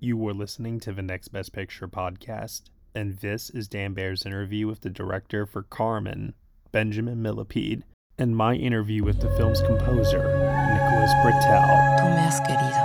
You 0.00 0.16
were 0.16 0.32
listening 0.32 0.78
to 0.80 0.92
the 0.92 1.02
Next 1.02 1.26
Best 1.32 1.52
Picture 1.52 1.88
podcast, 1.88 2.62
and 2.94 3.18
this 3.18 3.50
is 3.50 3.66
Dan 3.66 3.94
Bayer's 3.94 4.24
interview 4.24 4.68
with 4.68 4.82
the 4.82 4.90
director 4.90 5.44
for 5.44 5.64
Carmen, 5.64 6.34
Benjamin 6.70 7.20
Millepied, 7.20 7.82
and 8.16 8.36
my 8.36 8.54
interview 8.54 9.02
with 9.02 9.20
the 9.20 9.28
film's 9.36 9.60
composer, 9.60 10.18
Nicholas 10.18 11.12
Britell. 11.24 11.98
Tú 11.98 12.14
me 12.14 12.20
has 12.20 12.38
querido. 12.42 12.78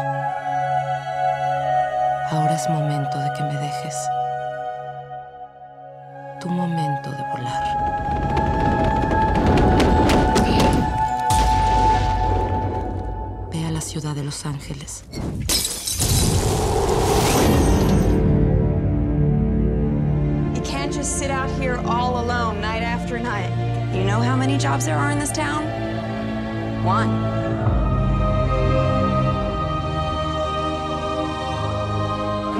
Ahora 2.32 2.56
es 2.56 2.68
momento 2.68 3.20
de 3.20 3.30
que 3.38 3.44
me 3.44 3.58
dejes. 3.62 4.08
Tu 6.42 6.50
momento 6.50 7.12
de 7.12 7.24
volar. 7.32 7.64
Ve 13.52 13.66
a 13.66 13.72
la 13.72 13.82
ciudad 13.82 14.16
de 14.16 14.24
Los 14.24 14.48
Ángeles. 14.48 15.04
How 24.24 24.36
many 24.36 24.58
jobs 24.58 24.86
there 24.86 24.98
are 24.98 25.12
in 25.12 25.20
this 25.20 25.32
town? 25.32 25.64
One. 26.84 27.10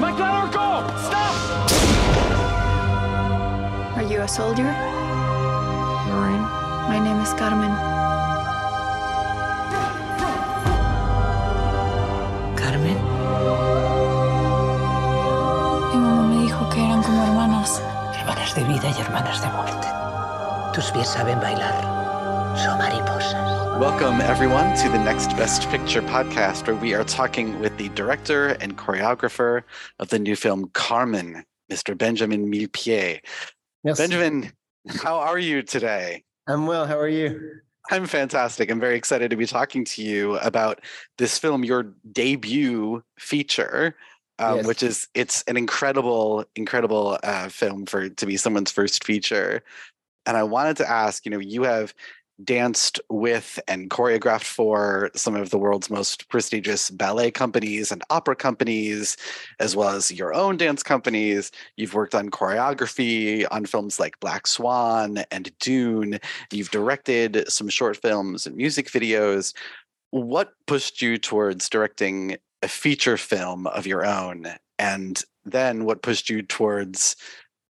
Mike, 0.00 0.18
let 0.18 0.34
her 0.40 0.48
go! 0.52 0.68
Stop! 1.08 1.34
Are 3.96 4.02
you 4.02 4.20
a 4.20 4.28
soldier? 4.28 4.70
Marine. 6.08 6.46
My 6.88 6.98
name 7.02 7.20
is 7.20 7.32
Carmen. 7.34 7.72
Carmen. 12.56 12.98
Mi 15.90 15.96
mamá 15.98 16.22
me 16.28 16.36
dijo 16.42 16.68
que 16.68 16.84
eran 16.84 17.02
como 17.02 17.22
hermanas. 17.24 17.80
hermanas 18.18 18.54
de 18.54 18.64
vida 18.64 18.88
y 18.90 19.00
hermanas 19.00 19.40
de 19.40 19.48
muerte. 19.48 20.03
Tus 20.74 20.90
pies 20.90 21.08
saben 21.14 21.40
bailar. 21.40 21.72
Son 22.56 22.78
mariposas. 22.78 23.78
Welcome, 23.78 24.20
everyone, 24.20 24.76
to 24.78 24.88
the 24.88 24.98
Next 24.98 25.28
Best 25.36 25.68
Picture 25.68 26.02
podcast, 26.02 26.66
where 26.66 26.74
we 26.76 26.94
are 26.94 27.04
talking 27.04 27.60
with 27.60 27.76
the 27.78 27.88
director 27.90 28.48
and 28.60 28.76
choreographer 28.76 29.62
of 30.00 30.08
the 30.08 30.18
new 30.18 30.34
film 30.34 30.70
Carmen, 30.74 31.44
Mr. 31.70 31.96
Benjamin 31.96 32.50
Millepied. 32.50 33.20
Yes. 33.84 33.98
Benjamin, 33.98 34.52
how 35.02 35.18
are 35.18 35.38
you 35.38 35.62
today? 35.62 36.24
I'm 36.48 36.66
well. 36.66 36.86
How 36.86 36.98
are 36.98 37.08
you? 37.08 37.60
I'm 37.90 38.06
fantastic. 38.06 38.70
I'm 38.70 38.80
very 38.80 38.96
excited 38.96 39.30
to 39.30 39.36
be 39.36 39.46
talking 39.46 39.84
to 39.84 40.02
you 40.02 40.36
about 40.38 40.80
this 41.18 41.38
film, 41.38 41.64
your 41.64 41.94
debut 42.10 43.02
feature, 43.18 43.94
um, 44.38 44.56
Yes. 44.56 44.66
which 44.66 44.82
is 44.82 45.08
it's 45.14 45.42
an 45.46 45.56
incredible, 45.56 46.44
incredible 46.56 47.18
uh, 47.22 47.48
film 47.48 47.86
for 47.86 48.08
to 48.08 48.26
be 48.26 48.36
someone's 48.36 48.72
first 48.72 49.04
feature. 49.04 49.62
And 50.26 50.36
I 50.36 50.42
wanted 50.42 50.76
to 50.78 50.90
ask, 50.90 51.24
you 51.24 51.30
know, 51.30 51.38
you 51.38 51.64
have 51.64 51.94
danced 52.42 53.00
with 53.08 53.60
and 53.68 53.90
choreographed 53.90 54.44
for 54.44 55.10
some 55.14 55.36
of 55.36 55.50
the 55.50 55.58
world's 55.58 55.90
most 55.90 56.28
prestigious 56.28 56.90
ballet 56.90 57.30
companies 57.30 57.92
and 57.92 58.02
opera 58.10 58.34
companies, 58.34 59.16
as 59.60 59.76
well 59.76 59.90
as 59.90 60.10
your 60.10 60.34
own 60.34 60.56
dance 60.56 60.82
companies. 60.82 61.52
You've 61.76 61.94
worked 61.94 62.14
on 62.14 62.30
choreography 62.30 63.46
on 63.50 63.66
films 63.66 64.00
like 64.00 64.18
Black 64.20 64.46
Swan 64.46 65.18
and 65.30 65.56
Dune. 65.60 66.18
You've 66.50 66.70
directed 66.70 67.44
some 67.48 67.68
short 67.68 67.96
films 67.96 68.46
and 68.46 68.56
music 68.56 68.90
videos. 68.90 69.54
What 70.10 70.52
pushed 70.66 71.02
you 71.02 71.18
towards 71.18 71.68
directing 71.68 72.36
a 72.62 72.68
feature 72.68 73.16
film 73.16 73.66
of 73.68 73.86
your 73.86 74.04
own? 74.04 74.46
And 74.78 75.22
then 75.44 75.84
what 75.84 76.02
pushed 76.02 76.28
you 76.28 76.42
towards 76.42 77.16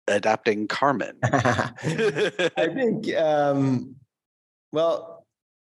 adapting 0.07 0.67
Carmen? 0.67 1.17
I 1.23 2.69
think, 2.73 3.13
um, 3.15 3.95
well, 4.71 5.25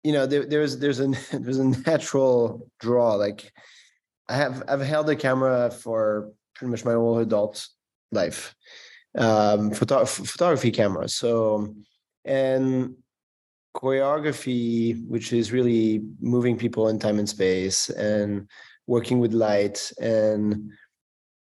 you 0.04 0.14
know, 0.14 0.26
there, 0.26 0.46
there's 0.46 0.80
there's 0.80 1.00
a 1.00 1.08
there's 1.32 1.60
a 1.60 1.66
natural 1.66 2.68
draw. 2.80 3.16
Like, 3.16 3.52
I 4.30 4.36
have 4.36 4.64
I've 4.68 4.82
held 4.82 5.10
a 5.10 5.16
camera 5.16 5.72
for 5.72 6.32
pretty 6.56 6.72
much 6.72 6.86
my 6.86 6.94
whole 6.94 7.20
adult 7.20 7.68
life, 8.12 8.56
um, 9.18 9.72
photo- 9.72 10.06
photography 10.06 10.72
camera. 10.72 11.08
So, 11.10 11.76
and 12.26 12.96
choreography, 13.76 15.06
which 15.08 15.32
is 15.34 15.52
really 15.52 16.02
moving 16.20 16.58
people 16.58 16.90
in 16.90 17.00
time 17.00 17.20
and 17.20 17.30
space, 17.30 17.90
and 17.90 18.48
working 18.88 19.20
with 19.20 19.34
light 19.34 19.92
and 20.02 20.72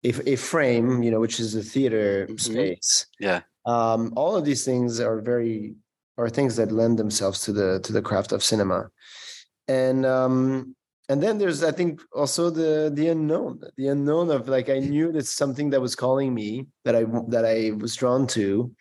a, 0.03 0.29
a 0.33 0.35
frame, 0.35 1.03
you 1.03 1.11
know, 1.11 1.19
which 1.19 1.39
is 1.39 1.55
a 1.55 1.63
theater 1.63 2.27
Mhm. 2.29 2.39
space 2.39 3.05
yeah. 3.19 3.41
um, 3.65 4.11
all 4.15 4.35
of 4.35 4.43
these 4.45 4.63
things 4.65 4.99
are 4.99 5.21
very 5.21 5.75
are 6.17 6.29
things 6.29 6.55
that 6.55 6.71
lend 6.71 6.97
themselves 6.99 7.41
to 7.45 7.51
the 7.53 7.79
to 7.85 7.91
the 7.93 8.01
craft 8.01 8.31
of 8.31 8.43
cinema 8.43 8.89
and 9.67 10.05
um 10.05 10.75
and 11.09 11.21
then 11.23 11.37
there's 11.37 11.63
i 11.63 11.71
think 11.71 12.01
also 12.15 12.49
the 12.49 12.91
the 12.93 13.07
unknown 13.09 13.59
the 13.77 13.87
unknown 13.87 14.29
of 14.31 14.47
like 14.49 14.69
i 14.69 14.79
knew 14.79 15.11
that 15.11 15.25
something 15.25 15.69
that 15.71 15.81
was 15.81 15.95
calling 15.95 16.33
me 16.33 16.67
that 16.85 16.95
i 16.95 17.03
that 17.29 17.45
i 17.45 17.71
was 17.83 17.95
drawn 17.95 18.25
to 18.27 18.71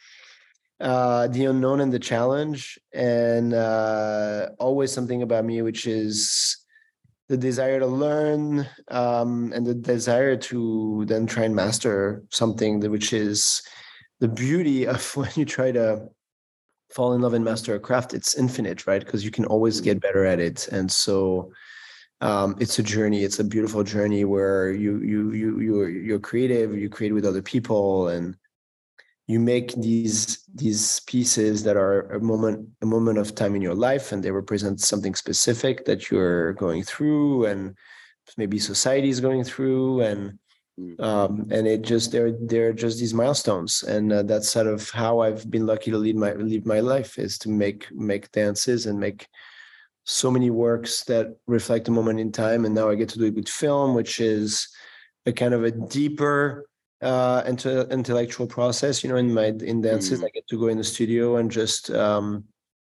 uh 0.81 1.29
the 1.29 1.45
unknown 1.45 1.81
and 1.81 1.93
the 1.93 1.99
challenge 2.13 2.79
and 2.93 3.53
uh 3.55 4.49
always 4.59 4.91
something 4.93 5.23
about 5.23 5.45
me 5.45 5.61
which 5.63 5.87
is 5.87 6.57
the 7.31 7.37
desire 7.37 7.79
to 7.79 7.87
learn 7.87 8.67
um 8.89 9.53
and 9.55 9.65
the 9.65 9.75
desire 9.75 10.37
to 10.37 11.05
then 11.07 11.27
try 11.27 11.45
and 11.45 11.55
master 11.55 12.25
something 12.31 12.81
that 12.81 12.91
which 12.91 13.13
is 13.13 13.63
the 14.19 14.29
beauty 14.29 14.87
of 14.95 15.17
when 15.17 15.31
you 15.37 15.45
try 15.45 15.71
to 15.71 16.09
fall 16.91 17.13
in 17.13 17.21
love 17.21 17.35
and 17.35 17.45
master 17.45 17.75
a 17.75 17.81
craft 17.81 18.15
it's 18.15 18.37
infinite 18.37 18.87
right? 18.87 19.05
Because 19.05 19.25
you 19.25 19.31
can 19.31 19.45
always 19.47 19.81
get 19.81 20.01
better 20.01 20.25
at 20.25 20.41
it. 20.41 20.69
And 20.69 20.91
so 20.91 21.53
um, 22.21 22.57
it's 22.61 22.79
a 22.79 22.83
journey. 22.83 23.23
It's 23.23 23.39
a 23.39 23.45
beautiful 23.45 23.83
journey 23.83 24.25
where 24.25 24.73
you 24.73 24.99
you 25.01 25.33
you 25.33 25.61
you're 25.61 25.89
you're 25.89 26.19
creative 26.19 26.77
you 26.77 26.91
create 26.91 27.13
with 27.13 27.25
other 27.25 27.41
people 27.41 28.09
and 28.09 28.37
you 29.31 29.39
make 29.39 29.73
these 29.75 30.45
these 30.55 31.01
pieces 31.13 31.63
that 31.63 31.77
are 31.77 32.01
a 32.19 32.21
moment 32.21 32.69
a 32.83 32.87
moment 32.87 33.19
of 33.19 33.35
time 33.35 33.55
in 33.55 33.63
your 33.63 33.79
life 33.89 34.11
and 34.11 34.23
they 34.23 34.31
represent 34.33 34.81
something 34.81 35.15
specific 35.15 35.85
that 35.85 36.11
you're 36.11 36.53
going 36.55 36.83
through 36.83 37.47
and 37.47 37.77
maybe 38.37 38.59
society 38.59 39.09
is 39.09 39.21
going 39.21 39.45
through 39.45 40.01
and 40.01 40.39
um, 40.99 41.47
and 41.51 41.67
it 41.67 41.83
just 41.83 42.11
they're 42.11 42.33
they're 42.33 42.73
just 42.73 42.99
these 42.99 43.15
milestones. 43.15 43.83
And 43.83 44.13
uh, 44.13 44.23
that's 44.23 44.49
sort 44.49 44.67
of 44.67 44.89
how 44.91 45.21
i've 45.21 45.51
been 45.51 45.67
lucky 45.67 45.91
to 45.91 45.99
lead 45.99 46.17
my 46.17 46.33
lead 46.33 46.65
my 46.67 46.81
life 46.81 47.19
is 47.19 47.39
to 47.39 47.49
make 47.49 47.91
make 47.93 48.33
dances 48.33 48.87
and 48.87 48.99
make 48.99 49.29
so 50.05 50.31
many 50.31 50.51
works 50.51 51.05
that 51.05 51.37
reflect 51.47 51.89
a 51.89 51.93
moment 51.99 52.19
in 52.19 52.33
time. 52.33 52.65
And 52.65 52.75
now 52.75 52.89
i 52.89 52.95
get 52.95 53.11
to 53.11 53.19
do 53.19 53.27
it 53.27 53.35
with 53.35 53.49
film 53.49 53.95
which 53.95 54.21
is 54.21 54.69
a 55.27 55.33
kind 55.33 55.55
of 55.55 55.65
a 55.65 55.71
deeper 55.71 56.67
uh 57.03 57.43
into 57.47 57.89
intellectual 57.89 58.47
process 58.47 59.03
you 59.03 59.09
know 59.11 59.17
in 59.17 59.33
my 59.33 59.47
in 59.47 59.81
dances 59.81 60.21
Mm. 60.21 60.27
i 60.27 60.29
get 60.31 60.47
to 60.49 60.59
go 60.59 60.69
in 60.69 60.79
the 60.79 60.85
studio 60.85 61.37
and 61.37 61.51
just 61.51 61.91
um 61.91 62.45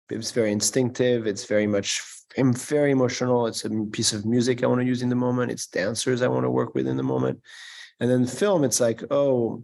it's 0.09 0.31
very 0.31 0.51
instinctive 0.51 1.27
it's 1.27 1.45
very 1.45 1.67
much 1.67 2.01
i'm 2.37 2.53
very 2.53 2.91
emotional 2.91 3.45
it's 3.45 3.65
a 3.65 3.69
piece 3.91 4.11
of 4.13 4.25
music 4.25 4.63
i 4.63 4.67
want 4.67 4.81
to 4.81 4.87
use 4.87 5.01
in 5.03 5.09
the 5.09 5.15
moment 5.15 5.51
it's 5.51 5.67
dancers 5.67 6.21
i 6.23 6.27
want 6.27 6.43
to 6.43 6.49
work 6.49 6.73
with 6.73 6.87
in 6.87 6.97
the 6.97 7.03
moment 7.03 7.39
and 7.99 8.09
then 8.09 8.25
film, 8.25 8.63
it's 8.63 8.79
like, 8.79 9.03
oh, 9.11 9.63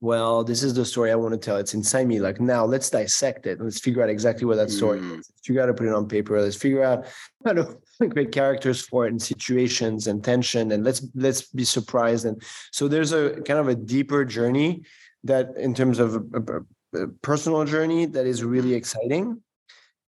well, 0.00 0.44
this 0.44 0.62
is 0.62 0.74
the 0.74 0.84
story 0.84 1.10
I 1.10 1.16
want 1.16 1.32
to 1.34 1.38
tell. 1.38 1.56
It's 1.56 1.74
inside 1.74 2.06
me. 2.06 2.20
Like 2.20 2.40
now, 2.40 2.64
let's 2.64 2.88
dissect 2.90 3.46
it. 3.46 3.60
Let's 3.60 3.80
figure 3.80 4.02
out 4.02 4.08
exactly 4.08 4.44
what 4.46 4.56
that 4.56 4.70
story 4.70 5.00
Mm. 5.00 5.18
is. 5.18 5.28
Let's 5.30 5.46
figure 5.46 5.60
out 5.62 5.64
how 5.66 5.72
to 5.72 5.74
put 5.74 5.86
it 5.88 5.94
on 5.94 6.06
paper. 6.08 6.40
Let's 6.40 6.56
figure 6.56 6.84
out 6.84 7.06
how 7.44 7.52
to 7.54 7.76
create 8.10 8.30
characters 8.32 8.80
for 8.80 9.06
it 9.06 9.10
and 9.10 9.20
situations 9.20 10.06
and 10.06 10.22
tension. 10.22 10.70
And 10.72 10.84
let's 10.84 11.02
let's 11.14 11.42
be 11.52 11.64
surprised. 11.64 12.26
And 12.26 12.40
so 12.70 12.86
there's 12.86 13.12
a 13.12 13.40
kind 13.42 13.58
of 13.58 13.68
a 13.68 13.74
deeper 13.74 14.24
journey 14.24 14.82
that, 15.24 15.56
in 15.56 15.74
terms 15.74 15.98
of 15.98 16.14
a, 16.16 16.20
a- 16.40 16.62
a 16.94 17.06
personal 17.20 17.64
journey, 17.66 18.06
that 18.06 18.24
is 18.26 18.42
really 18.42 18.72
exciting. 18.74 19.42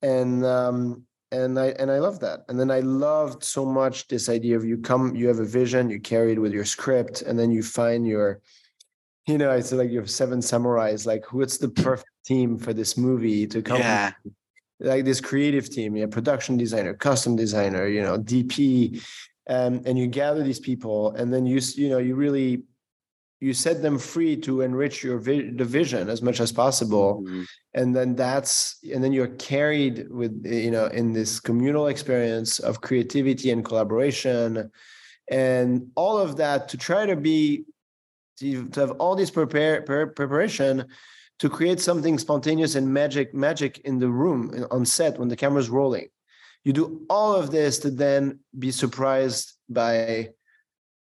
And 0.03 0.45
um, 0.47 1.03
and 1.33 1.59
I 1.59 1.67
and 1.81 1.91
I 1.91 1.99
love 1.99 2.21
that. 2.21 2.41
And 2.49 2.59
then 2.59 2.71
I 2.71 2.81
loved 2.81 3.45
so 3.45 3.67
much 3.67 4.09
this 4.09 4.29
idea 4.29 4.57
of 4.57 4.65
you 4.65 4.79
come, 4.79 5.15
you 5.15 5.29
have 5.29 5.41
a 5.41 5.45
vision, 5.45 5.91
you 5.91 6.01
carry 6.01 6.33
it 6.33 6.39
with 6.39 6.53
your 6.53 6.65
script, 6.65 7.23
and 7.23 7.39
then 7.39 7.51
you 7.51 7.63
find 7.63 8.07
your, 8.07 8.41
you 9.27 9.39
know, 9.39 9.51
it's 9.53 9.73
like 9.73 9.91
you 9.91 9.99
have 9.99 10.11
seven 10.11 10.41
samurais. 10.41 11.07
Like, 11.07 11.33
what's 11.33 11.59
the 11.59 11.69
perfect 11.69 12.11
team 12.25 12.59
for 12.59 12.73
this 12.73 12.97
movie 12.97 13.47
to 13.49 13.63
come? 13.63 13.79
Yeah. 13.79 14.13
Like 14.81 15.05
this 15.05 15.21
creative 15.21 15.69
team, 15.69 15.95
yeah, 15.97 16.07
production 16.07 16.57
designer, 16.57 16.95
custom 16.95 17.37
designer, 17.37 17.87
you 17.87 18.01
know, 18.03 18.19
DP, 18.19 19.03
um, 19.49 19.83
and 19.85 19.99
you 19.99 20.07
gather 20.07 20.43
these 20.43 20.61
people, 20.61 21.11
and 21.13 21.33
then 21.33 21.45
you 21.45 21.61
you 21.75 21.91
know 21.91 21.99
you 21.99 22.15
really 22.15 22.63
you 23.41 23.53
set 23.55 23.81
them 23.83 23.99
free 23.99 24.37
to 24.37 24.61
enrich 24.61 25.03
your 25.03 25.19
vi- 25.19 25.51
the 25.51 25.65
vision 25.65 26.09
as 26.11 26.21
much 26.23 26.41
as 26.41 26.53
possible 26.53 27.23
Mhm. 27.23 27.47
and 27.73 27.97
then 27.97 28.15
that's 28.15 28.77
and 28.93 29.03
then 29.03 29.13
you're 29.15 29.35
carried 29.39 30.11
with 30.11 30.45
you 30.45 30.71
know 30.71 30.87
in 30.87 31.15
this 31.15 31.41
communal 31.41 31.87
experience 31.87 32.59
of 32.59 32.83
creativity 32.83 33.51
and 33.51 33.65
collaboration 33.65 34.71
and 35.31 35.89
all 35.95 36.19
of 36.19 36.37
that 36.37 36.69
to 36.69 36.77
try 36.77 37.07
to 37.07 37.17
be 37.17 37.65
to, 38.41 38.69
to 38.69 38.81
have 38.81 38.91
all 38.93 39.15
this 39.15 39.31
prepare, 39.31 39.83
pre- 39.83 40.07
preparation 40.07 40.87
to 41.39 41.49
create 41.49 41.81
something 41.81 42.19
spontaneous 42.19 42.75
and 42.75 42.93
magic 42.93 43.35
magic 43.35 43.79
in 43.81 43.99
the 43.99 44.09
room 44.09 44.67
on 44.71 44.85
set 44.85 45.19
when 45.19 45.29
the 45.29 45.37
camera's 45.37 45.71
rolling. 45.71 46.09
You 46.65 46.75
do 46.75 47.07
all 47.09 47.35
of 47.35 47.51
this 47.51 47.79
to 47.79 47.91
then 47.91 48.41
be 48.59 48.71
surprised 48.71 49.55
by 49.69 50.31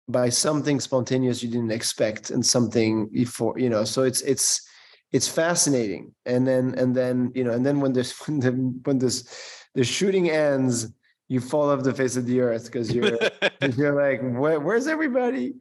by 0.09 0.29
something 0.29 0.79
spontaneous 0.79 1.43
you 1.43 1.49
didn't 1.49 1.71
expect 1.71 2.29
and 2.29 2.45
something 2.45 3.07
before 3.07 3.59
you 3.59 3.69
know 3.69 3.83
so 3.83 4.03
it's 4.03 4.21
it's 4.21 4.67
it's 5.13 5.27
fascinating. 5.27 6.13
And 6.25 6.45
then 6.45 6.75
and 6.77 6.95
then 6.95 7.31
you 7.33 7.43
know 7.43 7.51
and 7.51 7.65
then 7.65 7.79
when 7.79 7.93
this 7.93 8.11
when 8.27 8.39
the 8.39 8.51
when 8.83 8.99
this 8.99 9.63
the 9.75 9.83
shooting 9.83 10.29
ends 10.29 10.87
you 11.29 11.41
fall 11.41 11.69
off 11.69 11.83
the 11.83 11.93
face 11.93 12.15
of 12.15 12.25
the 12.25 12.39
earth 12.39 12.65
because 12.65 12.93
you're 12.93 13.17
you're 13.77 13.95
like 13.95 14.21
Where, 14.21 14.59
where's 14.59 14.87
everybody 14.87 15.55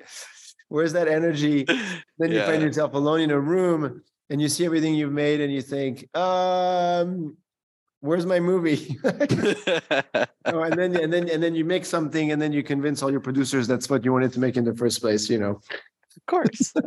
where's 0.68 0.92
that 0.92 1.08
energy 1.08 1.64
then 2.18 2.30
you 2.32 2.40
find 2.42 2.62
yourself 2.62 2.94
alone 2.94 3.20
in 3.20 3.30
a 3.30 3.38
room 3.40 4.02
and 4.30 4.40
you 4.42 4.48
see 4.48 4.64
everything 4.64 4.94
you've 4.94 5.12
made 5.12 5.40
and 5.40 5.52
you 5.52 5.62
think 5.62 6.08
um 6.16 7.36
where's 8.00 8.26
my 8.26 8.40
movie 8.40 8.96
Oh, 10.48 10.62
and 10.62 10.78
then 10.78 10.94
and 10.96 11.12
then 11.12 11.28
and 11.28 11.42
then 11.42 11.54
you 11.56 11.64
make 11.64 11.84
something 11.84 12.30
and 12.30 12.40
then 12.40 12.52
you 12.52 12.62
convince 12.62 13.02
all 13.02 13.10
your 13.10 13.20
producers 13.20 13.66
that's 13.66 13.90
what 13.90 14.04
you 14.04 14.12
wanted 14.12 14.32
to 14.34 14.40
make 14.40 14.56
in 14.56 14.64
the 14.64 14.74
first 14.74 15.00
place 15.00 15.28
you 15.28 15.38
know 15.38 15.60
Of 16.16 16.26
course. 16.26 16.72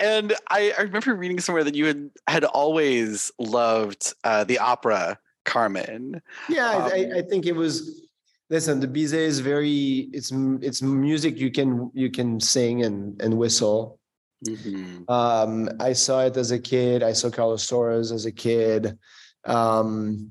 and 0.00 0.32
I, 0.48 0.72
I 0.78 0.82
remember 0.82 1.14
reading 1.14 1.40
somewhere 1.40 1.64
that 1.64 1.74
you 1.74 1.86
had 1.86 2.10
had 2.28 2.44
always 2.44 3.30
loved 3.38 4.14
uh, 4.24 4.44
the 4.44 4.58
opera 4.58 5.18
Carmen. 5.44 6.22
yeah 6.48 6.70
Um, 6.72 6.82
I, 6.92 7.10
I 7.18 7.22
think 7.22 7.46
it 7.46 7.54
was 7.54 8.06
listen 8.50 8.80
the 8.80 8.88
bizet 8.88 9.26
is 9.32 9.40
very 9.40 10.08
it's 10.12 10.30
it's 10.62 10.82
music 10.82 11.36
you 11.38 11.50
can 11.50 11.90
you 11.94 12.10
can 12.10 12.40
sing 12.40 12.84
and 12.84 13.20
and 13.22 13.36
whistle. 13.36 13.98
Mhm. 14.46 15.08
um 15.08 15.68
i 15.80 15.92
saw 15.94 16.20
it 16.26 16.36
as 16.36 16.50
a 16.50 16.58
kid. 16.58 17.02
I 17.02 17.12
saw 17.14 17.30
Carlos 17.30 17.64
Saura's 17.66 18.12
as 18.12 18.26
a 18.26 18.32
kid. 18.32 18.98
Um 19.44 20.30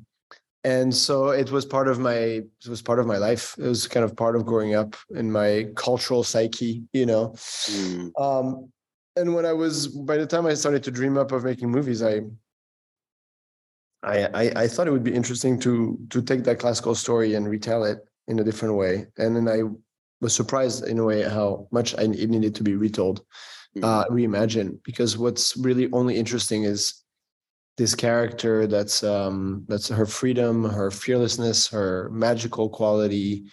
and 0.63 0.93
so 0.95 1.29
it 1.29 1.51
was 1.51 1.65
part 1.65 1.87
of 1.87 1.97
my 1.99 2.17
it 2.63 2.67
was 2.69 2.81
part 2.81 2.99
of 2.99 3.05
my 3.07 3.17
life. 3.17 3.55
It 3.57 3.67
was 3.67 3.87
kind 3.87 4.03
of 4.03 4.15
part 4.15 4.35
of 4.35 4.45
growing 4.45 4.73
up 4.75 4.95
in 5.09 5.31
my 5.31 5.67
cultural 5.75 6.23
psyche 6.23 6.83
you 6.93 7.05
know? 7.05 7.29
Mm. 7.67 8.11
um 8.19 8.69
and 9.17 9.33
when 9.35 9.45
i 9.45 9.53
was 9.53 9.87
by 9.87 10.17
the 10.17 10.27
time 10.27 10.45
i 10.45 10.53
started 10.53 10.83
to 10.83 10.91
dream 10.91 11.17
up 11.17 11.31
of 11.31 11.43
making 11.43 11.69
movies 11.71 12.01
i 12.03 12.21
I, 14.05 14.29
I 14.33 14.51
I 14.63 14.67
thought 14.67 14.87
it 14.87 14.91
would 14.91 15.03
be 15.03 15.13
interesting 15.13 15.59
to 15.61 15.97
to 16.11 16.21
take 16.21 16.43
that 16.43 16.59
classical 16.59 16.95
story 16.95 17.33
and 17.33 17.49
retell 17.49 17.83
it 17.83 17.99
in 18.27 18.39
a 18.39 18.43
different 18.43 18.75
way, 18.75 19.07
and 19.17 19.35
then 19.35 19.47
I 19.47 19.63
was 20.21 20.33
surprised 20.33 20.87
in 20.87 20.99
a 20.99 21.03
way 21.03 21.23
how 21.23 21.67
much 21.71 21.95
I, 21.95 22.03
it 22.03 22.29
needed 22.29 22.55
to 22.55 22.63
be 22.63 22.75
retold, 22.75 23.25
uh, 23.83 24.05
reimagined. 24.05 24.81
Because 24.83 25.17
what's 25.17 25.57
really 25.57 25.91
only 25.91 26.15
interesting 26.15 26.63
is 26.63 27.03
this 27.77 27.95
character 27.95 28.67
that's 28.67 29.03
um 29.03 29.65
that's 29.67 29.89
her 29.89 30.05
freedom, 30.05 30.63
her 30.63 30.91
fearlessness, 30.91 31.67
her 31.67 32.09
magical 32.11 32.69
quality, 32.69 33.45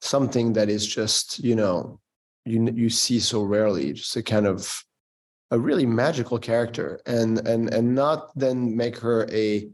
something 0.00 0.52
that 0.52 0.68
is 0.68 0.86
just 0.86 1.38
you 1.38 1.56
know 1.56 2.00
you 2.44 2.70
you 2.74 2.90
see 2.90 3.18
so 3.18 3.42
rarely, 3.42 3.92
just 3.92 4.16
a 4.16 4.22
kind 4.22 4.46
of 4.46 4.82
a 5.50 5.58
really 5.58 5.86
magical 5.86 6.38
character. 6.38 7.00
And 7.06 7.38
and 7.46 7.72
and 7.72 7.94
not 7.94 8.30
then 8.38 8.76
make 8.76 8.98
her 8.98 9.26
a 9.32 9.68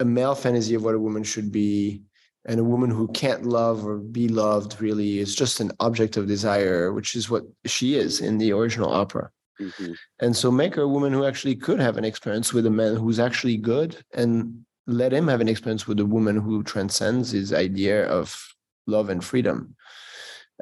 a 0.00 0.04
male 0.04 0.34
fantasy 0.34 0.74
of 0.74 0.84
what 0.84 0.94
a 0.94 0.98
woman 1.00 1.22
should 1.24 1.50
be 1.52 2.02
and 2.44 2.60
a 2.60 2.64
woman 2.64 2.90
who 2.90 3.08
can't 3.08 3.44
love 3.44 3.84
or 3.84 3.98
be 3.98 4.28
loved 4.28 4.80
really 4.80 5.18
is 5.18 5.34
just 5.34 5.60
an 5.60 5.72
object 5.80 6.16
of 6.16 6.26
desire 6.26 6.92
which 6.92 7.14
is 7.16 7.28
what 7.28 7.44
she 7.66 7.94
is 7.96 8.20
in 8.20 8.38
the 8.38 8.52
original 8.52 8.90
opera 8.92 9.30
Mhm. 9.60 9.96
and 10.20 10.36
so 10.36 10.52
make 10.52 10.76
her 10.76 10.82
a 10.82 10.88
woman 10.88 11.12
who 11.12 11.24
actually 11.24 11.56
could 11.56 11.80
have 11.80 11.96
an 11.98 12.04
experience 12.04 12.52
with 12.52 12.64
a 12.66 12.70
man 12.70 12.94
who's 12.94 13.18
actually 13.18 13.56
good 13.56 13.96
and 14.14 14.64
let 14.86 15.12
him 15.12 15.26
have 15.28 15.40
an 15.40 15.48
experience 15.48 15.86
with 15.88 15.98
a 15.98 16.06
woman 16.06 16.36
who 16.36 16.62
transcends 16.62 17.32
his 17.32 17.52
idea 17.52 18.06
of 18.06 18.54
love 18.86 19.08
and 19.10 19.24
freedom 19.24 19.74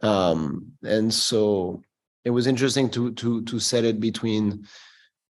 um 0.02 0.72
and 0.82 1.12
so 1.12 1.82
it 2.24 2.30
was 2.30 2.46
interesting 2.46 2.88
to 2.90 3.12
to 3.12 3.42
to 3.42 3.58
set 3.60 3.84
it 3.84 4.00
between 4.00 4.66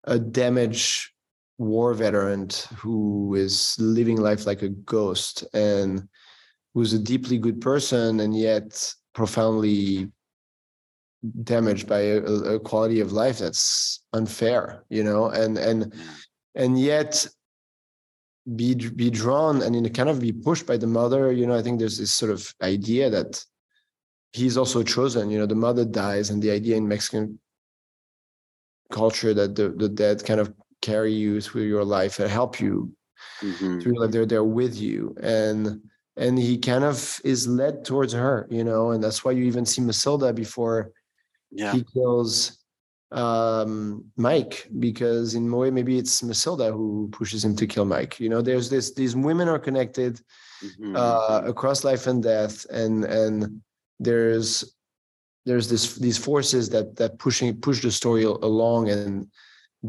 a 0.05 0.19
damaged 0.19 1.11
war 1.58 1.94
veteran 1.94 2.49
who 2.76 3.35
is 3.35 3.76
living 3.79 4.20
life 4.20 4.47
like 4.47 4.62
a 4.62 4.69
ghost 4.69 5.44
and 5.55 6.06
who's 6.75 6.93
a 6.93 6.99
deeply 6.99 7.38
good 7.38 7.61
person 7.61 8.20
and 8.20 8.37
yet 8.37 8.93
profoundly 9.14 10.11
damaged 11.43 11.88
by 11.88 12.00
a, 12.00 12.19
a 12.19 12.61
quality 12.61 13.00
of 13.00 13.12
life 13.12 13.38
that's 13.38 14.05
unfair 14.12 14.85
you 14.91 15.03
know? 15.03 15.31
And 15.31 15.56
and 15.56 15.94
and 16.55 16.79
yet 16.79 17.26
be 18.55 18.75
be 18.75 19.11
drawn 19.11 19.62
and 19.62 19.75
in 19.75 19.88
kind 19.93 20.11
of 20.11 20.20
be 20.20 20.32
pushed 20.32 20.67
by 20.67 20.76
the 20.76 20.87
mother 20.87 21.32
you 21.32 21.47
know? 21.47 21.56
I 21.56 21.62
think 21.62 21.79
there's 21.79 21.99
this 21.99 22.12
sort 22.12 22.32
of 22.32 22.52
idea 22.62 23.09
that 23.09 23.43
he's 24.35 24.59
also 24.59 24.82
chosen 24.82 25.31
you 25.31 25.38
know? 25.38 25.47
The 25.47 25.55
mother 25.55 25.87
dies 25.87 26.29
and 26.29 26.43
the 26.43 26.50
idea 26.50 26.76
in 26.76 26.87
mexican 26.87 27.41
culture 28.93 29.32
that 29.35 29.56
the, 29.56 29.70
the 29.70 29.88
dead 29.88 30.25
kind 30.25 30.38
of 30.38 30.52
carry 30.91 31.12
you 31.25 31.33
through 31.47 31.67
your 31.75 31.85
life 31.99 32.15
and 32.23 32.31
help 32.41 32.53
you 32.65 32.75
Mhm. 33.43 33.81
through 33.81 33.97
like 34.00 34.11
they're 34.12 34.33
there 34.35 34.49
with 34.61 34.75
you 34.88 35.00
and 35.38 35.59
and 36.25 36.35
he 36.49 36.55
kind 36.71 36.85
of 36.93 36.97
is 37.33 37.41
led 37.61 37.75
towards 37.88 38.12
her 38.23 38.37
you 38.56 38.65
know 38.69 38.83
and 38.93 39.00
that's 39.05 39.21
why 39.25 39.33
you 39.37 39.44
even 39.50 39.67
see 39.73 39.83
matilda 39.91 40.29
before 40.44 40.79
Yeah. 41.62 41.73
he 41.75 41.81
kills 41.94 42.31
um 43.23 43.73
mike 44.29 44.56
because 44.87 45.29
in 45.38 45.44
a 45.53 45.56
way 45.61 45.71
maybe 45.79 45.94
it's 46.03 46.17
matilda 46.33 46.67
who 46.77 46.88
pushes 47.19 47.41
him 47.47 47.55
to 47.61 47.67
kill 47.73 47.87
mike 47.97 48.12
you 48.25 48.29
know 48.33 48.43
there's 48.49 48.69
this 48.75 48.87
these 49.00 49.15
women 49.29 49.47
are 49.55 49.62
connected 49.69 50.12
Mhm. 50.65 50.94
uh 51.03 51.41
across 51.53 51.79
life 51.91 52.05
and 52.11 52.21
death 52.33 52.55
and 52.81 52.94
and 53.19 53.37
there's 54.09 54.49
there's 55.49 55.69
this 55.73 55.85
these 56.06 56.19
forces 56.29 56.65
that 56.75 56.87
that 57.00 57.12
pushing 57.25 57.49
push 57.67 57.79
the 57.87 57.93
story 58.03 58.25
along 58.50 58.83
and 58.94 59.12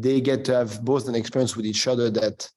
they 0.02 0.20
get 0.20 0.44
to 0.46 0.54
have 0.54 0.84
both 0.84 1.08
an 1.08 1.14
experience 1.14 1.56
with 1.56 1.66
each 1.66 1.86
other 1.86 2.10
that 2.10 2.50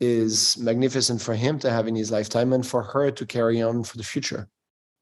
is 0.00 0.56
magnificent 0.58 1.20
for 1.20 1.34
him 1.34 1.58
to 1.60 1.70
have 1.70 1.86
in 1.86 1.94
his 1.94 2.10
lifetime 2.10 2.52
and 2.52 2.66
for 2.66 2.82
her 2.82 3.10
to 3.10 3.26
carry 3.26 3.62
on 3.62 3.84
for 3.84 3.96
the 3.98 4.04
future 4.04 4.48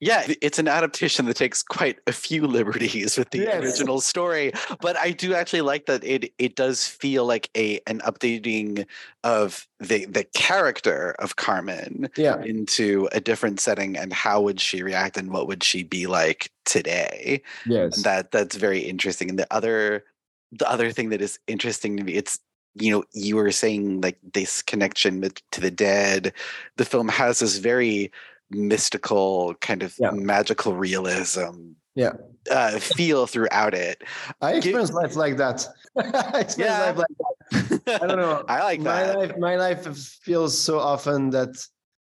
Yeah, 0.00 0.26
it's 0.40 0.60
an 0.60 0.68
adaptation 0.68 1.26
that 1.26 1.36
takes 1.36 1.60
quite 1.60 1.98
a 2.06 2.12
few 2.12 2.46
liberties 2.46 3.18
with 3.18 3.30
the 3.30 3.40
Yes. 3.42 3.64
original 3.64 4.00
story, 4.00 4.52
but 4.80 4.96
I 4.96 5.10
do 5.10 5.34
actually 5.34 5.62
like 5.62 5.86
that 5.86 6.04
it 6.04 6.32
it 6.38 6.54
does 6.54 6.86
feel 6.86 7.26
like 7.26 7.50
a 7.56 7.80
an 7.88 7.98
updating 8.00 8.86
of 9.24 9.66
the 9.80 10.04
the 10.06 10.22
character 10.34 11.16
of 11.18 11.34
Carmen 11.34 12.08
yeah 12.16 12.40
into 12.44 13.08
a 13.10 13.20
different 13.20 13.58
setting 13.58 13.96
and 13.96 14.12
how 14.12 14.40
would 14.40 14.60
she 14.60 14.82
react 14.84 15.16
and 15.16 15.32
what 15.32 15.48
would 15.48 15.64
she 15.64 15.82
be 15.82 16.06
like 16.06 16.52
today? 16.64 17.42
yes 17.64 17.96
And 17.96 18.04
that 18.04 18.30
that's 18.30 18.56
very 18.56 18.80
interesting. 18.80 19.28
And 19.30 19.38
the 19.38 19.52
other 19.52 20.04
the 20.52 20.70
other 20.70 20.92
thing 20.92 21.10
that 21.10 21.20
is 21.20 21.38
interesting 21.46 21.96
to 21.96 22.04
me, 22.04 22.14
it's 22.14 22.38
you 22.74 22.92
know, 22.92 23.02
you 23.12 23.34
were 23.34 23.50
saying 23.50 24.00
like 24.02 24.18
this 24.34 24.62
connection 24.62 25.20
with, 25.20 25.34
to 25.50 25.60
the 25.60 25.70
dead. 25.70 26.32
The 26.76 26.84
film 26.84 27.08
has 27.08 27.40
this 27.40 27.56
very 27.58 28.12
mystical 28.50 29.54
kind 29.60 29.82
of 29.82 29.94
Yeah. 29.98 30.10
magical 30.12 30.74
realism 30.74 31.72
Yeah. 31.94 32.12
uh, 32.50 32.78
feel 32.78 33.26
throughout 33.26 33.74
it. 33.74 34.02
i 34.40 34.52
experience 34.54 34.92
life 34.92 35.16
like 35.16 35.36
that 35.36 35.66
I 35.96 36.40
experience 36.40 36.56
Yeah. 36.58 36.80
life 36.86 36.96
like 36.96 37.14
that 37.18 38.02
i 38.02 38.06
don't 38.06 38.16
know 38.16 38.44
I 38.48 38.62
like 38.62 38.80
my 38.80 39.02
that. 39.02 39.18
life 39.18 39.32
my 39.38 39.56
life 39.56 39.84
feels 40.22 40.56
so 40.56 40.78
often 40.78 41.30
that 41.30 41.52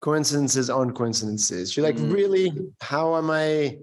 coincidences 0.01 0.69
aren't 0.69 0.95
coincidences 0.95 1.75
you're 1.75 1.85
like 1.85 1.95
Mm. 1.97 2.13
really 2.13 2.51
how 2.81 3.15
am 3.15 3.31
i 3.31 3.77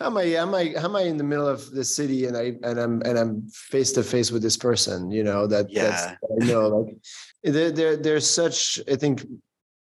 how 0.00 0.06
am 0.06 0.16
i 0.16 0.22
am 0.22 0.54
i 0.54 0.72
how 0.78 0.86
am 0.86 0.96
i 0.96 1.02
in 1.02 1.16
the 1.18 1.24
middle 1.24 1.46
of 1.46 1.70
the 1.70 1.84
city 1.84 2.26
and 2.26 2.36
i 2.36 2.52
and 2.62 2.80
i'm 2.80 3.02
and 3.02 3.18
i'm 3.18 3.46
face 3.50 3.92
to 3.92 4.02
face 4.02 4.30
with 4.32 4.42
this 4.42 4.56
person 4.56 5.10
you 5.10 5.22
know 5.22 5.46
that 5.46 5.66
that's 5.72 6.04
Yeah. 6.06 6.16
i 6.42 6.44
know 6.46 6.68
like 6.68 6.96
there, 7.44 7.70
there 7.70 7.96
there's 7.96 8.28
such 8.28 8.80
i 8.90 8.96
think 8.96 9.26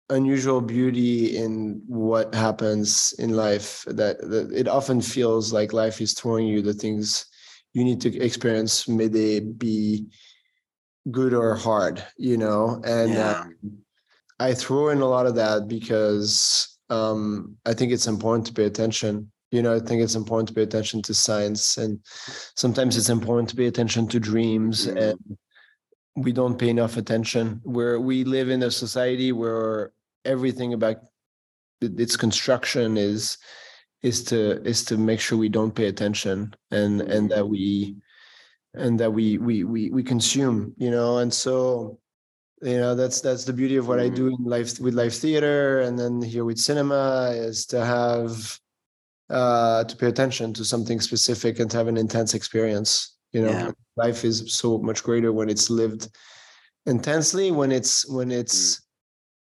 unusual 0.09 0.61
beauty 0.61 1.35
in 1.35 1.81
what 1.87 2.33
happens 2.33 3.13
in 3.19 3.31
life 3.35 3.83
that, 3.87 4.17
that 4.21 4.49
it 4.53 4.67
often 4.69 5.01
feels 5.01 5.51
like 5.51 5.73
life 5.73 5.99
is 5.99 6.13
throwing 6.13 6.47
you 6.47 6.61
the 6.61 6.73
things 6.73 7.25
you 7.73 7.83
need 7.83 7.99
to 8.01 8.17
experience 8.19 8.87
may 8.87 9.07
they 9.07 9.41
be 9.41 10.05
good 11.11 11.33
or 11.33 11.55
hard 11.55 12.01
you 12.17 12.37
know 12.37 12.81
and 12.85 13.13
Yeah. 13.13 13.43
I 14.39 14.53
throw 14.53 14.89
in 14.89 15.01
a 15.01 15.07
lot 15.07 15.25
of 15.25 15.33
that 15.35 15.67
because 15.67 16.77
um, 16.91 17.55
I 17.65 17.73
think 17.73 17.91
it's 17.91 18.05
important 18.05 18.45
to 18.45 18.53
pay 18.53 18.65
attention. 18.65 19.31
You 19.51 19.61
know, 19.61 19.73
I 19.75 19.79
think 19.79 20.01
it's 20.01 20.15
important 20.15 20.49
to 20.49 20.53
pay 20.53 20.63
attention 20.63 21.01
to 21.03 21.13
science, 21.13 21.77
and 21.77 21.99
sometimes 22.55 22.97
it's 22.97 23.09
important 23.09 23.49
to 23.49 23.55
pay 23.55 23.67
attention 23.67 24.07
to 24.09 24.19
dreams, 24.19 24.87
Mhm. 24.87 25.01
and 25.11 25.37
we 26.17 26.31
don't 26.33 26.57
pay 26.57 26.69
enough 26.69 26.97
attention. 26.97 27.61
Where 27.63 27.99
we 27.99 28.23
live 28.23 28.49
in 28.49 28.63
a 28.63 28.71
society 28.71 29.31
where 29.31 29.93
everything 30.25 30.73
about 30.73 30.97
its 31.81 32.17
construction 32.17 32.97
is 32.97 33.37
is 34.03 34.23
to 34.25 34.61
is 34.63 34.83
to 34.85 34.97
make 34.97 35.19
sure 35.19 35.37
we 35.37 35.49
don't 35.49 35.73
pay 35.75 35.87
attention 35.87 36.53
and 36.71 37.01
and 37.01 37.29
that 37.31 37.47
we 37.47 37.95
and 38.73 38.99
that 38.99 39.11
we 39.11 39.37
we 39.37 39.63
we 39.63 39.89
we 39.89 40.03
consume 40.03 40.73
you 40.77 40.91
know 40.91 41.17
and 41.17 41.33
so 41.33 41.99
you 42.61 42.77
know 42.77 42.93
that's 42.95 43.21
that's 43.21 43.43
the 43.45 43.53
beauty 43.53 43.75
of 43.75 43.87
what 43.87 43.99
i 43.99 44.09
do 44.09 44.27
in 44.27 44.43
life 44.43 44.79
with 44.79 44.93
live 44.93 45.13
theater 45.13 45.79
and 45.81 45.97
then 45.97 46.21
here 46.21 46.45
with 46.45 46.59
cinema 46.59 47.31
is 47.33 47.65
to 47.65 47.83
have 47.83 48.59
uh 49.29 49.83
to 49.83 49.95
pay 49.97 50.07
attention 50.07 50.53
to 50.53 50.63
something 50.63 50.99
specific 51.01 51.59
and 51.59 51.69
to 51.69 51.77
have 51.77 51.87
an 51.87 51.97
intense 51.97 52.33
experience 52.33 53.17
you 53.33 53.41
know 53.41 53.51
Yeah. 53.51 53.71
life 53.97 54.23
is 54.23 54.55
so 54.55 54.77
much 54.77 55.03
greater 55.03 55.33
when 55.33 55.49
it's 55.49 55.69
lived 55.69 56.09
intensely 56.85 57.51
when 57.51 57.71
it's 57.71 58.07
when 58.09 58.31
it's 58.31 58.81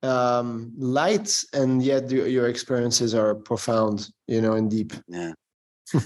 um 0.03 0.71
light 0.77 1.43
and 1.53 1.83
yet 1.83 2.09
your, 2.09 2.27
your 2.27 2.47
experiences 2.47 3.13
are 3.15 3.35
profound 3.35 4.09
you 4.27 4.41
know 4.41 4.53
and 4.53 4.69
deep 4.71 4.93
Yeah. 5.07 5.33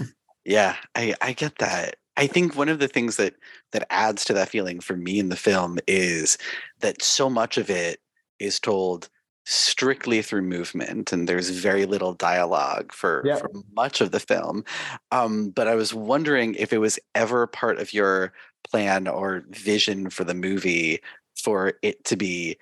yeah, 0.45 0.75
I 0.95 1.13
I 1.21 1.33
get 1.33 1.57
that. 1.59 1.95
I 2.17 2.27
think 2.27 2.55
one 2.55 2.69
of 2.69 2.79
the 2.79 2.87
things 2.87 3.17
that 3.17 3.35
that 3.71 3.85
adds 3.89 4.25
to 4.25 4.33
that 4.33 4.49
feeling 4.49 4.79
for 4.79 4.95
me 4.95 5.19
in 5.19 5.29
the 5.29 5.35
film 5.35 5.79
is 5.87 6.37
that 6.79 7.01
so 7.01 7.29
much 7.29 7.57
of 7.57 7.69
it 7.69 7.99
is 8.39 8.59
told 8.59 9.09
strictly 9.49 10.21
through 10.21 10.43
movement 10.43 11.11
and 11.11 11.27
there's 11.27 11.49
very 11.49 11.85
little 11.87 12.13
dialogue 12.13 12.91
for, 12.93 13.23
Yeah. 13.25 13.37
for 13.37 13.49
much 13.75 13.99
of 13.99 14.11
the 14.11 14.19
film. 14.19 14.63
Um, 15.11 15.49
but 15.49 15.67
I 15.67 15.73
was 15.75 15.91
wondering 15.93 16.53
if 16.55 16.71
it 16.71 16.77
was 16.77 16.99
ever 17.15 17.47
part 17.47 17.79
of 17.79 17.91
your 17.93 18.31
plan 18.69 19.07
or 19.07 19.43
vision 19.49 20.09
for 20.11 20.23
the 20.23 20.35
movie 20.35 20.99
for 21.35 21.73
it 21.81 22.03
to 22.05 22.15
be 22.15 22.57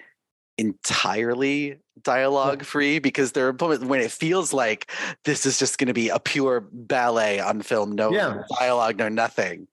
entirely 0.57 1.77
dialogue 2.03 2.63
free 2.63 2.99
because 2.99 3.31
there 3.33 3.47
are 3.47 3.53
moments 3.59 3.85
when 3.85 3.99
it 3.99 4.11
feels 4.11 4.53
like 4.53 4.91
this 5.25 5.45
is 5.45 5.59
just 5.59 5.77
going 5.77 5.87
to 5.87 5.93
be 5.93 6.09
a 6.09 6.19
pure 6.19 6.61
ballet 6.71 7.39
on 7.39 7.61
film 7.61 7.91
no 7.91 8.11
Yeah. 8.11 8.43
dialogue 8.59 8.97
no 8.97 9.09
nothing 9.09 9.67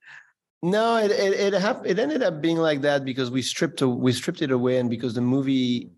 No, 0.63 0.97
it 0.97 1.11
it 1.11 1.55
it, 1.55 1.77
it 1.85 1.99
ended 1.99 2.23
up 2.23 2.41
being 2.41 2.57
like 2.57 2.81
that 2.83 3.05
because 3.05 3.31
we 3.31 3.43
stripped 3.43 3.83
a- 3.83 3.89
we 3.89 4.13
stripped 4.13 4.41
it 4.41 4.51
away, 4.51 4.79
and 4.79 4.89
because 4.89 5.13
the 5.13 5.21
movie 5.21 5.91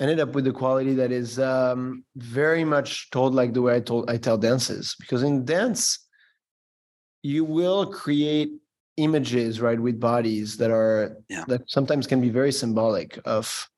ended 0.00 0.18
up 0.18 0.34
with 0.34 0.44
the 0.44 0.52
quality 0.52 0.94
that 0.94 1.12
is 1.12 1.38
um, 1.38 2.04
very 2.16 2.64
much 2.64 3.10
told 3.10 3.34
like 3.34 3.52
the 3.52 3.62
way 3.62 3.76
I 3.76 3.80
told 3.80 4.10
I 4.10 4.16
tell 4.16 4.38
dances. 4.38 4.96
Because 4.98 5.22
in 5.22 5.44
dance, 5.44 5.98
you 7.22 7.44
will 7.44 7.86
create 7.92 8.50
images 8.96 9.60
right 9.60 9.78
with 9.78 10.00
bodies 10.00 10.56
that 10.56 10.70
are 10.70 11.16
Yeah. 11.28 11.44
that 11.48 11.62
sometimes 11.68 12.06
can 12.06 12.20
be 12.20 12.30
very 12.30 12.52
symbolic 12.52 13.18
of 13.24 13.68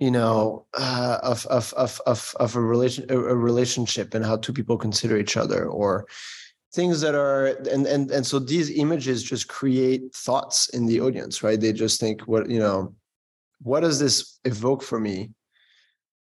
you 0.00 0.10
know 0.10 0.66
uh, 0.74 1.18
of, 1.22 1.46
of 1.46 1.72
of 1.74 2.00
of 2.06 2.34
of 2.38 2.54
a 2.56 2.60
relation 2.60 3.06
a, 3.08 3.18
a 3.18 3.34
relationship 3.34 4.14
and 4.14 4.24
how 4.24 4.36
two 4.36 4.52
people 4.52 4.76
consider 4.76 5.16
each 5.16 5.36
other 5.36 5.66
or 5.66 6.06
things 6.74 7.00
that 7.00 7.14
are 7.14 7.46
and 7.70 7.86
and 7.86 8.10
and 8.10 8.26
so 8.26 8.38
these 8.38 8.70
images 8.70 9.22
just 9.22 9.48
create 9.48 10.02
thoughts 10.14 10.68
in 10.70 10.86
the 10.86 11.00
audience 11.00 11.42
right 11.42 11.60
they 11.60 11.72
just 11.72 11.98
think 11.98 12.20
what 12.22 12.48
you 12.50 12.58
know 12.58 12.94
what 13.62 13.80
does 13.80 13.98
this 13.98 14.38
evoke 14.44 14.82
for 14.82 14.98
me? 14.98 15.30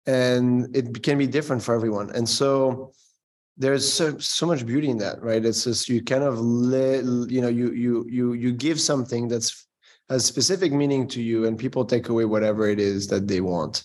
And 0.07 0.75
it 0.75 1.03
can 1.03 1.19
be 1.19 1.27
different 1.27 1.63
for 1.63 1.75
everyone. 1.75 2.11
And 2.15 2.29
so 2.29 2.93
there's 3.57 3.91
so, 3.91 4.19
so 4.19 4.47
much 4.47 4.65
beauty 4.65 4.89
in 4.89 4.99
that 4.99 5.23
right? 5.23 5.45
It's 5.45 5.65
just 5.65 5.89
you 5.89 6.03
kind 6.03 6.25
of 6.25 6.39
you 7.31 7.41
know 7.41 7.49
you 7.49 7.73
you 7.73 8.07
you 8.09 8.33
you 8.33 8.53
give 8.53 8.81
something 8.81 9.29
that's 9.29 9.67
has 10.09 10.25
specific 10.25 10.73
meaning 10.73 11.07
to 11.07 11.23
you 11.23 11.47
and 11.47 11.57
people 11.57 11.85
take 11.85 12.09
away 12.09 12.25
whatever 12.25 12.69
it 12.69 12.81
is 12.81 13.07
that 13.07 13.29
they 13.29 13.41
want. 13.41 13.85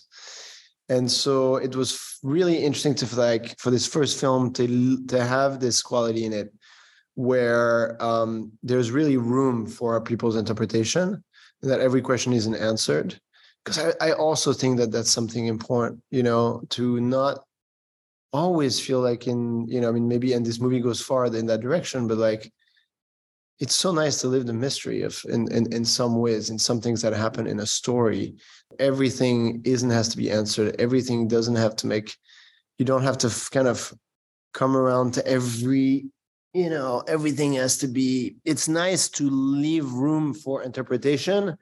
And 0.88 1.10
so 1.10 1.56
it 1.56 1.76
was 1.76 2.18
really 2.22 2.56
interesting 2.56 2.94
to 2.96 3.16
like 3.16 3.58
for 3.58 3.70
this 3.70 3.86
first 3.86 4.20
film 4.20 4.52
to 4.54 5.06
to 5.06 5.24
have 5.24 5.60
this 5.60 5.82
quality 5.82 6.24
in 6.24 6.32
it 6.32 6.52
where 7.14 7.96
um, 8.02 8.52
there's 8.62 8.90
really 8.90 9.16
room 9.16 9.66
for 9.66 10.00
people's 10.00 10.36
interpretation 10.36 11.24
that 11.62 11.80
every 11.80 12.02
question 12.02 12.32
isn't 12.32 12.54
answered 12.54 13.18
because 13.66 13.96
I, 14.00 14.10
I 14.10 14.12
also 14.12 14.52
think 14.52 14.78
that 14.78 14.92
that's 14.92 15.10
something 15.10 15.46
important 15.46 16.00
you 16.10 16.22
know 16.22 16.62
to 16.70 17.00
not 17.00 17.44
always 18.32 18.78
feel 18.78 19.00
like 19.00 19.26
in 19.26 19.66
you 19.66 19.80
know 19.80 19.88
i 19.88 19.92
mean 19.92 20.06
maybe 20.06 20.32
and 20.32 20.46
this 20.46 20.60
movie 20.60 20.80
goes 20.80 21.00
far 21.00 21.26
in 21.26 21.46
that 21.46 21.60
direction 21.60 22.06
but 22.06 22.18
like 22.18 22.52
it's 23.58 23.74
so 23.74 23.90
nice 23.90 24.20
to 24.20 24.28
live 24.28 24.46
the 24.46 24.52
mystery 24.52 25.02
of 25.02 25.20
in, 25.28 25.50
in 25.50 25.72
in 25.72 25.84
some 25.84 26.18
ways 26.18 26.50
in 26.50 26.58
some 26.58 26.80
things 26.80 27.00
that 27.02 27.14
happen 27.14 27.46
in 27.46 27.60
a 27.60 27.66
story. 27.66 28.34
Everything 28.78 29.62
isn't 29.64 29.90
has 29.90 30.08
to 30.08 30.16
be 30.16 30.30
answered. 30.30 30.76
Everything 30.78 31.26
doesn't 31.26 31.56
have 31.56 31.74
to 31.76 31.86
make 31.86 32.14
you 32.78 32.84
don't 32.84 33.02
have 33.02 33.16
to 33.18 33.32
kind 33.50 33.66
of 33.66 33.94
come 34.52 34.76
around 34.76 35.14
to 35.14 35.26
every 35.26 36.06
you 36.52 36.68
know 36.68 37.02
everything 37.08 37.54
has 37.54 37.78
to 37.78 37.88
be 37.88 38.36
it's 38.44 38.68
nice 38.68 39.08
to 39.08 39.28
leave 39.30 39.90
room 39.90 40.34
for 40.34 40.62
interpretation 40.62 41.56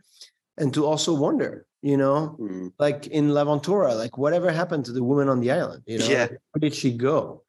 and 0.58 0.74
to 0.74 0.84
also 0.84 1.14
wonder 1.14 1.66
you 1.90 1.96
know 2.02 2.36
Mm, 2.40 2.72
like 2.78 3.00
in 3.18 3.24
L'Avventura, 3.34 3.90
like 4.02 4.16
whatever 4.24 4.48
happened 4.50 4.84
to 4.86 4.92
the 4.96 5.04
woman 5.10 5.28
on 5.28 5.38
the 5.40 5.50
island? 5.60 5.82
You 5.86 5.98
know, 5.98 6.08
Yeah. 6.14 6.26
Where 6.50 6.60
did 6.66 6.74
she 6.74 6.90
go? 7.08 7.42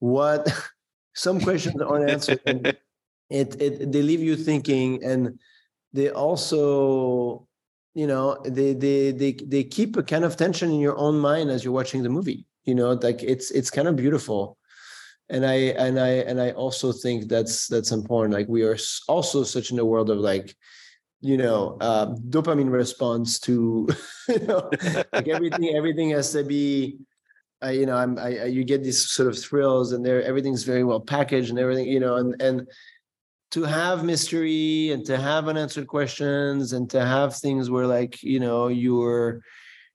What? 0.00 0.42
Some 1.14 1.38
questions 1.40 1.80
aren't 1.82 2.08
answered. 2.10 2.40
and 2.46 2.66
it, 3.40 3.48
it 3.60 3.92
they 3.92 4.02
leave 4.10 4.22
you 4.28 4.36
thinking, 4.36 4.88
and 5.10 5.38
they 5.92 6.08
also, 6.10 7.46
you 7.94 8.06
know, 8.06 8.26
they 8.58 8.72
they 8.84 9.12
they 9.12 9.32
they 9.54 9.64
keep 9.76 9.96
a 9.96 10.02
kind 10.12 10.24
of 10.24 10.36
tension 10.36 10.70
in 10.70 10.80
your 10.80 10.96
own 10.96 11.16
mind 11.18 11.50
as 11.50 11.60
you're 11.62 11.78
watching 11.80 12.02
the 12.02 12.14
movie. 12.18 12.46
You 12.68 12.74
know, 12.78 12.92
like 12.92 13.20
it's 13.22 13.50
it's 13.58 13.70
kind 13.76 13.88
of 13.88 13.96
beautiful. 13.96 14.56
And 15.34 15.44
I 15.44 15.56
and 15.84 15.98
I 16.00 16.12
and 16.28 16.40
I 16.40 16.50
also 16.52 16.92
think 16.92 17.28
that's 17.28 17.66
that's 17.72 17.92
important. 17.92 18.32
Like 18.38 18.48
we 18.48 18.62
are 18.68 18.78
also 19.08 19.44
such 19.44 19.70
in 19.72 19.78
a 19.78 19.84
world 19.92 20.08
of 20.10 20.18
like 20.32 20.48
you 21.20 21.36
know 21.36 21.76
uh, 21.80 22.06
dopamine 22.28 22.70
response 22.70 23.38
to 23.40 23.88
you 24.28 24.38
know 24.40 24.70
like 25.12 25.28
everything 25.28 25.74
everything 25.74 26.10
has 26.10 26.32
to 26.32 26.44
be 26.44 26.98
uh, 27.62 27.68
you 27.68 27.86
know 27.86 27.96
i'm 27.96 28.18
I, 28.18 28.38
I 28.38 28.44
you 28.44 28.64
get 28.64 28.84
these 28.84 29.10
sort 29.10 29.28
of 29.28 29.38
thrills 29.38 29.92
and 29.92 30.04
there 30.04 30.22
everything's 30.22 30.62
very 30.62 30.84
well 30.84 31.00
packaged 31.00 31.50
and 31.50 31.58
everything 31.58 31.86
you 31.86 32.00
know 32.00 32.16
and 32.16 32.40
and 32.40 32.68
to 33.50 33.64
have 33.64 34.04
mystery 34.04 34.90
and 34.92 35.04
to 35.06 35.16
have 35.16 35.48
unanswered 35.48 35.86
questions 35.86 36.72
and 36.72 36.88
to 36.90 37.04
have 37.04 37.34
things 37.34 37.70
where 37.70 37.86
like 37.86 38.22
you 38.22 38.38
know 38.38 38.68
your 38.68 39.40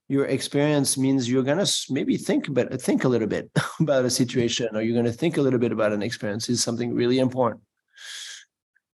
your 0.10 0.26
experience 0.26 0.98
means 0.98 1.30
you're 1.30 1.44
gonna 1.44 1.66
maybe 1.90 2.18
think 2.18 2.50
about 2.50 2.82
think 2.82 3.06
a 3.06 3.08
little 3.08 3.28
bit 3.28 3.50
about 3.80 4.04
a 4.04 4.10
situation 4.10 4.76
or 4.76 4.82
you're 4.82 4.96
gonna 4.96 5.14
think 5.14 5.38
a 5.38 5.42
little 5.42 5.60
bit 5.60 5.72
about 5.72 5.94
an 5.94 6.04
experience 6.04 6.50
is 6.50 6.62
something 6.62 6.94
really 6.94 7.20
important. 7.20 7.64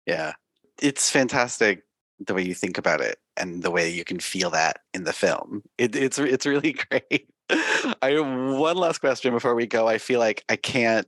Yeah. 0.06 0.34
It's 0.82 1.10
fantastic 1.10 1.84
the 2.26 2.34
way 2.34 2.44
you 2.44 2.54
think 2.54 2.78
about 2.78 3.02
it 3.02 3.20
and 3.38 3.64
the 3.64 3.72
way 3.72 3.90
you 3.90 4.04
can 4.04 4.20
feel 4.20 4.50
that 4.52 4.80
in 4.94 5.04
the 5.06 5.14
film. 5.14 5.64
It, 5.78 5.96
it's 5.96 6.20
it's 6.20 6.46
really 6.46 6.74
great. 6.90 7.28
I 8.02 8.12
have 8.12 8.58
one 8.60 8.78
last 8.78 9.00
question 9.00 9.34
before 9.34 9.56
we 9.56 9.66
go. 9.68 9.88
I 9.88 9.98
feel 9.98 10.20
like 10.20 10.44
i 10.50 10.56
can't 10.56 11.08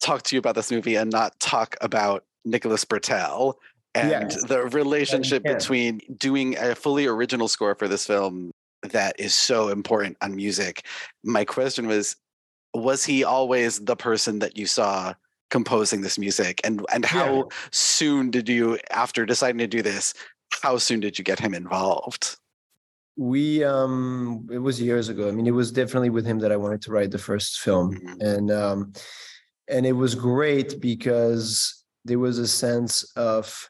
talk 0.00 0.22
to 0.22 0.36
you 0.36 0.38
about 0.38 0.54
this 0.54 0.70
movie 0.70 0.96
and 0.96 1.10
not 1.10 1.38
talk 1.40 1.76
about 1.80 2.24
Nicholas 2.44 2.84
Britell 2.84 3.54
and 3.94 4.12
Yeah. 4.32 4.38
the 4.48 4.62
relationship 4.68 5.42
between 5.44 6.00
doing 6.16 6.56
a 6.56 6.74
fully 6.74 7.06
original 7.06 7.48
score 7.48 7.74
for 7.74 7.86
this 7.88 8.06
film 8.06 8.50
that 8.82 9.14
is 9.18 9.34
so 9.34 9.68
important 9.68 10.16
on 10.22 10.34
music. 10.36 10.86
My 11.24 11.44
question 11.44 11.86
was 11.86 12.16
was 12.72 13.04
he 13.04 13.24
always 13.24 13.80
the 13.80 13.96
person 13.96 14.38
that 14.38 14.56
you 14.56 14.64
saw 14.64 15.12
composing 15.50 16.00
this 16.02 16.18
music? 16.18 16.60
And 16.64 16.86
and 16.92 17.04
how 17.04 17.34
Yeah. 17.34 17.42
soon 17.72 18.30
did 18.30 18.48
you 18.48 18.78
after 18.90 19.26
deciding 19.26 19.58
to 19.58 19.66
do 19.66 19.82
this 19.82 20.14
how 20.62 20.76
soon 20.78 21.00
did 21.00 21.18
you 21.18 21.24
get 21.24 21.38
him 21.38 21.54
involved 21.54 22.36
we 23.16 23.62
um 23.64 24.46
it 24.52 24.58
was 24.58 24.80
years 24.80 25.08
ago 25.08 25.28
i 25.28 25.30
mean 25.32 25.46
it 25.46 25.50
was 25.54 25.72
definitely 25.72 26.10
with 26.10 26.24
him 26.26 26.38
that 26.38 26.52
i 26.52 26.56
wanted 26.56 26.80
to 26.82 26.90
write 26.92 27.10
the 27.10 27.18
first 27.18 27.60
film 27.60 27.94
Mhm. 27.98 28.20
and 28.20 28.50
um 28.50 28.92
and 29.68 29.86
it 29.86 29.92
was 29.92 30.14
great 30.14 30.80
because 30.80 31.84
there 32.04 32.18
was 32.18 32.38
a 32.38 32.48
sense 32.48 33.04
of 33.16 33.68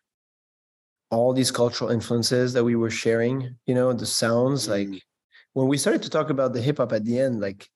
all 1.11 1.33
these 1.33 1.51
cultural 1.51 1.91
influences 1.91 2.53
that 2.53 2.65
we 2.65 2.77
were 2.77 2.91
sharing 2.91 3.57
you 3.67 3.75
know 3.75 3.93
the 3.93 4.07
sounds 4.07 4.69
like 4.69 4.89
Mm. 4.89 5.01
when 5.55 5.69
we 5.69 5.77
started 5.79 6.03
to 6.03 6.11
talk 6.11 6.31
about 6.31 6.53
the 6.53 6.61
hip 6.63 6.79
hop 6.79 6.93
at 6.93 7.05
the 7.05 7.19
end 7.19 7.41
like 7.41 7.69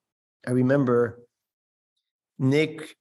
i 0.47 0.51
remember 0.51 1.19
nick 2.39 2.97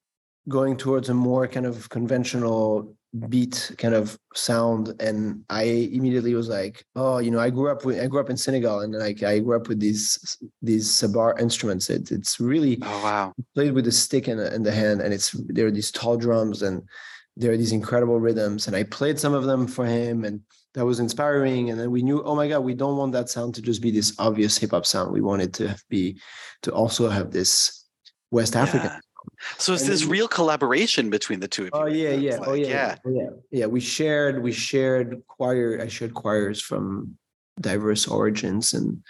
going 0.50 0.78
towards 0.78 1.10
a 1.10 1.14
more 1.14 1.48
kind 1.48 1.66
of 1.66 1.90
conventional 1.90 2.96
beat 3.30 3.72
kind 3.78 3.94
of 3.94 4.18
sound 4.34 4.94
and 5.00 5.44
i 5.50 5.64
immediately 5.64 6.34
was 6.34 6.50
like 6.50 6.84
oh 6.96 7.20
you 7.20 7.30
know 7.30 7.40
i 7.40 7.50
grew 7.50 7.70
up 7.70 7.86
with 7.86 8.00
i 8.00 8.08
grew 8.08 8.20
up 8.20 8.30
in 8.30 8.38
senegal 8.38 8.80
and 8.80 8.94
like 8.94 9.22
i 9.22 9.38
grew 9.38 9.56
up 9.56 9.68
with 9.68 9.80
these 9.80 10.38
these 10.64 10.90
sabar 10.90 11.40
instruments 11.40 11.90
it, 11.92 12.12
it's 12.12 12.40
really 12.40 12.80
oh 12.82 13.04
wow 13.04 13.34
played 13.54 13.74
with 13.74 13.88
a 13.88 13.92
stick 13.92 14.28
in 14.28 14.38
the, 14.38 14.60
the 14.60 14.72
hand 14.72 15.00
and 15.02 15.14
it's 15.14 15.32
there 15.48 15.68
are 15.68 15.72
these 15.72 15.92
tall 15.92 16.18
drums 16.18 16.64
and 16.64 16.82
there 17.38 17.52
are 17.52 17.58
these 17.58 17.72
incredible 17.72 18.20
rhythms 18.20 18.66
and 18.66 18.76
i 18.76 18.84
played 18.84 19.20
some 19.20 19.34
of 19.34 19.44
them 19.44 19.68
for 19.68 19.86
him 19.86 20.26
and 20.26 20.42
that 20.74 20.86
was 20.86 21.00
inspiring. 21.00 21.70
And 21.70 21.80
then 21.80 21.92
we 21.92 22.02
knew, 22.02 22.24
oh 22.24 22.36
my 22.36 22.48
God, 22.48 22.62
we 22.62 22.74
don't 22.74 22.98
want 22.98 23.12
that 23.14 23.30
sound 23.30 23.56
to 23.56 23.62
just 23.62 23.82
be 23.82 23.92
this 23.92 24.16
obvious 24.20 24.58
hip 24.58 24.72
hop 24.72 24.86
sound. 24.86 25.12
We 25.12 25.22
wanted 25.22 25.54
to 25.56 25.76
be 25.90 26.20
to 26.64 26.72
also 26.72 27.10
have 27.10 27.32
this 27.32 27.86
West 28.32 28.56
African. 28.56 29.00
Yeah. 29.24 29.48
So 29.58 29.74
it's 29.74 29.88
this 29.88 30.02
then- 30.02 30.10
real 30.10 30.28
collaboration 30.28 31.10
between 31.10 31.40
the 31.40 31.48
two 31.48 31.64
of 31.64 31.68
you. 31.68 31.72
Oh 31.74 31.86
yeah, 31.86 32.12
yeah, 32.12 32.38
oh 32.46 32.52
like. 32.52 32.62
yeah, 32.62 32.68
yeah. 32.68 32.96
oh, 33.06 33.10
yeah, 33.12 33.30
yeah. 33.52 33.66
We 33.66 33.80
shared, 33.80 34.42
we 34.44 34.52
shared 34.52 35.22
choir. 35.28 35.80
I 35.82 35.88
shared 35.88 36.14
choirs 36.14 36.62
from 36.62 37.18
diverse 37.60 38.08
origins, 38.08 38.74
and 38.74 39.04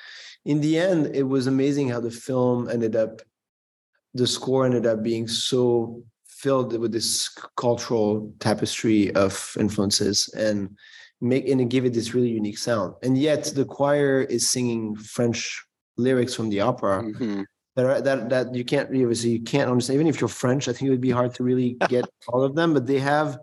in 0.46 0.62
the 0.62 0.78
end, 0.78 1.16
it 1.16 1.24
was 1.24 1.48
amazing 1.48 1.90
how 1.90 2.00
the 2.00 2.12
film 2.12 2.70
ended 2.70 2.96
up. 2.96 3.22
The 4.14 4.28
score 4.28 4.66
ended 4.66 4.86
up 4.86 5.02
being 5.02 5.28
so 5.28 6.04
filled 6.28 6.78
with 6.78 6.92
this 6.92 7.30
cultural 7.56 8.34
tapestry 8.40 9.14
of 9.16 9.56
influences, 9.60 10.30
and 10.36 10.76
make 11.22 11.48
and 11.48 11.70
give 11.70 11.86
it 11.86 11.94
this 11.94 12.14
really 12.14 12.30
unique 12.30 12.58
sound. 12.58 12.94
And 13.02 13.18
yet, 13.18 13.46
the 13.56 13.66
choir 13.66 14.22
is 14.22 14.50
singing 14.50 14.96
French 14.96 15.64
lyrics 15.98 16.34
from 16.34 16.50
the 16.50 16.60
opera 16.60 17.04
Mhm. 17.04 17.46
That 17.76 17.86
are, 17.86 18.02
that 18.02 18.30
that 18.30 18.56
you 18.56 18.64
can't 18.64 18.90
obviously 18.90 19.32
you 19.32 19.42
can't 19.42 19.70
understand. 19.70 19.96
Even 19.96 20.08
if 20.08 20.22
you're 20.22 20.28
French, 20.28 20.68
I 20.68 20.74
think 20.74 20.88
it 20.88 20.92
would 20.92 21.02
be 21.02 21.12
hard 21.12 21.34
to 21.36 21.44
really 21.44 21.78
get 21.90 22.06
all 22.28 22.44
of 22.44 22.56
them. 22.56 22.74
But 22.74 22.86
they 22.86 23.00
have 23.00 23.40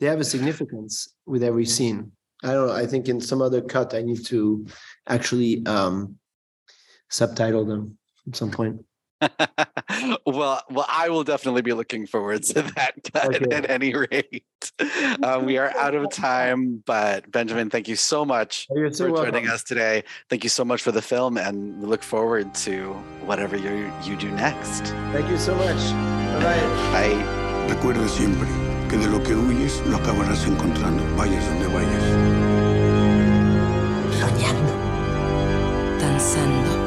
they 0.00 0.06
have 0.06 0.20
a 0.20 0.24
significance 0.24 1.14
with 1.26 1.42
every 1.42 1.64
scene. 1.64 2.12
I 2.42 2.52
don't 2.52 2.68
know. 2.68 2.74
I 2.74 2.86
think 2.86 3.08
in 3.08 3.20
some 3.20 3.40
other 3.40 3.62
cut, 3.62 3.94
I 3.94 4.02
need 4.02 4.24
to 4.26 4.66
actually 5.06 5.64
um 5.66 6.18
subtitle 7.08 7.64
them 7.64 7.98
at 8.28 8.36
some 8.36 8.50
point. 8.50 8.84
well, 10.26 10.62
well, 10.70 10.86
I 10.88 11.08
will 11.08 11.24
definitely 11.24 11.62
be 11.62 11.72
looking 11.72 12.06
forward 12.06 12.42
to 12.44 12.62
that 12.76 12.94
cut 13.12 13.34
Okay. 13.36 13.54
at 13.56 13.70
any 13.70 13.94
rate. 13.94 14.44
Um, 15.22 15.44
we 15.44 15.58
are 15.58 15.70
out 15.76 15.94
of 15.94 16.10
time, 16.10 16.82
but 16.86 17.30
Benjamin, 17.30 17.68
thank 17.70 17.86
you 17.86 17.96
so 17.96 18.24
much 18.24 18.66
Oh, 18.70 18.90
so 18.90 19.08
for 19.14 19.24
joining 19.24 19.46
us 19.48 19.62
today. 19.62 20.02
Thank 20.30 20.42
you 20.42 20.50
so 20.50 20.64
much 20.64 20.82
for 20.82 20.90
the 20.90 21.02
film, 21.02 21.36
and 21.36 21.80
we 21.80 21.86
look 21.86 22.02
forward 22.02 22.54
to 22.66 22.92
whatever 23.24 23.56
you 23.56 23.92
you 24.02 24.16
do 24.16 24.30
next. 24.32 24.86
Thank 25.12 25.28
you 25.28 25.36
so 25.38 25.54
much. 25.54 25.76
Bye 26.42 26.42
bye. 26.42 27.14
Bye. 27.14 27.68
Recuerda 27.68 28.08
siempre 28.08 28.48
que 28.88 28.96
de 28.96 29.06
lo 29.06 29.22
que 29.22 29.34
huyes 29.34 29.80
lo 29.86 29.96
acabarás 29.98 30.44
encontrando, 30.46 31.02
vayas 31.16 31.44
donde 31.46 31.66
vayas. 31.68 32.04
Soñando. 34.18 34.72
danzando. 36.00 36.83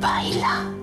Baila. 0.00 0.54
They're 0.64 0.79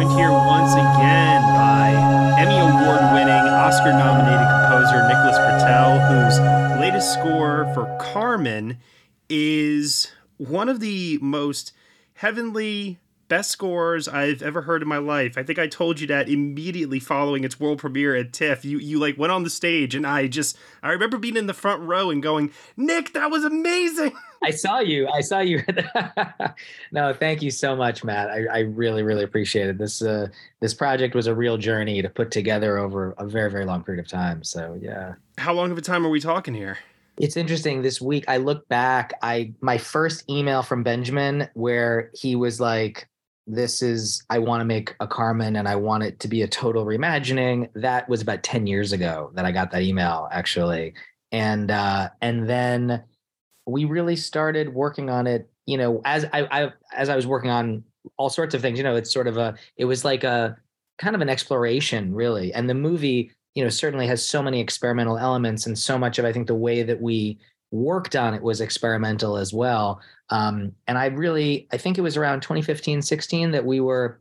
joined 0.00 0.18
here 0.18 0.30
once 0.30 0.72
again 0.72 1.42
by 1.54 1.90
Emmy 2.40 2.56
Award 2.56 3.12
winning, 3.12 3.28
Oscar 3.28 3.92
nominated 3.92 4.48
composer 4.48 5.06
Nicholas 5.08 5.36
Britell, 5.36 6.00
whose 6.08 6.80
latest 6.80 7.12
score 7.12 7.70
for 7.74 7.84
Carmen 8.00 8.78
is 9.28 10.10
one 10.38 10.70
of 10.70 10.80
the 10.80 11.18
most 11.20 11.72
heavenly, 12.14 12.98
best 13.30 13.50
scores 13.50 14.08
I've 14.08 14.42
ever 14.42 14.62
heard 14.62 14.82
in 14.82 14.88
my 14.88 14.98
life. 14.98 15.38
I 15.38 15.42
think 15.42 15.58
I 15.58 15.68
told 15.68 16.00
you 16.00 16.06
that 16.08 16.28
immediately 16.28 16.98
following 17.00 17.44
its 17.44 17.58
world 17.58 17.78
premiere 17.78 18.14
at 18.16 18.34
TIFF. 18.34 18.64
You 18.66 18.78
you 18.78 18.98
like 18.98 19.16
went 19.16 19.32
on 19.32 19.44
the 19.44 19.50
stage 19.50 19.94
and 19.94 20.06
I 20.06 20.26
just 20.26 20.58
I 20.82 20.90
remember 20.90 21.16
being 21.16 21.36
in 21.36 21.46
the 21.46 21.54
front 21.54 21.80
row 21.82 22.10
and 22.10 22.22
going, 22.22 22.52
Nick, 22.76 23.14
that 23.14 23.30
was 23.30 23.44
amazing. 23.44 24.12
I 24.42 24.50
saw 24.50 24.80
you. 24.80 25.06
I 25.08 25.20
saw 25.20 25.38
you. 25.38 25.62
no, 26.92 27.14
thank 27.14 27.40
you 27.40 27.50
so 27.50 27.76
much, 27.76 28.02
Matt. 28.02 28.30
I, 28.30 28.46
I 28.46 28.58
really, 28.60 29.02
really 29.02 29.22
appreciate 29.22 29.68
it. 29.68 29.78
This 29.78 30.02
uh, 30.02 30.26
this 30.58 30.74
project 30.74 31.14
was 31.14 31.26
a 31.26 31.34
real 31.34 31.56
journey 31.56 32.02
to 32.02 32.08
put 32.08 32.30
together 32.30 32.78
over 32.78 33.12
a 33.16 33.26
very, 33.26 33.50
very 33.50 33.64
long 33.64 33.84
period 33.84 34.04
of 34.04 34.10
time. 34.10 34.42
So 34.42 34.78
yeah, 34.82 35.14
How 35.38 35.54
long 35.54 35.70
of 35.70 35.78
a 35.78 35.82
time 35.82 36.04
are 36.04 36.10
we 36.10 36.20
talking 36.20 36.52
here? 36.52 36.78
it's 37.20 37.36
interesting. 37.36 37.82
This 37.82 38.00
week, 38.00 38.24
I 38.28 38.38
look 38.38 38.66
back. 38.68 39.12
I 39.22 39.52
my 39.60 39.76
first 39.78 40.28
email 40.28 40.62
from 40.62 40.82
Benjamin 40.82 41.48
where 41.54 42.10
he 42.14 42.34
was 42.34 42.60
like, 42.60 43.09
"This 43.54 43.82
is 43.82 44.22
I 44.30 44.38
want 44.38 44.60
to 44.60 44.64
make 44.64 44.94
a 45.00 45.06
Carmen 45.06 45.56
and 45.56 45.68
I 45.68 45.76
want 45.76 46.02
it 46.04 46.20
to 46.20 46.28
be 46.28 46.42
a 46.42 46.48
total 46.48 46.84
reimagining." 46.84 47.68
That 47.74 48.08
was 48.08 48.22
about 48.22 48.42
ten 48.42 48.66
years 48.66 48.92
ago 48.92 49.30
that 49.34 49.44
I 49.44 49.52
got 49.52 49.70
that 49.72 49.82
email 49.82 50.28
actually, 50.32 50.94
and 51.32 51.70
uh, 51.70 52.10
and 52.20 52.48
then 52.48 53.04
we 53.66 53.84
really 53.84 54.16
started 54.16 54.74
working 54.74 55.10
on 55.10 55.26
it 55.26 55.50
you 55.66 55.76
know 55.76 56.00
as 56.04 56.24
I, 56.32 56.46
I 56.50 56.72
as 56.92 57.08
i 57.08 57.16
was 57.16 57.26
working 57.26 57.50
on 57.50 57.84
all 58.16 58.30
sorts 58.30 58.54
of 58.54 58.60
things 58.60 58.78
you 58.78 58.84
know 58.84 58.96
it's 58.96 59.12
sort 59.12 59.26
of 59.26 59.36
a 59.36 59.54
it 59.76 59.84
was 59.84 60.04
like 60.04 60.24
a 60.24 60.56
kind 60.98 61.14
of 61.14 61.22
an 61.22 61.28
exploration 61.28 62.14
really 62.14 62.52
and 62.52 62.68
the 62.68 62.74
movie 62.74 63.30
you 63.54 63.62
know 63.62 63.70
certainly 63.70 64.06
has 64.06 64.26
so 64.26 64.42
many 64.42 64.60
experimental 64.60 65.18
elements 65.18 65.66
and 65.66 65.78
so 65.78 65.98
much 65.98 66.18
of 66.18 66.24
i 66.24 66.32
think 66.32 66.46
the 66.46 66.54
way 66.54 66.82
that 66.82 67.00
we 67.00 67.38
worked 67.70 68.16
on 68.16 68.34
it 68.34 68.42
was 68.42 68.60
experimental 68.60 69.36
as 69.36 69.52
well. 69.52 70.00
Um, 70.30 70.72
and 70.86 70.96
i 70.96 71.06
really 71.06 71.66
i 71.72 71.76
think 71.76 71.98
it 71.98 72.02
was 72.02 72.16
around 72.16 72.40
2015 72.42 73.02
16 73.02 73.50
that 73.50 73.64
we 73.66 73.80
were 73.80 74.20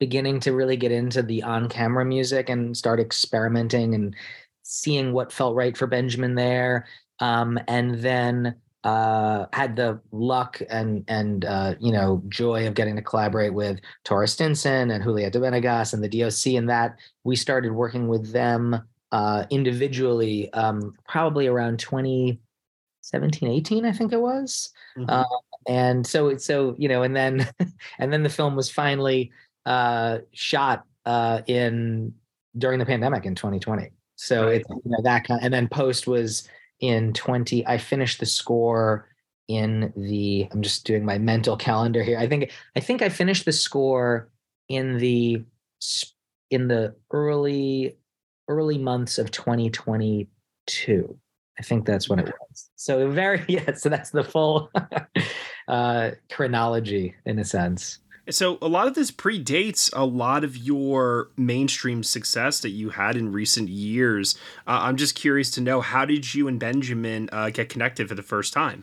beginning 0.00 0.40
to 0.40 0.52
really 0.52 0.76
get 0.76 0.92
into 0.92 1.22
the 1.22 1.42
on 1.42 1.68
camera 1.68 2.04
music 2.04 2.48
and 2.48 2.76
start 2.76 3.00
experimenting 3.00 3.94
and 3.94 4.14
seeing 4.62 5.12
what 5.12 5.32
felt 5.32 5.54
right 5.54 5.76
for 5.76 5.86
benjamin 5.86 6.34
there. 6.34 6.86
Um, 7.20 7.58
and 7.68 7.94
then 8.00 8.56
uh, 8.86 9.46
had 9.52 9.74
the 9.74 10.00
luck 10.12 10.62
and 10.70 11.04
and 11.08 11.44
uh, 11.44 11.74
you 11.80 11.90
know 11.90 12.22
joy 12.28 12.68
of 12.68 12.74
getting 12.74 12.94
to 12.94 13.02
collaborate 13.02 13.52
with 13.52 13.80
Taura 14.04 14.28
Stinson 14.28 14.92
and 14.92 15.02
Julieta 15.02 15.40
Venegas 15.40 15.92
and 15.92 16.04
the 16.04 16.08
DOC, 16.08 16.54
and 16.54 16.70
that. 16.70 16.96
We 17.24 17.34
started 17.34 17.72
working 17.72 18.06
with 18.06 18.32
them 18.32 18.80
uh, 19.10 19.44
individually 19.50 20.52
um, 20.52 20.94
probably 21.08 21.48
around 21.48 21.80
2017, 23.12 23.48
18, 23.48 23.84
I 23.84 23.92
think 23.92 24.12
it 24.12 24.20
was. 24.20 24.70
Uh, 25.08 25.24
and 25.68 26.06
so 26.06 26.28
it's 26.28 26.44
so 26.44 26.74
you 26.78 26.88
know, 26.88 27.02
and 27.02 27.14
then 27.14 27.48
and 27.98 28.12
then 28.12 28.22
the 28.22 28.28
film 28.28 28.56
was 28.56 28.70
finally 28.70 29.32
uh, 29.64 30.18
shot 30.32 30.84
uh, 31.04 31.42
in 31.46 32.14
during 32.58 32.78
the 32.78 32.86
pandemic 32.86 33.24
in 33.26 33.34
2020. 33.34 33.90
So 34.16 34.48
it's 34.48 34.68
you 34.68 34.90
know 34.90 35.02
that 35.02 35.26
kind, 35.26 35.40
of, 35.40 35.44
and 35.44 35.52
then 35.52 35.68
post 35.68 36.06
was 36.06 36.48
in 36.80 37.12
20 37.12 37.66
i 37.66 37.78
finished 37.78 38.20
the 38.20 38.26
score 38.26 39.08
in 39.48 39.92
the 39.96 40.46
i'm 40.50 40.62
just 40.62 40.84
doing 40.84 41.04
my 41.04 41.18
mental 41.18 41.56
calendar 41.56 42.02
here 42.02 42.18
i 42.18 42.26
think 42.26 42.50
i 42.74 42.80
think 42.80 43.00
i 43.02 43.08
finished 43.08 43.44
the 43.44 43.52
score 43.52 44.28
in 44.68 44.98
the 44.98 45.42
in 46.50 46.68
the 46.68 46.94
early 47.12 47.96
early 48.48 48.78
months 48.78 49.18
of 49.18 49.30
2022 49.30 51.18
i 51.58 51.62
think 51.62 51.86
that's 51.86 52.08
what 52.08 52.18
it 52.18 52.26
was 52.48 52.70
so 52.76 53.10
very 53.22 53.44
yeah 53.48 53.74
so 53.74 53.88
that's 53.88 54.10
the 54.10 54.24
full 54.24 54.70
uh 55.68 56.10
chronology 56.30 57.14
in 57.24 57.38
a 57.38 57.44
sense 57.44 57.98
So 58.28 58.58
a 58.60 58.66
lot 58.66 58.88
of 58.88 58.94
this 58.94 59.12
predates 59.12 59.88
a 59.94 60.04
lot 60.04 60.42
of 60.42 60.56
your 60.56 61.30
mainstream 61.36 62.02
success 62.02 62.58
that 62.58 62.70
you 62.70 62.90
had 62.90 63.14
in 63.14 63.30
recent 63.30 63.68
years. 63.68 64.34
Uh, 64.66 64.80
I'm 64.82 64.96
just 64.96 65.14
curious 65.14 65.48
to 65.52 65.60
know 65.60 65.80
how 65.80 66.04
did 66.04 66.34
you 66.34 66.48
and 66.48 66.58
Benjamin 66.58 67.28
uh, 67.30 67.50
get 67.50 67.68
connected 67.68 68.08
for 68.08 68.16
the 68.16 68.24
first 68.24 68.52
time? 68.52 68.82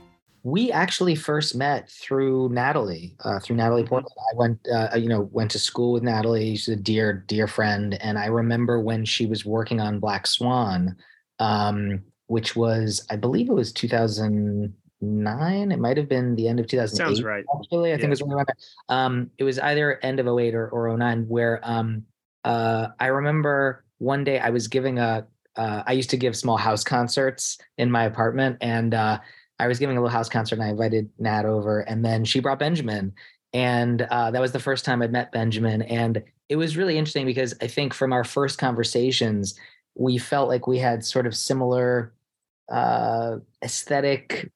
We 0.43 0.71
actually 0.71 1.15
first 1.15 1.55
met 1.55 1.89
through 1.89 2.49
Natalie, 2.49 3.15
uh, 3.23 3.39
through 3.39 3.57
Natalie 3.57 3.85
Portman. 3.85 4.11
I 4.33 4.35
went, 4.35 4.67
uh, 4.73 4.89
you 4.97 5.07
know, 5.07 5.29
went 5.31 5.51
to 5.51 5.59
school 5.59 5.93
with 5.93 6.03
Natalie. 6.03 6.55
She's 6.55 6.69
a 6.69 6.75
dear, 6.75 7.23
dear 7.27 7.47
friend. 7.47 7.93
And 8.01 8.17
I 8.17 8.25
remember 8.25 8.79
when 8.79 9.05
she 9.05 9.27
was 9.27 9.45
working 9.45 9.79
on 9.79 9.99
Black 9.99 10.25
Swan, 10.25 10.95
um, 11.39 12.01
which 12.27 12.55
was 12.55 13.05
I 13.11 13.17
believe 13.17 13.49
it 13.49 13.53
was 13.53 13.71
2009. 13.71 15.71
It 15.71 15.79
might 15.79 15.97
have 15.97 16.09
been 16.09 16.35
the 16.35 16.47
end 16.47 16.59
of 16.59 16.67
2008. 16.67 16.97
Sounds 17.05 17.23
right. 17.23 17.45
Actually, 17.55 17.91
I 17.91 17.95
think 17.95 18.03
Yeah. 18.03 18.07
it 18.07 18.09
was 18.11 18.21
around 18.21 18.47
that. 18.47 18.93
Um, 18.93 19.31
it 19.37 19.43
was 19.43 19.59
either 19.59 19.99
end 20.01 20.19
of 20.19 20.27
08 20.27 20.55
or, 20.55 20.69
or 20.69 20.97
09 20.97 21.25
where 21.27 21.59
um, 21.63 22.03
uh, 22.43 22.87
I 22.99 23.07
remember 23.07 23.85
one 23.99 24.23
day 24.23 24.39
I 24.39 24.49
was 24.49 24.67
giving 24.67 24.97
a 24.97 25.27
uh, 25.57 25.83
I 25.85 25.91
used 25.91 26.09
to 26.11 26.17
give 26.17 26.35
small 26.35 26.57
house 26.57 26.83
concerts 26.83 27.57
in 27.77 27.91
my 27.91 28.05
apartment 28.05 28.57
and 28.61 28.93
uh, 28.93 29.19
I 29.61 29.67
was 29.67 29.79
giving 29.79 29.95
a 29.95 30.01
little 30.01 30.11
house 30.11 30.27
concert 30.27 30.55
and 30.55 30.63
I 30.63 30.69
invited 30.69 31.09
Nat 31.19 31.45
over 31.45 31.81
and 31.81 32.03
then 32.03 32.25
she 32.25 32.39
brought 32.39 32.59
Benjamin. 32.59 33.13
And 33.53 34.01
uh, 34.01 34.31
that 34.31 34.41
was 34.41 34.53
the 34.53 34.59
first 34.59 34.85
time 34.85 35.01
I'd 35.01 35.11
met 35.11 35.31
Benjamin 35.31 35.83
and 35.83 36.23
it 36.49 36.55
was 36.55 36.75
really 36.75 36.97
interesting 36.97 37.25
because 37.25 37.53
I 37.61 37.67
think 37.67 37.93
from 37.93 38.11
our 38.11 38.23
first 38.23 38.57
conversations 38.57 39.57
we 39.95 40.17
felt 40.17 40.49
like 40.49 40.67
we 40.67 40.79
had 40.79 41.05
sort 41.05 41.27
of 41.27 41.35
similar 41.35 42.13
uh, 42.69 43.37
aesthetic 43.63 44.51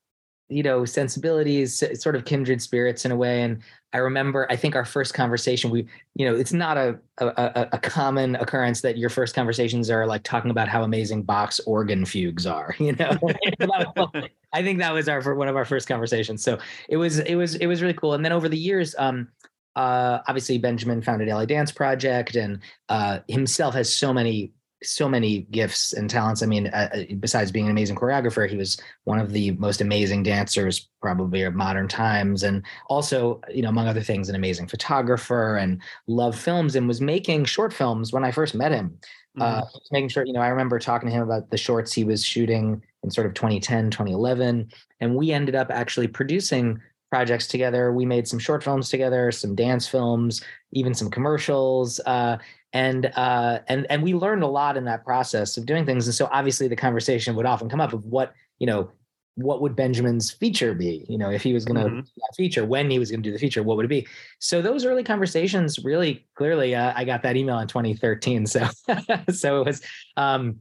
you 0.50 0.62
know 0.62 0.86
sensibilities 0.86 1.84
sort 2.00 2.16
of 2.16 2.26
kindred 2.26 2.62
spirits 2.62 3.04
in 3.04 3.12
a 3.12 3.16
way 3.16 3.42
and 3.42 3.62
i 3.94 3.98
remember 3.98 4.46
i 4.52 4.56
think 4.56 4.76
our 4.76 4.86
first 4.86 5.14
conversation 5.14 5.72
we 5.72 5.88
you 6.14 6.26
know 6.26 6.36
it's 6.36 6.54
not 6.54 6.78
a 6.78 7.00
a, 7.18 7.68
a- 7.72 7.80
common 7.80 8.36
occurrence 8.36 8.82
that 8.82 8.98
your 8.98 9.10
first 9.10 9.34
conversations 9.34 9.90
are 9.90 10.06
like 10.06 10.22
talking 10.24 10.52
about 10.52 10.68
how 10.68 10.84
amazing 10.84 11.24
Bach's 11.24 11.60
organ 11.62 12.06
fugues 12.06 12.46
are 12.46 12.76
you 12.80 12.94
know? 12.94 13.18
I 14.54 14.64
think 14.64 14.80
that 14.80 14.94
was 14.94 15.10
our 15.10 15.34
one 15.34 15.48
of 15.48 15.56
our 15.56 15.66
first 15.66 15.88
conversations 15.88 16.44
so 16.44 16.60
it 16.90 16.98
was 16.98 17.20
it 17.20 17.36
was 17.36 17.56
it 17.56 17.68
was 17.68 17.82
really 17.82 17.94
cool 17.94 18.14
and 18.14 18.24
then 18.24 18.32
over 18.32 18.48
the 18.48 18.58
years 18.58 18.96
um 19.00 19.28
uh 19.76 20.20
obviously 20.28 20.58
benjamin 20.58 21.02
founded 21.02 21.28
la 21.28 21.44
dance 21.46 21.72
project 21.72 22.36
and 22.36 22.60
uh 22.90 23.20
himself 23.28 23.74
has 23.74 23.94
so 23.94 24.14
many 24.14 24.52
so 24.84 25.08
many 25.10 25.42
gifts 25.52 25.94
and 25.94 26.10
talents. 26.10 26.44
I 26.44 26.46
mean, 26.46 26.68
uh, 26.68 26.90
uh, 26.94 27.04
besides 27.20 27.52
being 27.52 27.66
an 27.66 27.72
amazing 27.72 27.96
choreographer, 27.96 28.50
he 28.50 28.58
was 28.58 28.78
one 29.06 29.20
of 29.20 29.32
the 29.32 29.52
most 29.52 29.82
amazing 29.82 30.24
dancers 30.24 30.90
probably 31.02 31.44
of 31.44 31.56
modern 31.56 31.88
times, 31.88 32.44
and 32.44 32.64
also, 32.88 33.42
you 33.50 33.62
know, 33.62 33.70
among 33.70 33.88
other 33.88 34.02
things, 34.02 34.30
an 34.30 34.36
amazing 34.36 34.68
photographer 34.68 35.58
and 35.58 35.82
loved 36.08 36.38
films 36.38 36.76
and 36.76 36.88
was 36.88 37.02
making 37.02 37.46
short 37.46 37.74
films 37.74 38.12
when 38.12 38.24
I 38.24 38.32
first 38.32 38.56
met 38.56 38.72
him. 38.72 38.98
Uh, 39.40 39.62
he 39.66 39.80
was 39.80 39.90
making 39.92 40.10
sure, 40.10 40.26
you 40.26 40.32
know, 40.32 40.40
I 40.40 40.48
remember 40.48 40.80
talking 40.80 41.10
to 41.10 41.16
him 41.16 41.24
about 41.24 41.50
the 41.50 41.58
shorts 41.58 41.92
he 41.92 42.06
was 42.06 42.24
shooting 42.24 42.82
in 43.04 43.12
sort 43.12 43.28
of 43.28 43.34
2010, 43.34 43.92
2011, 43.92 44.72
and 45.02 45.16
we 45.16 45.32
ended 45.32 45.56
up 45.56 45.70
actually 45.70 46.08
producing 46.08 46.80
projects 47.12 47.48
together. 47.48 47.94
We 47.94 48.06
made 48.06 48.28
some 48.28 48.40
short 48.40 48.64
films 48.64 48.90
together, 48.90 49.32
some 49.32 49.56
dance 49.56 49.88
films, 49.88 50.44
even 50.76 50.94
some 50.94 51.10
commercials. 51.10 52.00
Uh, 52.06 52.38
and 52.74 53.08
uh, 53.16 53.60
and 53.68 53.88
and 53.90 54.04
we 54.04 54.14
learned 54.14 54.44
a 54.44 54.48
lot 54.48 54.78
in 54.78 54.86
that 54.86 55.04
process 55.04 55.58
of 55.58 55.66
doing 55.66 55.86
things. 55.86 56.06
And 56.06 56.14
so 56.14 56.30
obviously 56.32 56.68
the 56.68 56.76
conversation 56.76 57.36
would 57.36 57.46
often 57.46 57.70
come 57.70 57.82
up 57.82 57.94
of 57.94 58.06
what 58.06 58.34
you 58.60 58.68
know, 58.68 58.92
what 59.36 59.62
would 59.62 59.76
Benjamin's 59.76 60.32
feature 60.32 60.74
be? 60.74 61.06
You 61.10 61.18
know, 61.18 61.30
if 61.32 61.42
he 61.42 61.54
was 61.54 61.66
going 61.66 61.78
to 61.78 61.90
Mhm. 61.90 62.04
do 62.06 62.12
that 62.18 62.36
feature, 62.36 62.66
when 62.66 62.90
he 62.90 63.00
was 63.00 63.12
going 63.12 63.24
to 63.24 63.30
do 63.30 63.34
the 63.34 63.40
feature, 63.40 63.64
what 63.64 63.78
would 63.78 63.86
it 63.86 63.90
be? 63.90 64.08
So 64.40 64.62
those 64.62 64.86
early 64.86 65.04
conversations 65.04 65.84
really 65.84 66.26
clearly, 66.36 66.76
uh, 66.76 66.94
I 66.96 67.04
got 67.06 67.24
that 67.24 67.36
email 67.36 67.60
in 67.60 67.68
2013. 67.68 68.46
So 68.46 68.68
so 69.32 69.62
it 69.62 69.66
was 69.66 69.82
um, 70.18 70.60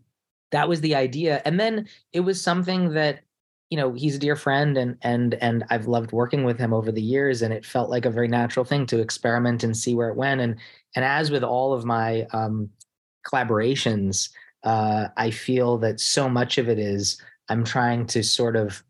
that 0.52 0.68
was 0.68 0.80
the 0.80 0.94
idea, 0.94 1.42
and 1.44 1.58
then 1.58 1.88
it 2.12 2.20
was 2.20 2.40
something 2.40 2.90
that 2.94 3.20
you 3.70 3.76
know 3.76 3.92
he's 3.92 4.16
a 4.16 4.18
dear 4.18 4.36
friend 4.36 4.76
and 4.76 4.96
and 5.02 5.34
and 5.34 5.64
I've 5.70 5.86
loved 5.86 6.12
working 6.12 6.44
with 6.44 6.58
him 6.58 6.72
over 6.72 6.92
the 6.92 7.02
years 7.02 7.42
and 7.42 7.52
it 7.52 7.64
felt 7.64 7.90
like 7.90 8.04
a 8.04 8.10
very 8.10 8.28
natural 8.28 8.64
thing 8.64 8.86
to 8.86 9.00
experiment 9.00 9.64
and 9.64 9.76
see 9.76 9.94
where 9.94 10.08
it 10.08 10.16
went 10.16 10.40
and 10.40 10.56
and 10.94 11.04
as 11.04 11.30
with 11.30 11.42
all 11.44 11.72
of 11.72 11.84
my 11.84 12.26
um 12.32 12.70
collaborations 13.26 14.30
uh 14.64 15.08
I 15.16 15.30
feel 15.30 15.78
that 15.78 16.00
so 16.00 16.28
much 16.28 16.58
of 16.58 16.68
it 16.68 16.78
is 16.78 17.20
I'm 17.48 17.64
trying 17.64 18.06
to 18.08 18.22
sort 18.22 18.56
of 18.56 18.82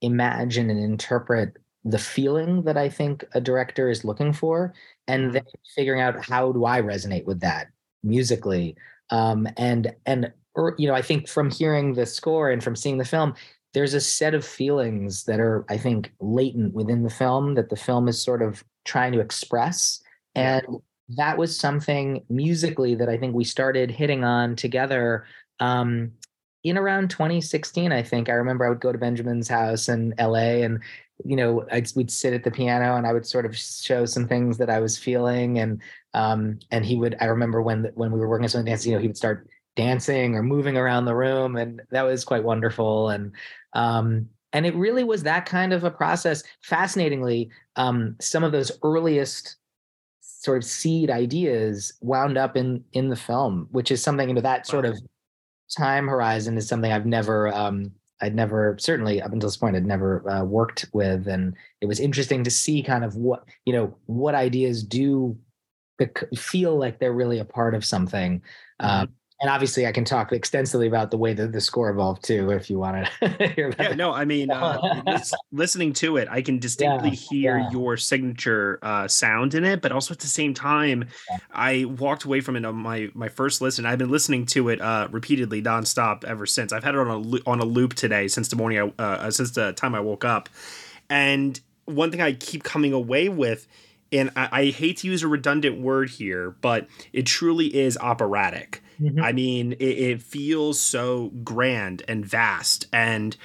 imagine 0.00 0.70
and 0.70 0.80
interpret 0.82 1.56
the 1.84 1.98
feeling 1.98 2.62
that 2.62 2.76
I 2.76 2.88
think 2.88 3.24
a 3.32 3.40
director 3.40 3.90
is 3.90 4.04
looking 4.04 4.32
for 4.32 4.72
and 5.08 5.32
then 5.32 5.44
figuring 5.74 6.00
out 6.00 6.24
how 6.24 6.52
do 6.52 6.64
I 6.64 6.80
resonate 6.80 7.26
with 7.26 7.40
that 7.40 7.68
musically 8.02 8.76
um 9.10 9.46
and 9.56 9.94
and 10.06 10.32
or 10.54 10.74
you 10.78 10.88
know 10.88 10.94
I 10.94 11.02
think 11.02 11.28
from 11.28 11.50
hearing 11.50 11.94
the 11.94 12.06
score 12.06 12.50
and 12.50 12.62
from 12.64 12.76
seeing 12.76 12.98
the 12.98 13.04
film 13.04 13.34
there's 13.74 13.94
a 13.94 14.00
set 14.00 14.34
of 14.34 14.44
feelings 14.44 15.24
that 15.24 15.40
are 15.40 15.64
i 15.68 15.76
think 15.76 16.12
latent 16.20 16.74
within 16.74 17.02
the 17.02 17.10
film 17.10 17.54
that 17.54 17.70
the 17.70 17.76
film 17.76 18.08
is 18.08 18.22
sort 18.22 18.42
of 18.42 18.64
trying 18.84 19.12
to 19.12 19.20
express. 19.20 20.02
And 20.34 20.66
that 21.16 21.38
was 21.38 21.58
something 21.58 22.24
musically 22.28 22.94
that 22.94 23.08
i 23.08 23.16
think 23.16 23.34
we 23.34 23.44
started 23.44 23.90
hitting 23.90 24.24
on 24.24 24.56
together 24.56 25.26
um, 25.60 26.12
in 26.64 26.78
around 26.78 27.10
2016 27.10 27.92
i 27.92 28.02
think. 28.02 28.28
I 28.28 28.32
remember 28.32 28.64
i 28.64 28.68
would 28.68 28.80
go 28.80 28.92
to 28.92 28.98
benjamin's 28.98 29.48
house 29.48 29.88
in 29.88 30.14
la 30.18 30.34
and 30.34 30.80
you 31.24 31.36
know 31.36 31.66
I'd, 31.70 31.92
we'd 31.94 32.10
sit 32.10 32.32
at 32.32 32.44
the 32.44 32.50
piano 32.50 32.96
and 32.96 33.06
i 33.06 33.12
would 33.12 33.26
sort 33.26 33.46
of 33.46 33.56
show 33.56 34.06
some 34.06 34.26
things 34.26 34.58
that 34.58 34.70
i 34.70 34.80
was 34.80 34.96
feeling 34.96 35.58
and 35.58 35.80
um, 36.14 36.58
and 36.70 36.84
he 36.84 36.96
would 36.96 37.16
i 37.20 37.26
remember 37.26 37.60
when 37.60 37.90
when 37.94 38.10
we 38.10 38.18
were 38.18 38.28
working 38.28 38.44
on 38.44 38.48
something 38.48 38.70
dance 38.70 38.86
you 38.86 38.94
know 38.94 39.00
he 39.00 39.06
would 39.06 39.16
start 39.16 39.46
dancing 39.74 40.34
or 40.34 40.42
moving 40.42 40.76
around 40.76 41.04
the 41.04 41.14
room 41.14 41.56
and 41.56 41.82
that 41.90 42.02
was 42.02 42.24
quite 42.24 42.44
wonderful. 42.44 43.08
And 43.08 43.32
um 43.74 44.28
and 44.54 44.66
it 44.66 44.74
really 44.74 45.02
was 45.02 45.22
that 45.22 45.46
kind 45.46 45.72
of 45.72 45.82
a 45.82 45.90
process. 45.90 46.42
Fascinatingly 46.62 47.50
um 47.76 48.16
some 48.20 48.44
of 48.44 48.52
those 48.52 48.72
earliest 48.82 49.56
sort 50.20 50.58
of 50.58 50.64
seed 50.64 51.10
ideas 51.10 51.92
wound 52.00 52.36
up 52.36 52.56
in 52.56 52.84
in 52.92 53.08
the 53.08 53.16
film 53.16 53.68
which 53.70 53.90
is 53.92 54.02
something 54.02 54.28
you 54.28 54.34
know 54.34 54.40
that 54.40 54.66
sort 54.66 54.84
of 54.84 54.98
time 55.76 56.08
horizon 56.08 56.56
is 56.58 56.66
something 56.66 56.90
i've 56.90 57.06
never 57.06 57.52
um 57.54 57.92
i'd 58.22 58.34
never 58.34 58.76
certainly 58.78 59.20
up 59.20 59.32
until 59.32 59.48
this 59.48 59.56
point 59.56 59.76
i'd 59.76 59.86
never 59.86 60.28
uh, 60.28 60.44
worked 60.44 60.86
with. 60.92 61.26
And 61.28 61.54
it 61.80 61.86
was 61.86 62.00
interesting 62.00 62.44
to 62.44 62.50
see 62.50 62.82
kind 62.82 63.04
of 63.04 63.16
what 63.16 63.44
you 63.66 63.72
know 63.72 63.94
what 64.06 64.34
ideas 64.34 64.82
do 64.82 65.36
bec- 65.98 66.32
feel 66.36 66.76
like 66.78 66.98
they're 66.98 67.12
really 67.12 67.38
a 67.38 67.44
part 67.44 67.74
of 67.74 67.84
something. 67.84 68.42
Um, 68.80 69.10
and 69.42 69.50
obviously 69.50 69.86
i 69.86 69.92
can 69.92 70.04
talk 70.04 70.32
extensively 70.32 70.86
about 70.86 71.10
the 71.10 71.18
way 71.18 71.34
that 71.34 71.52
the 71.52 71.60
score 71.60 71.90
evolved 71.90 72.24
too 72.24 72.50
if 72.50 72.70
you 72.70 72.78
want 72.78 73.06
to 73.20 73.28
hear 73.54 73.68
about 73.68 73.90
Yeah, 73.90 73.94
no, 73.94 74.12
I 74.12 74.24
mean, 74.24 74.50
uh, 74.50 75.02
lis- 75.06 75.34
listening 75.52 75.92
to 75.94 76.16
it, 76.16 76.28
I 76.30 76.42
can 76.42 76.58
distinctly 76.58 77.10
hear 77.10 77.58
yeah. 77.58 77.70
your 77.70 77.96
signature 77.96 78.78
uh, 78.82 79.08
sound 79.08 79.54
in 79.54 79.64
it, 79.64 79.80
but 79.80 79.92
also 79.92 80.14
at 80.14 80.20
the 80.20 80.26
same 80.26 80.54
time, 80.54 81.08
I 81.52 81.84
walked 81.84 82.24
away 82.24 82.40
from 82.40 82.56
it 82.56 82.64
on 82.64 82.76
my 82.76 83.10
my 83.14 83.28
first 83.28 83.60
listen. 83.60 83.86
I've 83.86 83.98
been 83.98 84.10
listening 84.10 84.46
to 84.46 84.68
it 84.68 84.80
uh, 84.80 85.08
repeatedly, 85.10 85.62
nonstop 85.62 86.24
ever 86.24 86.46
since. 86.46 86.72
I've 86.72 86.84
had 86.84 86.94
it 86.94 86.98
on 86.98 87.08
a 87.08 87.50
on 87.50 87.60
a 87.60 87.64
loop 87.64 87.94
today 87.94 88.28
since 88.28 88.48
the 88.48 88.56
morning, 88.56 88.92
I, 88.98 89.02
uh, 89.02 89.30
since 89.30 89.52
the 89.52 89.72
time 89.72 89.94
I 89.94 90.00
woke 90.00 90.24
up. 90.24 90.48
And 91.10 91.60
one 91.84 92.10
thing 92.10 92.20
I 92.20 92.32
keep 92.32 92.62
coming 92.62 92.92
away 92.92 93.28
with, 93.28 93.66
and 94.12 94.30
I, 94.36 94.48
I 94.52 94.64
hate 94.66 94.98
to 94.98 95.08
use 95.08 95.22
a 95.22 95.28
redundant 95.28 95.80
word 95.80 96.10
here, 96.10 96.50
but 96.60 96.88
it 97.12 97.26
truly 97.26 97.74
is 97.74 97.96
operatic. 97.98 98.82
Mm-hmm. 99.00 99.20
I 99.20 99.32
mean, 99.32 99.72
it, 99.72 99.84
it 99.84 100.22
feels 100.22 100.78
so 100.78 101.30
grand 101.42 102.02
and 102.06 102.24
vast. 102.24 102.86
And 102.92 103.36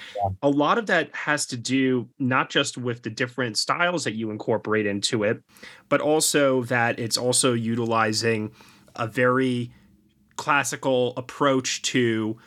a 0.41 0.49
lot 0.49 0.77
of 0.77 0.86
that 0.88 1.15
has 1.15 1.45
to 1.47 1.58
do 1.58 2.10
not 2.19 2.49
just 2.49 2.77
with 2.77 3.03
the 3.03 3.10
different 3.10 3.58
styles 3.58 4.03
that 4.03 4.13
you 4.13 4.30
incorporate 4.30 4.86
into 4.86 5.23
it, 5.23 5.41
but 5.89 6.01
also 6.01 6.63
that 6.63 6.99
it's 6.99 7.17
also 7.17 7.53
utilizing 7.53 8.51
a 8.95 9.08
very 9.08 9.71
classical 10.36 11.13
approach 11.17 11.82
to 11.82 12.38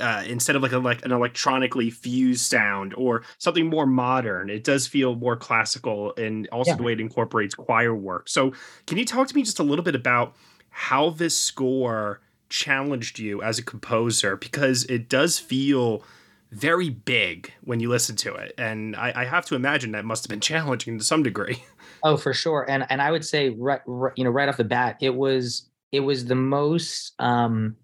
uh, 0.00 0.22
instead 0.26 0.56
of 0.56 0.62
like 0.62 0.72
a, 0.72 0.78
like 0.78 1.04
an 1.04 1.12
electronically 1.12 1.90
fused 1.90 2.50
sound 2.50 2.94
or 2.94 3.22
something 3.38 3.68
more 3.68 3.86
modern, 3.86 4.50
it 4.50 4.64
does 4.64 4.86
feel 4.86 5.14
more 5.14 5.36
classical 5.36 6.14
and 6.16 6.48
also 6.48 6.70
Yeah. 6.72 6.76
the 6.76 6.82
way 6.82 6.92
it 6.92 7.00
incorporates 7.00 7.54
choir 7.54 7.94
work. 7.94 8.28
So, 8.28 8.52
can 8.86 8.98
you 8.98 9.04
talk 9.04 9.28
to 9.28 9.34
me 9.36 9.42
just 9.42 9.58
a 9.58 9.62
little 9.62 9.84
bit 9.84 9.94
about 9.94 10.34
how 10.70 11.10
this 11.10 11.36
score 11.36 12.20
challenged 12.48 13.18
you 13.18 13.42
as 13.42 13.58
a 13.58 13.62
composer? 13.62 14.36
Because 14.36 14.84
it 14.84 15.08
does 15.08 15.38
feel 15.38 16.02
very 16.52 16.88
big 16.90 17.52
when 17.62 17.78
you 17.78 17.88
listen 17.88 18.16
to 18.16 18.34
it, 18.34 18.52
and 18.58 18.96
I, 18.96 19.12
I 19.14 19.24
have 19.24 19.44
to 19.46 19.54
imagine 19.54 19.92
that 19.92 20.04
must 20.04 20.24
have 20.24 20.30
been 20.30 20.40
challenging 20.40 20.98
to 20.98 21.04
some 21.04 21.22
degree. 21.22 21.62
Oh, 22.02 22.16
for 22.16 22.32
sure. 22.32 22.64
And 22.66 22.86
and 22.88 23.02
I 23.02 23.10
would 23.10 23.26
say 23.26 23.50
right, 23.50 23.82
right 23.84 24.12
you 24.16 24.24
know 24.24 24.30
right 24.30 24.48
off 24.48 24.56
the 24.56 24.64
bat 24.64 24.96
it 25.02 25.14
was 25.14 25.68
it 25.92 26.00
was 26.00 26.24
the 26.24 26.34
most 26.34 27.12
um 27.18 27.76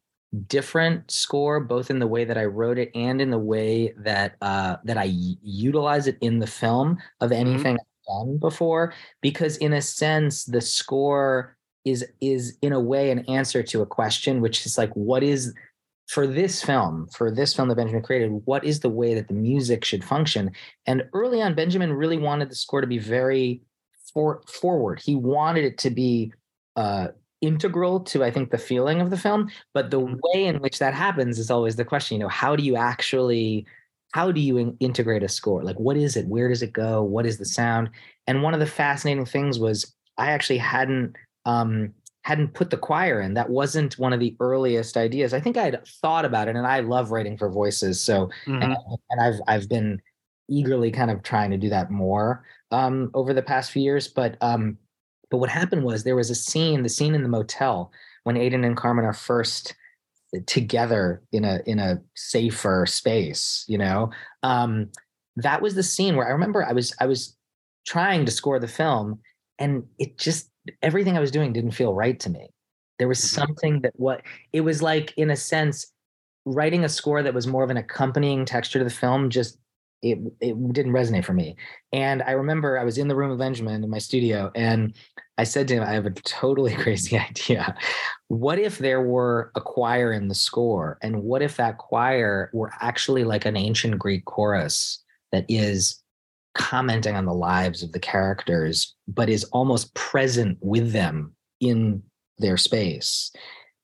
different 0.49 1.11
score 1.11 1.61
both 1.61 1.89
in 1.89 1.99
the 1.99 2.07
way 2.07 2.25
that 2.25 2.37
I 2.37 2.45
wrote 2.45 2.79
it 2.79 2.91
and 2.95 3.21
in 3.21 3.31
the 3.31 3.39
way 3.39 3.95
that 3.99 4.37
uh 4.43 4.77
that 4.85 4.99
I 4.99 5.05
utilize 5.05 6.07
it 6.07 6.19
in 6.21 6.41
the 6.41 6.47
film 6.47 6.99
of 7.21 7.33
anything 7.33 7.75
I've 7.75 8.27
done 8.27 8.39
before 8.39 8.93
because 9.21 9.57
in 9.59 9.73
a 9.73 9.81
sense 9.81 10.45
the 10.45 10.61
score 10.61 11.57
is 11.85 12.05
is 12.21 12.59
in 12.61 12.73
a 12.73 12.81
way 12.81 13.11
an 13.11 13.21
answer 13.29 13.63
to 13.63 13.83
a 13.83 13.87
question 13.87 14.41
which 14.41 14.67
is 14.67 14.77
like 14.77 14.91
what 14.95 15.23
is 15.23 15.55
for 16.07 16.27
this 16.27 16.63
film, 16.63 17.09
for 17.09 17.31
this 17.31 17.55
film 17.55 17.69
that 17.69 17.75
Benjamin 17.77 18.03
created, 18.03 18.31
what 18.45 18.65
is 18.65 18.81
the 18.81 18.89
way 18.89 19.15
that 19.15 19.29
the 19.29 19.35
music 19.35 19.85
should 19.85 20.05
function? 20.05 20.53
And 20.87 21.05
early 21.13 21.43
on, 21.43 21.55
Benjamin 21.55 21.93
really 21.93 22.19
wanted 22.19 22.49
the 22.49 22.55
score 22.55 22.81
to 22.81 22.87
be 22.87 22.99
very 22.99 23.63
for, 24.13 24.43
forward. 24.47 25.01
He 25.05 25.17
wanted 25.17 25.65
it 25.65 25.79
to 25.79 25.91
be 25.91 26.33
uh, 26.77 27.09
integral 27.41 28.01
to 28.01 28.25
I 28.25 28.31
think 28.31 28.51
the 28.51 28.59
feeling 28.59 29.01
of 29.01 29.11
the 29.11 29.17
film. 29.19 29.51
But 29.75 29.91
the 29.91 30.01
Mhm. 30.01 30.19
way 30.23 30.45
in 30.47 30.57
which 30.61 30.79
that 30.79 30.95
happens 30.95 31.39
is 31.39 31.51
always 31.51 31.77
the 31.77 31.85
question. 31.85 32.17
You 32.17 32.23
know, 32.25 32.29
how 32.29 32.57
do 32.57 32.63
you 32.63 32.77
actually 32.77 33.67
how 34.13 34.33
do 34.33 34.41
you 34.41 34.57
in- 34.57 34.77
integrate 34.81 35.23
a 35.23 35.29
score? 35.29 35.63
Like, 35.63 35.79
what 35.79 35.97
is 35.97 36.17
it? 36.17 36.27
Where 36.29 36.49
does 36.49 36.63
it 36.63 36.73
go? 36.73 37.03
What 37.03 37.27
is 37.27 37.37
the 37.39 37.45
sound? 37.45 37.91
And 38.27 38.43
one 38.43 38.55
of 38.55 38.61
the 38.61 38.67
fascinating 38.67 39.27
things 39.27 39.59
was 39.59 39.95
I 40.17 40.31
actually 40.31 40.59
hadn't 40.59 41.17
um, 41.45 41.93
hadn't 42.23 42.55
put 42.55 42.71
the 42.71 42.77
choir 42.79 43.21
in. 43.21 43.35
That 43.35 43.51
wasn't 43.51 43.99
one 43.99 44.13
of 44.13 44.19
the 44.21 44.35
earliest 44.41 44.97
ideas. 44.97 45.33
I 45.35 45.41
think 45.41 45.57
I 45.57 45.65
had 45.65 45.87
thought 45.87 46.25
about 46.25 46.49
it, 46.49 46.57
and 46.57 46.67
I 46.67 46.81
love 46.81 47.11
writing 47.13 47.37
for 47.37 47.49
voices. 47.51 48.01
So, 48.01 48.31
and, 48.47 48.73
Mhm. 48.73 48.99
and 49.11 49.21
I've 49.21 49.41
I've 49.47 49.69
been 49.69 50.01
eagerly 50.49 50.91
kind 50.91 51.11
of 51.11 51.23
trying 51.23 51.51
to 51.51 51.57
do 51.59 51.69
that 51.69 51.91
more 51.91 52.45
um, 52.71 53.11
over 53.15 53.35
the 53.35 53.43
past 53.43 53.71
few 53.71 53.83
years. 53.83 54.09
But 54.09 54.37
um, 54.41 54.79
but 55.31 55.39
what 55.39 55.51
happened 55.51 55.85
was 55.85 56.05
there 56.05 56.17
was 56.17 56.31
a 56.31 56.35
scene, 56.35 56.83
the 56.83 56.89
scene 56.89 57.15
in 57.15 57.23
the 57.23 57.29
motel 57.29 57.93
when 58.25 58.37
Aidan 58.37 58.65
and 58.65 58.77
Carmen 58.77 59.05
are 59.05 59.13
first 59.13 59.75
together 60.47 61.23
in 61.33 61.45
a 61.45 61.61
in 61.67 61.79
a 61.79 62.01
safer 62.15 62.87
space, 62.87 63.65
you 63.69 63.79
know. 63.79 64.11
Um, 64.43 64.91
that 65.37 65.63
was 65.63 65.75
the 65.75 65.83
scene 65.83 66.17
where 66.17 66.27
I 66.27 66.31
remember 66.31 66.65
I 66.65 66.73
was 66.73 66.95
I 67.01 67.07
was 67.07 67.37
trying 67.87 68.25
to 68.25 68.33
score 68.33 68.59
the 68.59 68.69
film 68.69 69.21
and 69.59 69.85
it 69.99 70.19
just 70.19 70.51
everything 70.83 71.17
I 71.17 71.21
was 71.21 71.31
doing 71.31 71.53
didn't 71.53 71.73
feel 71.73 71.95
right 71.95 72.19
to 72.21 72.31
me. 72.31 72.49
There 72.99 73.09
was 73.09 73.23
something 73.31 73.83
that 73.83 73.93
what 73.97 74.23
it 74.53 74.63
was 74.63 74.83
like 74.83 75.13
in 75.17 75.31
a 75.31 75.37
sense 75.37 75.93
writing 76.45 76.85
a 76.85 76.89
score 76.89 77.23
that 77.23 77.35
was 77.35 77.47
more 77.47 77.65
of 77.65 77.71
an 77.71 77.77
accompanying 77.77 78.45
texture 78.45 78.79
to 78.79 78.85
the 78.85 78.91
film 78.91 79.31
just 79.31 79.59
it 80.13 80.19
it 80.41 80.73
didn't 80.73 80.93
resonate 80.93 81.25
for 81.25 81.33
me. 81.33 81.57
And 81.93 82.23
I 82.23 82.33
remember 82.33 82.79
I 82.79 82.85
was 82.85 82.99
in 82.99 83.09
the 83.09 83.17
room 83.17 83.31
with 83.31 83.39
Benjamin 83.39 83.83
in 83.85 83.91
my 83.91 83.99
studio 83.99 84.51
and 84.55 84.95
I 85.39 85.45
said 85.45 85.69
to 85.69 85.75
him, 85.75 85.83
I 85.83 85.93
have 85.93 86.07
a 86.07 86.11
totally 86.11 86.75
crazy 86.83 87.19
idea. 87.19 87.77
What 88.29 88.59
if 88.59 88.79
there 88.79 89.03
were 89.03 89.53
a 89.55 89.61
choir 89.61 90.13
in 90.13 90.29
the 90.29 90.35
score? 90.35 90.99
And 91.03 91.23
what 91.23 91.43
if 91.43 91.57
that 91.57 91.79
choir 91.79 92.51
were 92.53 92.73
actually 92.81 93.25
like 93.25 93.45
an 93.45 93.57
ancient 93.57 93.99
Greek 93.99 94.25
chorus 94.25 95.03
that 95.33 95.45
is 95.49 96.03
commenting 96.55 97.15
on 97.15 97.27
the 97.27 97.35
lives 97.35 97.83
of 97.83 97.93
the 97.93 98.01
characters, 98.01 98.95
but 99.07 99.29
is 99.29 99.45
almost 99.45 99.93
present 99.95 100.59
with 100.61 100.93
them 100.93 101.35
in 101.61 102.03
their 102.39 102.57
space? 102.57 103.31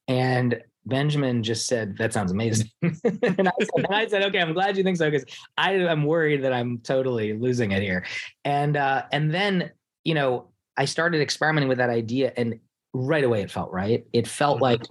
And 0.09 0.63
Benjamin 0.85 1.43
just 1.43 1.67
said, 1.67 1.97
"That 1.99 2.13
sounds 2.13 2.33
amazing," 2.33 2.71
and, 2.83 3.49
I 3.49 3.53
said, 3.61 3.71
and 3.77 3.87
I 3.95 4.07
said, 4.07 4.23
"Okay, 4.25 4.41
I'm 4.41 4.53
glad 4.53 4.77
you 4.77 4.83
think 4.83 4.97
so 4.97 5.11
because 5.11 5.27
I 5.57 5.75
am 5.75 6.05
worried 6.05 6.43
that 6.45 6.53
I'm 6.53 6.79
totally 6.79 7.35
losing 7.35 7.73
it 7.73 7.83
here." 7.83 8.05
And 8.45 8.77
uh, 8.77 9.05
and 9.13 9.33
then 9.33 9.71
you 10.05 10.15
know 10.15 10.49
I 10.77 10.87
started 10.87 11.21
experimenting 11.21 11.69
with 11.69 11.79
that 11.79 11.91
idea, 11.91 12.33
and 12.37 12.59
right 12.93 13.25
away 13.25 13.43
it 13.43 13.51
felt 13.51 13.71
right. 13.73 14.05
It 14.13 14.27
felt 14.27 14.61
like 14.61 14.83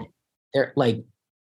there 0.54 0.73
like 0.75 1.04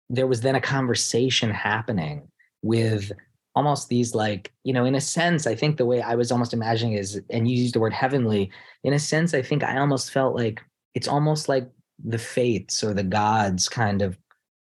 there 0.08 0.26
was 0.26 0.40
then 0.40 0.54
a 0.54 0.60
conversation 0.60 1.50
happening 1.50 2.28
with 2.62 3.12
almost 3.54 3.88
these 3.88 4.14
like 4.14 4.52
you 4.64 4.72
know 4.72 4.84
in 4.84 4.94
a 4.94 5.00
sense 5.00 5.46
i 5.46 5.54
think 5.54 5.76
the 5.76 5.84
way 5.84 6.00
i 6.00 6.14
was 6.14 6.32
almost 6.32 6.54
imagining 6.54 6.94
is 6.94 7.20
and 7.28 7.50
you 7.50 7.56
used 7.56 7.74
the 7.74 7.80
word 7.80 7.92
heavenly 7.92 8.50
in 8.82 8.94
a 8.94 8.98
sense 8.98 9.34
i 9.34 9.42
think 9.42 9.62
i 9.62 9.78
almost 9.78 10.10
felt 10.10 10.34
like 10.34 10.62
it's 10.94 11.08
almost 11.08 11.48
like 11.50 11.68
the 12.04 12.18
fates 12.18 12.82
or 12.82 12.94
the 12.94 13.02
gods 13.02 13.68
kind 13.68 14.00
of 14.00 14.16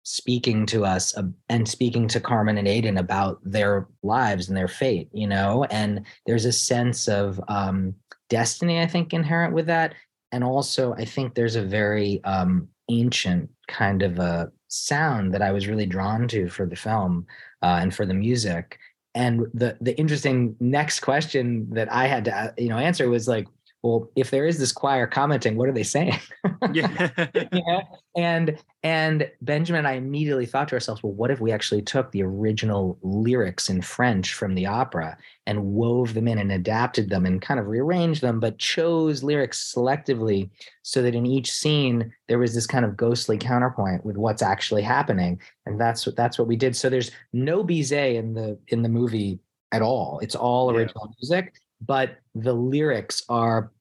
speaking 0.09 0.65
to 0.65 0.87
us 0.87 1.15
uh, 1.19 1.23
and 1.51 1.69
speaking 1.69 2.09
to 2.09 2.19
Carmen 2.19 2.57
and 2.57 2.67
Aidan 2.67 2.97
about 2.97 3.39
their 3.45 3.87
lives 4.03 4.49
and 4.49 4.57
their 4.57 4.67
fate, 4.67 5.11
you 5.13 5.27
know, 5.27 5.65
and 5.65 6.07
there's 6.25 6.47
a 6.47 6.53
sense 6.53 7.09
of 7.09 7.39
um, 7.49 7.95
destiny, 8.31 8.81
I 8.81 8.87
think, 8.87 9.13
inherent 9.13 9.53
with 9.53 9.67
that. 9.67 9.95
And 10.33 10.43
also, 10.43 10.95
I 10.95 11.05
think 11.05 11.35
there's 11.35 11.57
a 11.57 11.63
very 11.63 12.25
um, 12.25 12.69
ancient 12.89 13.51
kind 13.69 14.03
of 14.03 14.19
a 14.19 14.51
sound 14.69 15.35
that 15.35 15.43
I 15.43 15.53
was 15.53 15.69
really 15.69 15.87
drawn 15.87 16.27
to 16.29 16.49
for 16.49 16.65
the 16.65 16.77
film 16.77 17.27
uh, 17.61 17.79
and 17.83 17.95
for 17.95 18.07
the 18.07 18.15
music. 18.15 18.79
And 19.15 19.47
the 19.53 19.77
the 19.83 19.99
interesting 19.99 20.57
next 20.59 21.01
question 21.01 21.69
that 21.71 21.93
I 21.93 22.07
had 22.07 22.25
to 22.27 22.55
you 22.57 22.71
know 22.71 22.79
answer 22.79 23.11
was 23.11 23.29
like, 23.29 23.47
well, 23.83 24.11
if 24.17 24.31
there 24.31 24.45
is 24.47 24.59
this 24.59 24.73
choir 24.73 25.07
commenting, 25.07 25.57
what 25.57 25.69
are 25.69 25.73
they 25.73 25.85
saying? 25.85 26.19
yeah. 26.73 27.11
know? 27.53 27.83
And 28.17 28.59
and 28.83 29.31
Benjamin 29.41 29.81
and 29.81 29.89
I 29.89 29.93
immediately 29.93 30.47
thought 30.47 30.69
to 30.69 30.75
ourselves, 30.75 31.03
well, 31.03 31.13
what 31.13 31.31
if 31.31 31.41
we 31.41 31.53
actually 31.53 31.83
took 31.83 32.11
the 32.11 32.23
original 32.23 32.99
lyrics 33.03 33.71
in 33.71 33.81
French 33.83 34.35
from 34.35 34.55
the 34.55 34.67
opera 34.67 35.17
and 35.47 35.65
wove 35.65 36.15
them 36.15 36.27
in 36.27 36.39
and 36.39 36.51
adapted 36.51 37.09
them 37.09 37.25
and 37.25 37.41
kind 37.41 37.61
of 37.61 37.67
rearranged 37.67 38.21
them, 38.21 38.41
but 38.41 38.59
chose 38.59 39.23
lyrics 39.23 39.73
selectively 39.75 40.51
so 40.83 41.01
that 41.03 41.15
in 41.15 41.25
each 41.27 41.51
scene 41.53 42.13
there 42.27 42.39
was 42.39 42.55
this 42.55 42.67
kind 42.67 42.85
of 42.85 42.97
ghostly 42.97 43.39
counterpoint 43.39 44.05
with 44.05 44.17
what's 44.17 44.43
actually 44.43 44.83
happening. 44.83 45.41
And 45.67 45.81
that's 45.81 46.05
what 46.05 46.17
that's 46.17 46.39
what 46.39 46.49
we 46.49 46.57
did. 46.57 46.75
So 46.75 46.91
there's 46.91 47.13
no 47.33 47.63
Bizet 47.63 48.17
in 48.17 48.35
the 48.35 48.59
in 48.69 48.83
the 48.83 48.89
movie 48.89 49.39
at 49.71 49.83
all. 49.83 50.19
It's 50.21 50.35
all 50.35 50.73
Yeah. 50.73 50.81
original 50.81 51.15
music, 51.21 51.55
but 51.81 52.19
the 52.35 52.53
lyrics 52.53 53.23
are 53.29 53.73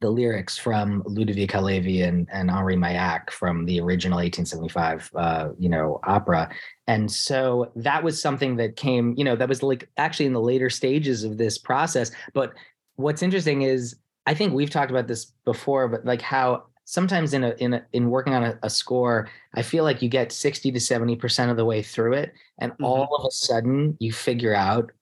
the 0.00 0.10
lyrics 0.10 0.56
from 0.56 1.02
Ludovic 1.06 1.50
Halévy 1.50 2.06
and, 2.06 2.28
and 2.32 2.50
Henri 2.50 2.76
Meilhac 2.76 3.30
from 3.30 3.64
the 3.66 3.80
original 3.80 4.18
1875, 4.18 5.10
uh, 5.16 5.48
you 5.58 5.68
know, 5.68 5.98
opera. 6.04 6.48
And 6.86 7.10
so 7.10 7.72
that 7.74 8.04
was 8.04 8.20
something 8.20 8.56
that 8.56 8.76
came, 8.76 9.14
you 9.16 9.24
know, 9.24 9.34
that 9.34 9.48
was 9.48 9.62
like 9.62 9.88
actually 9.96 10.26
in 10.26 10.34
the 10.34 10.40
later 10.40 10.70
stages 10.70 11.24
of 11.24 11.36
this 11.36 11.58
process. 11.58 12.12
But 12.32 12.52
what's 12.94 13.22
interesting 13.22 13.62
is 13.62 13.96
I 14.26 14.34
think 14.34 14.52
we've 14.52 14.70
talked 14.70 14.90
about 14.90 15.08
this 15.08 15.32
before, 15.44 15.88
but 15.88 16.04
like 16.04 16.22
how 16.22 16.64
sometimes 16.84 17.34
in 17.34 17.44
a 17.44 17.54
in 17.58 17.74
a, 17.74 17.86
in 17.92 18.10
working 18.10 18.34
on 18.34 18.44
a, 18.44 18.58
a 18.62 18.70
score, 18.70 19.28
I 19.54 19.62
feel 19.62 19.84
like 19.84 20.02
you 20.02 20.08
get 20.08 20.32
60 20.32 20.70
to 20.70 20.78
70% 20.78 21.50
of 21.50 21.56
the 21.56 21.64
way 21.64 21.82
through 21.82 22.12
it, 22.12 22.34
and 22.58 22.72
all 22.82 23.08
of 23.18 23.24
a 23.24 23.30
sudden 23.30 23.96
you 24.00 24.12
figure 24.12 24.54
out 24.54 24.92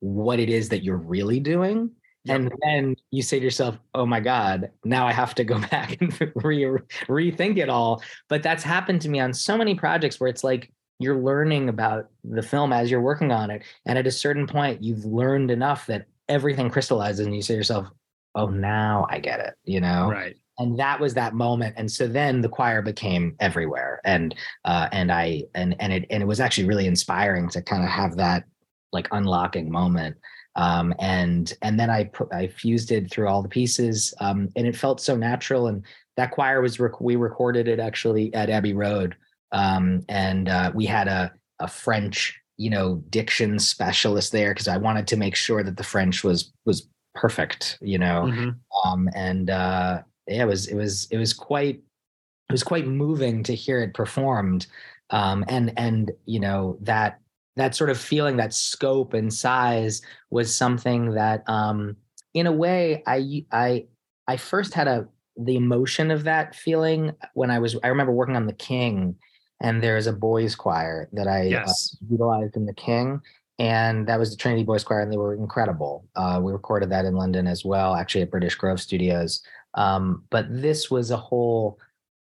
what 0.00 0.38
it 0.40 0.48
is 0.48 0.68
that 0.70 0.82
you're 0.84 0.96
really 0.96 1.40
doing. 1.40 1.90
And 2.28 2.52
then 2.62 2.96
you 3.10 3.22
say 3.22 3.38
to 3.38 3.44
yourself, 3.44 3.78
"Oh 3.94 4.04
my 4.04 4.20
God! 4.20 4.70
Now 4.84 5.06
I 5.06 5.12
have 5.12 5.34
to 5.36 5.44
go 5.44 5.58
back 5.70 5.96
and 6.00 6.12
re- 6.34 6.76
rethink 7.06 7.56
it 7.56 7.70
all." 7.70 8.02
But 8.28 8.42
that's 8.42 8.62
happened 8.62 9.00
to 9.02 9.08
me 9.08 9.18
on 9.18 9.32
so 9.32 9.56
many 9.56 9.74
projects 9.74 10.20
where 10.20 10.28
it's 10.28 10.44
like 10.44 10.70
you're 10.98 11.16
learning 11.22 11.70
about 11.70 12.08
the 12.24 12.42
film 12.42 12.72
as 12.72 12.90
you're 12.90 13.00
working 13.00 13.32
on 13.32 13.50
it, 13.50 13.62
and 13.86 13.96
at 13.96 14.06
a 14.06 14.10
certain 14.10 14.46
point, 14.46 14.82
you've 14.82 15.06
learned 15.06 15.50
enough 15.50 15.86
that 15.86 16.06
everything 16.28 16.68
crystallizes, 16.68 17.24
and 17.24 17.34
you 17.34 17.40
say 17.40 17.54
to 17.54 17.58
yourself, 17.58 17.86
"Oh, 18.34 18.48
now 18.48 19.06
I 19.08 19.20
get 19.20 19.40
it," 19.40 19.54
you 19.64 19.80
know? 19.80 20.10
Right. 20.10 20.36
and 20.58 20.78
that 20.78 21.00
was 21.00 21.14
that 21.14 21.34
moment 21.34 21.74
and 21.78 21.90
so 21.90 22.08
then 22.08 22.40
the 22.42 22.48
choir 22.48 22.82
became 22.82 23.36
everywhere 23.38 24.00
and 24.04 24.34
uh 24.64 24.88
and 24.90 25.12
i 25.12 25.44
and 25.54 25.76
and 25.78 25.92
it 25.92 26.04
and 26.10 26.20
it 26.22 26.26
was 26.26 26.40
actually 26.40 26.66
really 26.66 26.86
inspiring 26.86 27.48
to 27.48 27.62
kind 27.62 27.84
of 27.84 27.88
have 27.90 28.16
that 28.16 28.42
like 28.92 29.08
unlocking 29.12 29.70
moment. 29.70 30.16
Um 30.56 30.92
and 30.98 31.52
and 31.62 31.78
then 31.78 31.90
i 31.90 32.04
put 32.04 32.32
i 32.32 32.48
fused 32.48 32.90
it 32.90 33.10
through 33.10 33.28
all 33.28 33.42
the 33.42 33.48
pieces 33.48 34.12
um 34.20 34.48
and 34.56 34.66
it 34.66 34.74
felt 34.74 35.00
so 35.00 35.14
natural 35.16 35.68
and 35.68 35.84
that 36.16 36.32
choir 36.32 36.60
was 36.60 36.80
rec- 36.80 37.00
we 37.00 37.14
recorded 37.14 37.68
it 37.68 37.78
actually 37.78 38.34
at 38.34 38.50
abbey 38.50 38.72
road 38.72 39.14
um 39.52 40.02
and 40.08 40.48
uh 40.48 40.72
we 40.74 40.84
had 40.84 41.06
a 41.06 41.30
a 41.60 41.68
french 41.68 42.40
you 42.56 42.70
know 42.70 42.96
diction 43.10 43.58
specialist 43.60 44.32
there 44.32 44.52
because 44.52 44.66
i 44.66 44.76
wanted 44.76 45.06
to 45.06 45.16
make 45.16 45.36
sure 45.36 45.62
that 45.62 45.76
the 45.76 45.84
french 45.84 46.24
was 46.24 46.52
was 46.64 46.88
perfect 47.14 47.78
you 47.80 47.98
know? 47.98 48.22
Mhm. 48.26 48.56
um 48.84 49.08
and 49.14 49.50
uh 49.50 50.02
yeah, 50.26 50.42
it 50.42 50.46
was 50.46 50.66
it 50.66 50.74
was 50.74 51.06
it 51.10 51.18
was 51.18 51.32
quite 51.32 51.76
it 51.76 52.52
was 52.52 52.64
quite 52.64 52.86
moving 52.86 53.42
to 53.44 53.54
hear 53.54 53.80
it 53.80 53.94
performed. 53.94 54.66
Um 55.10 55.44
and 55.48 55.72
and 55.76 56.10
you 56.26 56.40
know 56.40 56.78
that 56.80 57.20
that 57.58 57.74
sort 57.74 57.90
of 57.90 57.98
feeling 57.98 58.36
that 58.36 58.54
scope 58.54 59.14
and 59.14 59.32
size 59.32 60.00
was 60.30 60.54
something 60.54 61.10
that 61.14 61.42
um 61.48 61.96
in 62.34 62.46
a 62.46 62.52
way 62.52 63.02
i 63.06 63.44
i 63.52 63.84
i 64.26 64.36
first 64.36 64.74
had 64.74 64.88
a 64.88 65.06
the 65.36 65.56
emotion 65.56 66.10
of 66.10 66.24
that 66.24 66.54
feeling 66.54 67.12
when 67.34 67.50
i 67.50 67.58
was 67.58 67.76
i 67.84 67.88
remember 67.88 68.12
working 68.12 68.36
on 68.36 68.46
the 68.46 68.52
king 68.52 69.14
and 69.60 69.82
there's 69.82 70.06
a 70.06 70.12
boys 70.12 70.54
choir 70.54 71.08
that 71.12 71.28
i 71.28 71.42
Yes. 71.42 71.96
uh, 72.00 72.06
utilized 72.10 72.56
in 72.56 72.66
the 72.66 72.74
king 72.74 73.20
and 73.60 74.06
that 74.06 74.18
was 74.18 74.30
the 74.30 74.36
trinity 74.36 74.62
boys 74.64 74.84
choir 74.84 75.00
and 75.00 75.10
they 75.12 75.16
were 75.16 75.34
incredible. 75.34 76.06
Uh, 76.14 76.40
we 76.40 76.52
recorded 76.52 76.90
that 76.90 77.04
in 77.04 77.14
london 77.14 77.46
as 77.48 77.64
well 77.64 77.94
actually 77.94 78.22
at 78.22 78.30
british 78.30 78.54
grove 78.54 78.80
studios. 78.80 79.42
Um, 79.74 80.24
but 80.30 80.46
this 80.48 80.90
was 80.90 81.10
a 81.10 81.16
whole 81.16 81.78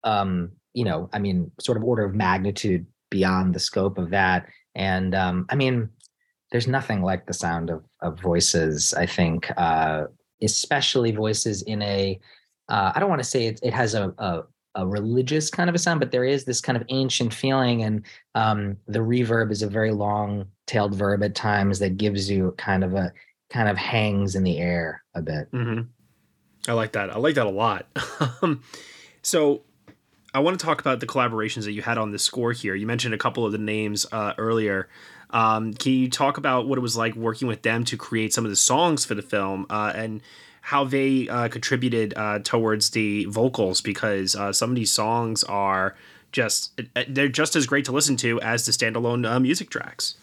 um, 0.04 0.52
you 0.74 0.86
know 0.86 1.10
i 1.13 1.20
mean 1.20 1.52
sort 1.60 1.78
of 1.78 1.84
order 1.84 2.04
of 2.06 2.13
magnitude 2.16 2.86
beyond 3.10 3.54
the 3.54 3.60
scope 3.60 3.98
of 3.98 4.10
that 4.12 4.48
and 4.78 5.13
um, 5.13 5.46
i 5.50 5.56
mean 5.56 5.90
there's 6.52 6.68
nothing 6.68 7.02
like 7.02 7.26
the 7.26 7.34
sound 7.34 7.70
of, 7.70 7.84
of 8.02 8.20
voices 8.20 8.94
i 8.94 9.06
think 9.06 9.52
uh, 9.58 10.06
especially 10.42 11.12
voices 11.12 11.62
in 11.63 11.82
a 11.82 12.20
uh, 12.70 12.92
i 12.96 13.00
don't 13.00 13.10
want 13.10 13.22
to 13.22 13.28
say 13.28 13.48
it, 13.48 13.60
it 13.63 13.74
has 13.74 13.94
a, 13.94 14.13
a 14.18 14.44
a 14.76 14.86
religious 14.86 15.50
kind 15.50 15.70
of 15.70 15.76
a 15.76 15.80
sound 15.80 16.00
but 16.00 16.12
there 16.12 16.24
is 16.24 16.46
this 16.46 16.62
kind 16.62 16.78
of 16.78 16.84
ancient 16.90 17.34
feeling 17.34 17.82
and 17.82 18.04
um, 18.36 18.78
the 18.88 19.00
reverb 19.00 19.52
is 19.52 19.63
a 19.63 19.68
very 19.68 19.92
long 19.92 20.46
tailed 20.68 20.94
verb 20.94 21.24
at 21.24 21.34
times 21.34 21.80
that 21.80 21.98
gives 21.98 22.30
you 22.30 22.54
kind 22.58 22.84
of 22.84 22.94
a 22.94 23.12
kind 23.50 23.70
of 23.70 23.78
hangs 23.78 24.36
in 24.36 24.44
the 24.44 24.60
air 24.60 25.04
a 25.16 25.22
bit 25.22 25.48
hmm 25.52 25.82
I 26.68 26.74
like 26.74 26.92
that. 26.94 27.10
I 27.10 27.18
like 27.18 27.36
that 27.36 27.48
a 27.48 27.52
lot. 27.52 27.88
Um, 28.42 28.62
so 29.22 29.63
I 30.34 30.40
want 30.40 30.60
to 30.60 30.66
talk 30.66 30.80
about 30.80 31.00
the 31.00 31.08
collaborations 31.08 31.63
that 31.66 31.72
you 31.72 31.82
had 31.82 31.98
on 31.98 32.12
the 32.12 32.20
score 32.20 32.52
here. 32.52 32.76
You 32.76 32.86
mentioned 32.86 33.13
a 33.13 33.18
couple 33.18 33.46
of 33.46 33.52
the 33.52 33.58
names 33.58 34.06
uh, 34.12 34.34
earlier. 34.38 34.90
Um, 35.30 35.74
can 35.74 35.94
you 35.94 36.10
talk 36.10 36.38
about 36.38 36.68
what 36.68 36.78
it 36.78 36.82
was 36.82 36.96
like 36.96 37.16
working 37.16 37.48
with 37.48 37.62
them 37.62 37.84
to 37.86 37.98
create 37.98 38.34
some 38.34 38.46
of 38.46 38.50
the 38.50 38.56
songs 38.56 39.06
for 39.06 39.16
the 39.16 39.22
film 39.22 39.66
uh, 39.70 39.92
and 39.96 40.22
how 40.62 40.84
they 40.84 41.28
uh, 41.28 41.48
contributed 41.48 42.13
uh, 42.16 42.40
towards 42.40 42.92
the 42.92 43.26
vocals? 43.26 43.82
Because 43.82 44.36
uh, 44.36 44.54
some 44.54 44.70
of 44.70 44.76
these 44.76 44.92
songs 44.92 45.44
are 45.46 45.96
just 46.32 46.80
uh, 46.96 47.04
they're 47.08 47.28
just 47.30 47.56
as 47.56 47.66
great 47.66 47.86
to 47.86 47.92
listen 47.92 48.16
to 48.18 48.40
as 48.42 48.66
the 48.66 48.72
standalone 48.72 49.42
music 49.42 49.70
tracks. 49.70 50.16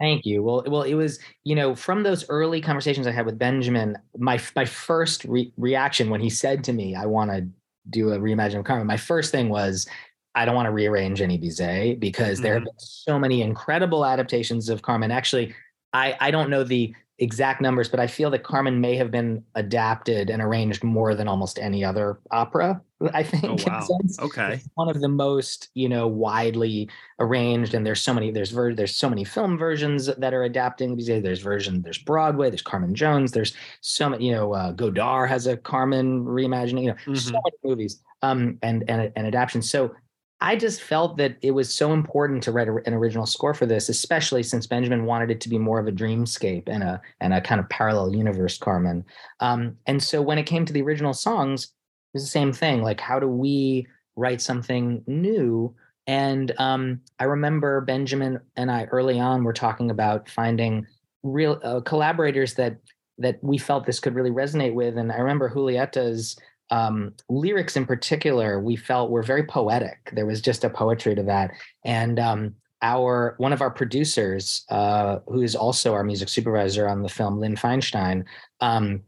Thank 0.00 0.26
you. 0.26 0.42
Well, 0.42 0.64
well, 0.66 0.82
it 0.82 0.94
was 0.94 1.20
you 1.44 1.54
know 1.54 1.74
from 1.76 2.02
those 2.02 2.28
early 2.28 2.60
conversations 2.60 3.06
I 3.06 3.12
had 3.12 3.26
with 3.26 3.38
Benjamin, 3.38 3.96
my 4.18 4.40
my 4.56 4.64
first 4.64 5.24
re- 5.24 5.52
reaction 5.56 6.10
when 6.10 6.20
he 6.20 6.30
said 6.30 6.64
to 6.64 6.72
me, 6.72 6.96
"I 6.96 7.06
want 7.06 7.30
to 7.30 7.48
do 7.90 8.12
a 8.12 8.18
reimagining 8.18 8.60
of 8.60 8.64
Carmen," 8.64 8.86
my 8.86 8.96
first 8.96 9.30
thing 9.30 9.48
was, 9.48 9.86
I 10.34 10.44
don't 10.44 10.54
want 10.54 10.66
to 10.66 10.72
rearrange 10.72 11.20
any 11.20 11.38
Bizet 11.38 12.00
because 12.00 12.38
mm-hmm. 12.38 12.42
there 12.42 12.54
have 12.54 12.62
mm-hmm. 12.62 12.76
been 12.76 12.78
so 12.78 13.18
many 13.18 13.42
incredible 13.42 14.04
adaptations 14.04 14.68
of 14.68 14.82
Carmen. 14.82 15.10
Actually, 15.10 15.54
I 15.92 16.16
I 16.20 16.30
don't 16.30 16.50
know 16.50 16.64
the 16.64 16.94
exact 17.18 17.60
numbers, 17.60 17.88
but 17.88 18.00
I 18.00 18.06
feel 18.06 18.30
that 18.30 18.42
Carmen 18.42 18.80
may 18.80 18.96
have 18.96 19.10
been 19.10 19.44
adapted 19.54 20.30
and 20.30 20.42
arranged 20.42 20.82
more 20.82 21.14
than 21.14 21.28
almost 21.28 21.58
any 21.58 21.84
other 21.84 22.18
opera. 22.30 22.80
I 23.12 23.22
think. 23.22 23.44
Oh, 23.44 23.56
wow. 23.66 23.86
Okay. 24.20 24.60
One 24.74 24.88
of 24.88 25.00
the 25.00 25.08
most, 25.08 25.70
you 25.74 25.88
know, 25.88 26.06
widely 26.06 26.88
arranged, 27.18 27.74
and 27.74 27.86
there's 27.86 28.02
so 28.02 28.14
many. 28.14 28.30
There's 28.30 28.50
ver- 28.50 28.74
there's 28.74 28.94
so 28.94 29.08
many 29.08 29.24
film 29.24 29.58
versions 29.58 30.06
that 30.06 30.34
are 30.34 30.44
adapting 30.44 30.96
these 30.96 31.06
days. 31.06 31.22
There's 31.22 31.40
version. 31.40 31.82
There's 31.82 31.98
Broadway. 31.98 32.50
There's 32.50 32.62
Carmen 32.62 32.94
Jones. 32.94 33.32
There's 33.32 33.54
so 33.80 34.08
many. 34.08 34.26
You 34.26 34.32
know, 34.32 34.52
uh, 34.54 34.72
Godard 34.72 35.28
has 35.28 35.46
a 35.46 35.56
Carmen 35.56 36.24
reimagining. 36.24 36.82
You 36.82 36.88
know, 36.88 36.94
mm-hmm. 36.94 37.14
so 37.14 37.32
many 37.32 37.56
movies. 37.64 38.02
Um, 38.22 38.58
and 38.62 38.84
and 38.88 39.12
and 39.16 39.26
adaptations. 39.26 39.70
So 39.70 39.94
I 40.42 40.56
just 40.56 40.82
felt 40.82 41.18
that 41.18 41.36
it 41.40 41.52
was 41.52 41.72
so 41.72 41.92
important 41.92 42.42
to 42.42 42.50
write 42.50 42.66
a, 42.66 42.74
an 42.84 42.94
original 42.94 43.26
score 43.26 43.54
for 43.54 43.64
this, 43.64 43.88
especially 43.88 44.42
since 44.42 44.66
Benjamin 44.66 45.04
wanted 45.04 45.30
it 45.30 45.40
to 45.42 45.48
be 45.48 45.56
more 45.56 45.78
of 45.78 45.86
a 45.86 45.92
dreamscape 45.92 46.64
and 46.66 46.82
a 46.82 47.00
and 47.20 47.32
a 47.32 47.40
kind 47.40 47.60
of 47.60 47.68
parallel 47.68 48.12
universe 48.12 48.58
Carmen. 48.58 49.04
Um, 49.38 49.76
and 49.86 50.02
so 50.02 50.20
when 50.20 50.38
it 50.38 50.42
came 50.42 50.64
to 50.66 50.72
the 50.72 50.82
original 50.82 51.14
songs, 51.14 51.72
was 52.14 52.22
the 52.22 52.28
same 52.28 52.52
thing. 52.52 52.82
Like, 52.82 53.00
how 53.00 53.18
do 53.18 53.28
we 53.28 53.86
write 54.16 54.40
something 54.40 55.02
new? 55.06 55.74
And 56.06 56.52
um, 56.58 57.00
I 57.18 57.24
remember 57.24 57.80
Benjamin 57.80 58.40
and 58.56 58.70
I 58.70 58.84
early 58.84 59.20
on 59.20 59.44
were 59.44 59.52
talking 59.52 59.90
about 59.90 60.28
finding 60.28 60.86
real 61.22 61.60
uh, 61.62 61.80
collaborators 61.80 62.54
that 62.54 62.76
that 63.18 63.38
we 63.42 63.58
felt 63.58 63.86
this 63.86 64.00
could 64.00 64.14
really 64.14 64.30
resonate 64.30 64.74
with. 64.74 64.96
And 64.96 65.12
I 65.12 65.16
remember 65.16 65.48
Julieta's 65.48 66.36
um, 66.70 67.14
lyrics 67.28 67.76
in 67.76 67.86
particular, 67.86 68.58
we 68.58 68.74
felt 68.74 69.10
were 69.10 69.22
very 69.22 69.44
poetic. 69.44 70.10
There 70.12 70.26
was 70.26 70.40
just 70.40 70.64
a 70.64 70.70
poetry 70.70 71.14
to 71.14 71.22
that. 71.24 71.50
And 71.84 72.18
um, 72.18 72.54
our 72.80 73.34
one 73.38 73.52
of 73.52 73.60
our 73.60 73.70
producers, 73.70 74.64
uh, 74.70 75.18
who 75.28 75.42
is 75.42 75.54
also 75.54 75.92
our 75.92 76.02
music 76.02 76.28
supervisor 76.28 76.88
on 76.88 77.02
the 77.02 77.08
film, 77.08 77.38
Lynn 77.38 77.56
Fainchtein, 77.56 78.24
um, 78.60 79.02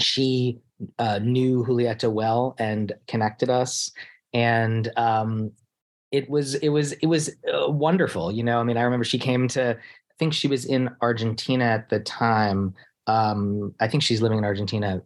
she 0.00 0.60
uh, 0.98 1.18
knew 1.20 1.64
Julieta 1.64 2.10
well 2.10 2.54
and 2.58 2.92
connected 3.06 3.50
us. 3.50 3.90
And 4.32 4.90
um, 4.96 5.52
it 6.12 6.28
was 6.28 6.54
it 6.56 6.68
was 6.68 6.92
it 6.92 7.06
was 7.06 7.30
uh, 7.52 7.70
wonderful. 7.70 8.32
You 8.32 8.42
know, 8.42 8.60
I 8.60 8.64
mean, 8.64 8.76
I 8.76 8.82
remember 8.82 9.04
she 9.04 9.18
came 9.18 9.48
to. 9.48 9.76
I 9.76 10.14
think 10.18 10.34
she 10.34 10.48
was 10.48 10.64
in 10.64 10.90
Argentina 11.00 11.64
at 11.64 11.90
the 11.90 12.00
time. 12.00 12.74
Um, 13.06 13.74
I 13.80 13.88
think 13.88 14.02
she's 14.02 14.20
living 14.20 14.38
in 14.38 14.44
Argentina 14.44 15.00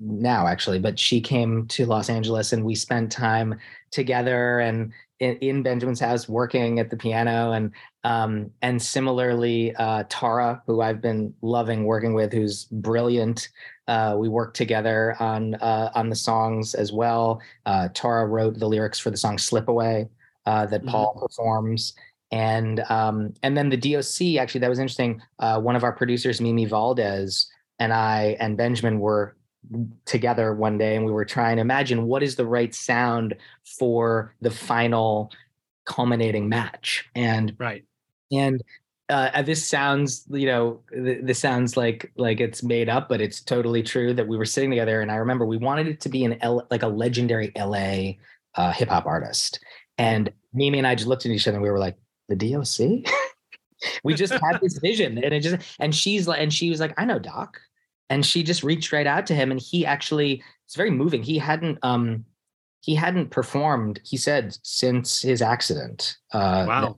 now 0.00 0.46
actually 0.46 0.78
but 0.78 0.98
she 0.98 1.20
came 1.20 1.66
to 1.68 1.86
los 1.86 2.10
angeles 2.10 2.52
and 2.52 2.64
we 2.64 2.74
spent 2.74 3.12
time 3.12 3.58
together 3.90 4.58
and 4.58 4.92
in, 5.20 5.36
in 5.36 5.62
benjamin's 5.62 6.00
house 6.00 6.28
working 6.28 6.80
at 6.80 6.90
the 6.90 6.96
piano 6.96 7.52
and 7.52 7.70
um, 8.02 8.50
and 8.60 8.82
similarly 8.82 9.74
uh, 9.76 10.02
Taura 10.08 10.62
who 10.66 10.80
i've 10.80 11.00
been 11.00 11.32
loving 11.42 11.84
working 11.84 12.12
with 12.12 12.32
who's 12.32 12.64
brilliant 12.64 13.48
uh, 13.88 14.16
we 14.18 14.28
worked 14.28 14.56
together 14.56 15.16
on 15.20 15.54
uh, 15.56 15.90
on 15.94 16.08
the 16.08 16.16
songs 16.16 16.74
as 16.74 16.92
well. 16.92 17.40
Uh, 17.66 17.88
Taura 17.94 18.26
wrote 18.26 18.58
the 18.58 18.68
lyrics 18.68 18.98
for 18.98 19.10
the 19.10 19.16
song 19.16 19.38
slip 19.38 19.68
away 19.68 20.08
uh, 20.46 20.66
that 20.66 20.80
mm-hmm. 20.82 20.90
paul 20.90 21.18
performs. 21.20 21.94
And 22.32 22.80
um, 22.88 23.34
and 23.42 23.56
then 23.56 23.68
the 23.68 23.76
D.O.C. 23.76 24.38
actually 24.38 24.60
that 24.60 24.70
was 24.70 24.78
interesting. 24.78 25.20
Uh, 25.38 25.60
one 25.60 25.76
of 25.76 25.84
our 25.84 25.92
producers 25.92 26.40
mimi 26.40 26.66
Valdés 26.66 27.46
and 27.80 27.92
i 27.92 28.36
and 28.38 28.56
benjamin 28.56 29.00
were 29.00 29.36
together 30.04 30.54
one 30.54 30.78
day 30.78 30.96
and 30.96 31.04
we 31.04 31.12
were 31.12 31.24
trying 31.24 31.56
to 31.56 31.60
imagine 31.60 32.06
what 32.06 32.22
is 32.22 32.36
the 32.36 32.46
right 32.46 32.74
sound 32.74 33.34
for 33.64 34.34
the 34.40 34.50
final 34.50 35.32
culminating 35.84 36.48
match. 36.48 37.08
And 37.14 37.54
right. 37.58 37.84
and 38.30 38.62
uh, 39.10 39.42
this 39.42 39.66
sounds 39.66 40.24
you 40.30 40.46
know 40.46 40.80
this 40.90 41.38
sounds 41.38 41.76
like 41.76 42.10
like 42.16 42.40
it's 42.40 42.62
made 42.62 42.88
up 42.88 43.08
but 43.08 43.20
it's 43.20 43.42
totally 43.42 43.82
true 43.82 44.14
that 44.14 44.26
we 44.26 44.36
were 44.36 44.46
sitting 44.46 44.70
together 44.70 45.02
and 45.02 45.10
i 45.10 45.16
remember 45.16 45.44
we 45.44 45.58
wanted 45.58 45.86
it 45.86 46.00
to 46.00 46.08
be 46.08 46.24
an 46.24 46.38
L, 46.40 46.66
like 46.70 46.82
a 46.82 46.88
legendary 46.88 47.52
la 47.56 48.12
uh, 48.56 48.72
hip-hop 48.72 49.04
artist. 49.04 49.60
And 49.98 50.32
mimi 50.52 50.78
and 50.78 50.86
i 50.86 50.94
just 50.94 51.08
looked 51.08 51.26
at 51.26 51.32
each 51.32 51.46
other 51.46 51.56
and 51.56 51.62
we 51.62 51.70
were 51.70 51.78
like 51.78 51.96
the 52.28 52.36
D.O.C. 52.36 53.04
we 54.04 54.14
just 54.14 54.32
had 54.32 54.58
this 54.62 54.78
vision 54.82 55.22
and 55.22 55.34
it 55.34 55.40
just 55.40 55.76
and 55.78 55.94
she's 55.94 56.26
like 56.26 56.40
and 56.40 56.52
she 56.52 56.70
was 56.70 56.80
like 56.80 56.94
i 56.98 57.04
know 57.04 57.18
doc. 57.18 57.60
And 58.10 58.24
she 58.24 58.42
just 58.42 58.62
reached 58.62 58.92
right 58.92 59.06
out 59.06 59.26
to 59.26 59.34
him 59.34 59.50
and 59.50 59.58
he 59.58 59.84
actually 59.86 60.42
it's 60.66 60.76
very 60.76 60.90
moving. 60.90 61.22
He 61.22 61.38
hadn't 61.38 61.78
um 61.82 62.24
he 62.80 62.94
hadn't 62.94 63.30
performed 63.30 64.00
he 64.04 64.16
said 64.16 64.56
since 64.62 65.22
his 65.22 65.40
accident 65.42 66.16
uh 66.32 66.64
wow 66.68 66.96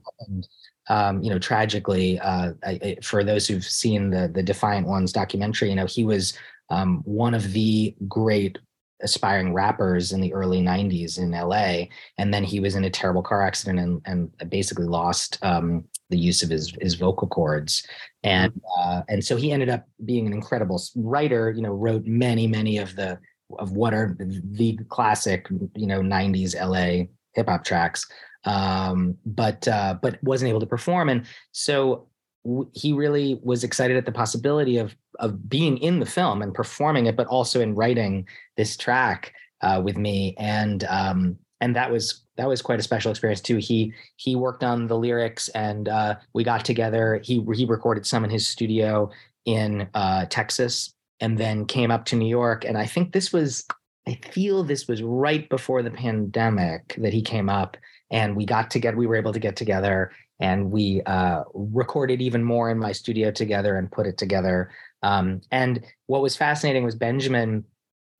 um 0.89 1.21
you 1.21 1.29
know 1.29 1.39
tragically 1.39 2.19
uh 2.19 2.53
I, 2.63 2.97
for 3.03 3.23
those 3.23 3.47
who've 3.47 3.63
seen 3.63 4.09
the 4.09 4.29
the 4.33 4.43
defiant 4.43 4.87
ones 4.87 5.11
documentary 5.11 5.69
you 5.69 5.75
know 5.75 5.85
he 5.85 6.03
was 6.03 6.33
um 6.69 7.01
one 7.05 7.33
of 7.33 7.53
the 7.53 7.95
great 8.07 8.57
aspiring 9.03 9.53
rappers 9.53 10.11
in 10.11 10.21
the 10.21 10.33
early 10.33 10.59
90s 10.61 11.19
in 11.19 11.31
LA 11.31 11.85
and 12.17 12.33
then 12.33 12.43
he 12.43 12.59
was 12.59 12.75
in 12.75 12.85
a 12.85 12.89
terrible 12.89 13.21
car 13.21 13.43
accident 13.43 13.79
and 13.79 14.01
and 14.05 14.49
basically 14.49 14.87
lost 14.87 15.37
um 15.43 15.83
the 16.09 16.17
use 16.17 16.41
of 16.41 16.49
his 16.49 16.73
his 16.81 16.95
vocal 16.95 17.27
cords 17.27 17.85
and 18.23 18.51
mm-hmm. 18.53 18.81
uh, 18.81 19.01
and 19.09 19.23
so 19.23 19.35
he 19.35 19.51
ended 19.51 19.69
up 19.69 19.85
being 20.05 20.25
an 20.25 20.33
incredible 20.33 20.81
writer 20.95 21.51
you 21.51 21.61
know 21.61 21.73
wrote 21.73 22.05
many 22.05 22.47
many 22.47 22.77
of 22.77 22.95
the 22.95 23.19
of 23.59 23.71
what 23.71 23.93
are 23.93 24.17
the 24.19 24.77
classic 24.89 25.47
you 25.75 25.87
know 25.87 26.01
90s 26.01 26.55
la 26.55 27.05
hip 27.33 27.47
hop 27.47 27.63
tracks 27.63 28.05
um, 28.47 29.15
but 29.25 29.67
uh, 29.67 29.95
but 30.01 30.21
wasn't 30.23 30.49
able 30.49 30.59
to 30.59 30.65
perform 30.65 31.09
and 31.09 31.25
so 31.51 32.07
w- 32.43 32.69
he 32.73 32.93
really 32.93 33.39
was 33.43 33.63
excited 33.63 33.97
at 33.97 34.05
the 34.05 34.11
possibility 34.11 34.77
of 34.77 34.95
of 35.19 35.49
being 35.49 35.77
in 35.77 35.99
the 35.99 36.05
film 36.05 36.41
and 36.41 36.53
performing 36.53 37.05
it 37.05 37.15
but 37.15 37.27
also 37.27 37.61
in 37.61 37.75
writing 37.75 38.25
this 38.55 38.77
track 38.77 39.33
uh, 39.61 39.81
with 39.83 39.97
me 39.97 40.35
and 40.37 40.83
um, 40.85 41.37
and 41.61 41.75
that 41.75 41.91
was 41.91 42.23
that 42.37 42.47
was 42.47 42.61
quite 42.61 42.79
a 42.79 42.83
special 42.83 43.11
experience 43.11 43.41
too. 43.41 43.57
He 43.57 43.93
he 44.15 44.35
worked 44.35 44.63
on 44.63 44.87
the 44.87 44.97
lyrics, 44.97 45.49
and 45.49 45.89
uh, 45.89 46.15
we 46.33 46.43
got 46.43 46.63
together. 46.63 47.19
He 47.23 47.43
he 47.55 47.65
recorded 47.65 48.05
some 48.05 48.23
in 48.23 48.29
his 48.29 48.47
studio 48.47 49.09
in 49.45 49.89
uh, 49.93 50.25
Texas, 50.29 50.93
and 51.19 51.37
then 51.37 51.65
came 51.65 51.91
up 51.91 52.05
to 52.05 52.15
New 52.15 52.27
York. 52.27 52.63
And 52.63 52.77
I 52.77 52.85
think 52.85 53.11
this 53.11 53.33
was 53.33 53.65
I 54.07 54.19
feel 54.31 54.63
this 54.63 54.87
was 54.87 55.01
right 55.01 55.49
before 55.49 55.81
the 55.81 55.91
pandemic 55.91 56.95
that 56.97 57.13
he 57.13 57.21
came 57.21 57.49
up, 57.49 57.75
and 58.11 58.35
we 58.35 58.45
got 58.45 58.71
together. 58.71 58.97
We 58.97 59.07
were 59.07 59.15
able 59.15 59.33
to 59.33 59.39
get 59.39 59.55
together, 59.55 60.11
and 60.39 60.71
we 60.71 61.01
uh, 61.05 61.43
recorded 61.53 62.21
even 62.21 62.43
more 62.43 62.69
in 62.69 62.77
my 62.77 62.91
studio 62.91 63.31
together 63.31 63.77
and 63.77 63.91
put 63.91 64.07
it 64.07 64.17
together. 64.17 64.71
Um, 65.03 65.41
and 65.51 65.83
what 66.07 66.21
was 66.21 66.35
fascinating 66.35 66.83
was 66.83 66.95
Benjamin, 66.95 67.63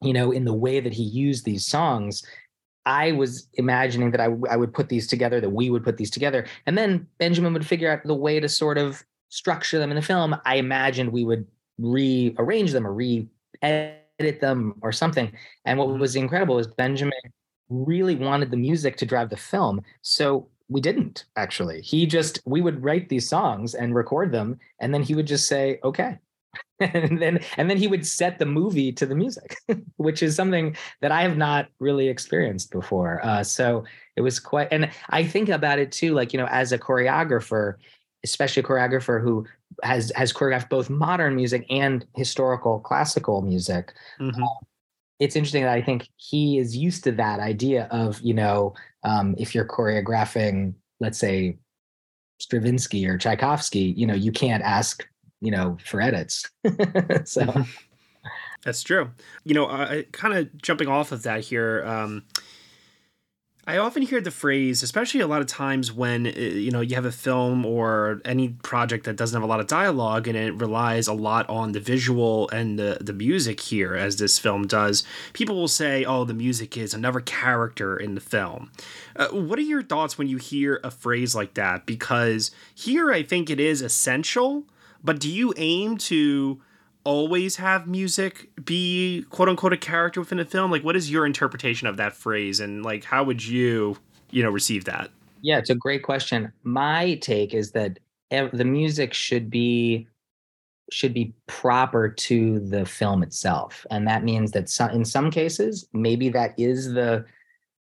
you 0.01 0.13
know, 0.13 0.31
in 0.31 0.45
the 0.45 0.53
way 0.53 0.79
that 0.79 0.93
he 0.93 1.03
used 1.03 1.45
these 1.45 1.65
songs 1.65 2.23
I 2.87 3.11
was 3.11 3.49
imagining 3.55 4.11
that 4.11 4.21
I, 4.21 4.29
I 4.49 4.55
would 4.55 4.73
put 4.73 4.87
these 4.87 5.07
together, 5.07 5.41
that 5.41 5.49
we 5.49 5.69
would 5.69 5.83
put 5.83 5.97
these 5.97 6.09
together. 6.09 6.45
And 6.65 6.77
then 6.77 7.05
Benjamin 7.19 7.51
would 7.51 7.67
figure 7.67 7.91
out 7.91 7.99
the 8.05 8.15
way 8.15 8.39
to 8.39 8.47
sort 8.47 8.77
of 8.77 9.03
structure 9.27 9.77
them 9.77 9.91
in 9.91 9.97
the 9.97 10.01
film. 10.01 10.37
I 10.45 10.55
imagined 10.55 11.11
we 11.11 11.25
would 11.25 11.45
rearrange 11.77 12.71
them 12.71 12.87
or 12.87 12.93
re 12.93 13.27
edit 13.61 14.39
them 14.39 14.75
or 14.81 14.93
something. 14.93 15.33
And 15.65 15.77
what 15.77 15.89
mm-hmm. 15.89 15.99
was 15.99 16.15
incredible 16.15 16.59
is 16.59 16.67
Benjamin 16.67 17.19
really 17.69 18.15
wanted 18.15 18.51
the 18.51 18.57
music 18.57 18.97
to 18.97 19.05
drive 19.05 19.29
the 19.29 19.37
film. 19.37 19.81
So 20.01 20.47
we 20.69 20.81
didn't 20.81 21.25
actually. 21.35 21.81
He 21.81 22.05
just, 22.05 22.41
we 22.45 22.61
would 22.61 22.83
write 22.83 23.09
these 23.09 23.29
songs 23.29 23.73
and 23.73 23.95
record 23.95 24.31
them. 24.31 24.59
And 24.79 24.93
then 24.93 25.03
he 25.03 25.15
would 25.15 25.27
just 25.27 25.47
say, 25.47 25.79
okay, 25.83 26.19
and 26.79 27.21
then 27.21 27.39
and 27.57 27.69
then 27.69 27.77
he 27.77 27.87
would 27.87 28.05
set 28.05 28.37
the 28.39 28.45
movie 28.45 28.91
to 28.91 29.05
the 29.05 29.15
music 29.15 29.57
which 29.97 30.21
is 30.21 30.35
something 30.35 30.75
that 31.01 31.11
i 31.11 31.21
have 31.21 31.37
not 31.37 31.67
really 31.79 32.07
experienced 32.07 32.71
before 32.71 33.23
uh, 33.25 33.43
so 33.43 33.83
it 34.15 34.21
was 34.21 34.39
quite 34.39 34.67
and 34.71 34.89
i 35.09 35.23
think 35.23 35.49
about 35.49 35.79
it 35.79 35.91
too 35.91 36.13
like 36.13 36.33
you 36.33 36.39
know 36.39 36.47
as 36.47 36.71
a 36.71 36.77
choreographer 36.77 37.75
especially 38.23 38.61
a 38.61 38.65
choreographer 38.65 39.21
who 39.21 39.45
has 39.83 40.11
has 40.15 40.31
choreographed 40.31 40.69
both 40.69 40.89
modern 40.89 41.35
music 41.35 41.65
and 41.69 42.05
historical 42.15 42.79
classical 42.79 43.41
music 43.41 43.93
mm-hmm. 44.19 44.43
uh, 44.43 44.47
it's 45.19 45.35
interesting 45.35 45.63
that 45.63 45.73
i 45.73 45.81
think 45.81 46.09
he 46.17 46.57
is 46.57 46.75
used 46.75 47.03
to 47.03 47.11
that 47.11 47.39
idea 47.39 47.87
of 47.91 48.19
you 48.21 48.33
know 48.33 48.73
um, 49.07 49.35
if 49.37 49.55
you're 49.55 49.65
choreographing, 49.65 50.73
let's 50.99 51.17
say 51.17 51.57
Stravinsky 52.39 53.07
or 53.07 53.17
Tchaikovsky, 53.17 53.93
you 53.97 54.05
know, 54.05 54.13
you 54.13 54.31
can't 54.31 54.63
ask, 54.63 55.07
you 55.39 55.49
know, 55.49 55.77
for 55.85 56.01
edits. 56.01 56.49
so 57.23 57.65
that's 58.63 58.83
true. 58.83 59.09
You 59.45 59.53
know, 59.53 60.03
kind 60.11 60.33
of 60.33 60.61
jumping 60.61 60.89
off 60.89 61.13
of 61.13 61.23
that 61.23 61.41
here. 61.41 61.85
Um, 61.85 62.23
I 63.69 63.79
often 63.79 64.01
hear 64.01 64.21
the 64.21 64.31
phrase, 64.31 64.81
especially 64.81 65.19
a 65.19 65.27
lot 65.27 65.41
of 65.41 65.47
times 65.47 65.91
when 65.91 66.25
uh, 66.25 66.29
you 66.29 66.71
know 66.71 66.79
you 66.79 66.95
have 66.95 67.03
a 67.03 67.11
film 67.11 67.65
or 67.65 68.21
any 68.23 68.49
project 68.49 69.03
that 69.03 69.17
doesn't 69.17 69.35
have 69.35 69.43
a 69.43 69.51
lot 69.51 69.59
of 69.59 69.67
dialogue 69.67 70.25
and 70.29 70.37
it 70.37 70.53
relies 70.53 71.09
a 71.09 71.13
lot 71.13 71.49
on 71.49 71.73
the 71.73 71.81
visual 71.81 72.49
and 72.49 72.79
the 72.79 72.97
the 73.01 73.11
music 73.11 73.59
here, 73.59 73.93
as 73.93 74.15
this 74.15 74.39
film 74.39 74.67
does. 74.67 75.03
People 75.33 75.55
will 75.55 75.67
say, 75.67 76.05
"Oh, 76.05 76.23
the 76.23 76.33
music 76.33 76.77
is 76.77 76.93
another 76.93 77.19
character 77.19 77.97
in 77.97 78.15
the 78.15 78.21
film." 78.21 78.71
Uh, 79.17 79.27
what 79.27 79.59
are 79.59 79.63
your 79.63 79.83
thoughts 79.83 80.17
when 80.17 80.29
you 80.29 80.37
hear 80.37 80.79
a 80.81 80.89
phrase 80.89 81.35
like 81.35 81.55
that? 81.55 81.85
Because 81.85 82.51
here, 82.73 83.11
I 83.11 83.21
think 83.21 83.49
it 83.49 83.59
is 83.59 83.81
essential, 83.81 84.63
but 85.03 85.19
do 85.19 85.29
you 85.29 85.53
aim 85.57 85.97
to 85.97 86.61
always 87.07 87.55
have 87.55 87.87
music 87.87 88.49
be 88.65 89.25
quote 89.29 89.47
unquote 89.47 89.71
a 89.71 89.77
character 89.77 90.19
within 90.19 90.39
a 90.39 90.45
film? 90.45 90.69
Like, 90.69 90.83
what 90.83 90.97
is 90.97 91.09
your 91.09 91.25
interpretation 91.25 91.87
of 91.87 91.95
that 91.95 92.13
phrase, 92.13 92.59
and 92.59 92.83
like, 92.83 93.05
how 93.05 93.23
would 93.23 93.45
you, 93.45 93.97
you 94.29 94.43
know, 94.43 94.49
receive 94.49 94.83
that? 94.85 95.09
Yeah, 95.41 95.57
it's 95.57 95.69
a 95.69 95.75
great 95.75 96.03
question. 96.03 96.51
My 96.63 97.15
take 97.15 97.53
is 97.53 97.71
that 97.71 97.99
the 98.29 98.65
music 98.65 99.13
should 99.13 99.49
be 99.49 100.05
should 100.91 101.13
be 101.13 101.33
proper 101.47 102.09
to 102.09 102.59
the 102.59 102.85
film 102.85 103.23
itself, 103.23 103.85
and 103.89 104.05
that 104.05 104.25
means 104.25 104.51
that 104.51 104.67
some, 104.67 104.89
in 104.91 105.05
some 105.05 105.31
cases, 105.31 105.87
maybe 105.93 106.27
that 106.27 106.53
is 106.57 106.91
the 106.91 107.23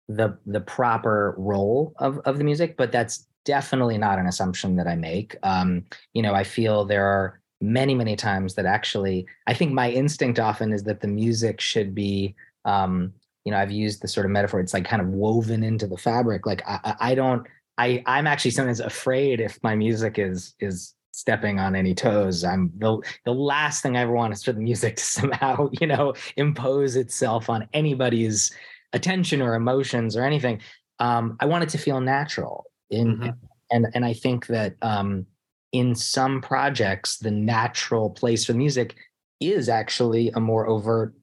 the 0.09 0.37
the 0.45 0.61
proper 0.61 1.35
role 1.39 1.95
of 2.01 2.19
of 2.27 2.37
the 2.37 2.45
music, 2.45 2.77
but 2.77 2.93
that's 2.93 3.27
definitely 3.47 3.97
not 3.97 4.19
an 4.19 4.27
assumption 4.27 4.77
that 4.77 4.87
I 4.87 4.95
make. 4.95 5.37
Um, 5.43 5.87
you 6.13 6.21
know, 6.21 6.35
I 6.35 6.45
feel 6.45 6.85
there 6.85 7.07
are 7.07 7.41
many 7.61 7.95
many 7.95 8.17
times 8.17 8.55
that 8.55 8.67
actually 8.67 9.27
i 9.47 9.55
think 9.55 9.73
my 9.73 9.91
instinct 9.91 10.39
often 10.39 10.73
is 10.73 10.83
that 10.83 11.01
the 11.01 11.09
music 11.09 11.61
should 11.61 11.95
be 11.95 12.35
um 12.65 13.13
you 13.45 13.53
know 13.53 13.59
i've 13.59 13.71
used 13.71 14.03
the 14.03 14.09
sort 14.09 14.27
of 14.27 14.33
metaphor 14.33 14.61
it's 14.61 14.75
like 14.75 14.85
kind 14.85 15.01
of 15.01 15.09
woven 15.09 15.63
into 15.63 15.87
the 15.87 15.97
fabric 15.97 16.45
like 16.45 16.63
i 16.67 16.95
i 17.01 17.15
don't 17.15 17.47
i 17.79 18.03
i'm 18.07 18.27
actually 18.27 18.51
sometimes 18.51 18.81
afraid 18.81 19.41
if 19.41 19.59
my 19.63 19.75
music 19.75 20.19
is 20.19 20.55
is 20.61 20.95
stepping 21.13 21.59
on 21.59 21.75
any 21.75 21.95
toes 21.95 22.45
i'm 22.45 22.71
the 22.77 23.01
the 23.25 23.33
last 23.33 23.83
thing 23.83 23.97
i 23.97 24.01
ever 24.03 24.13
want 24.13 24.35
is 24.35 24.45
for 24.45 24.53
the 24.53 24.61
music 24.61 24.97
to 24.97 25.03
somehow 25.19 25.69
you 25.81 25.87
know 25.87 26.13
impose 26.37 26.95
itself 26.95 27.49
on 27.49 27.67
anybody's 27.73 28.53
attention 28.93 29.41
or 29.41 29.55
emotions 29.55 30.15
or 30.15 30.25
anything 30.25 30.61
um 30.99 31.37
i 31.41 31.47
want 31.47 31.65
it 31.65 31.71
to 31.71 31.79
feel 31.79 32.03
natural 32.03 32.67
in 32.91 33.17
mm-hmm. 33.17 33.31
and 33.71 33.87
and 33.95 34.05
i 34.05 34.13
think 34.13 34.47
that 34.47 34.75
um 34.83 35.27
in 35.73 35.95
some 35.95 36.41
projects, 36.41 37.19
the 37.19 37.31
natural 37.31 38.11
place 38.11 38.45
for 38.45 38.55
music 38.55 38.97
is 39.41 39.69
actually 39.69 40.31
a 40.31 40.41
more 40.41 40.67
overt 40.67 41.15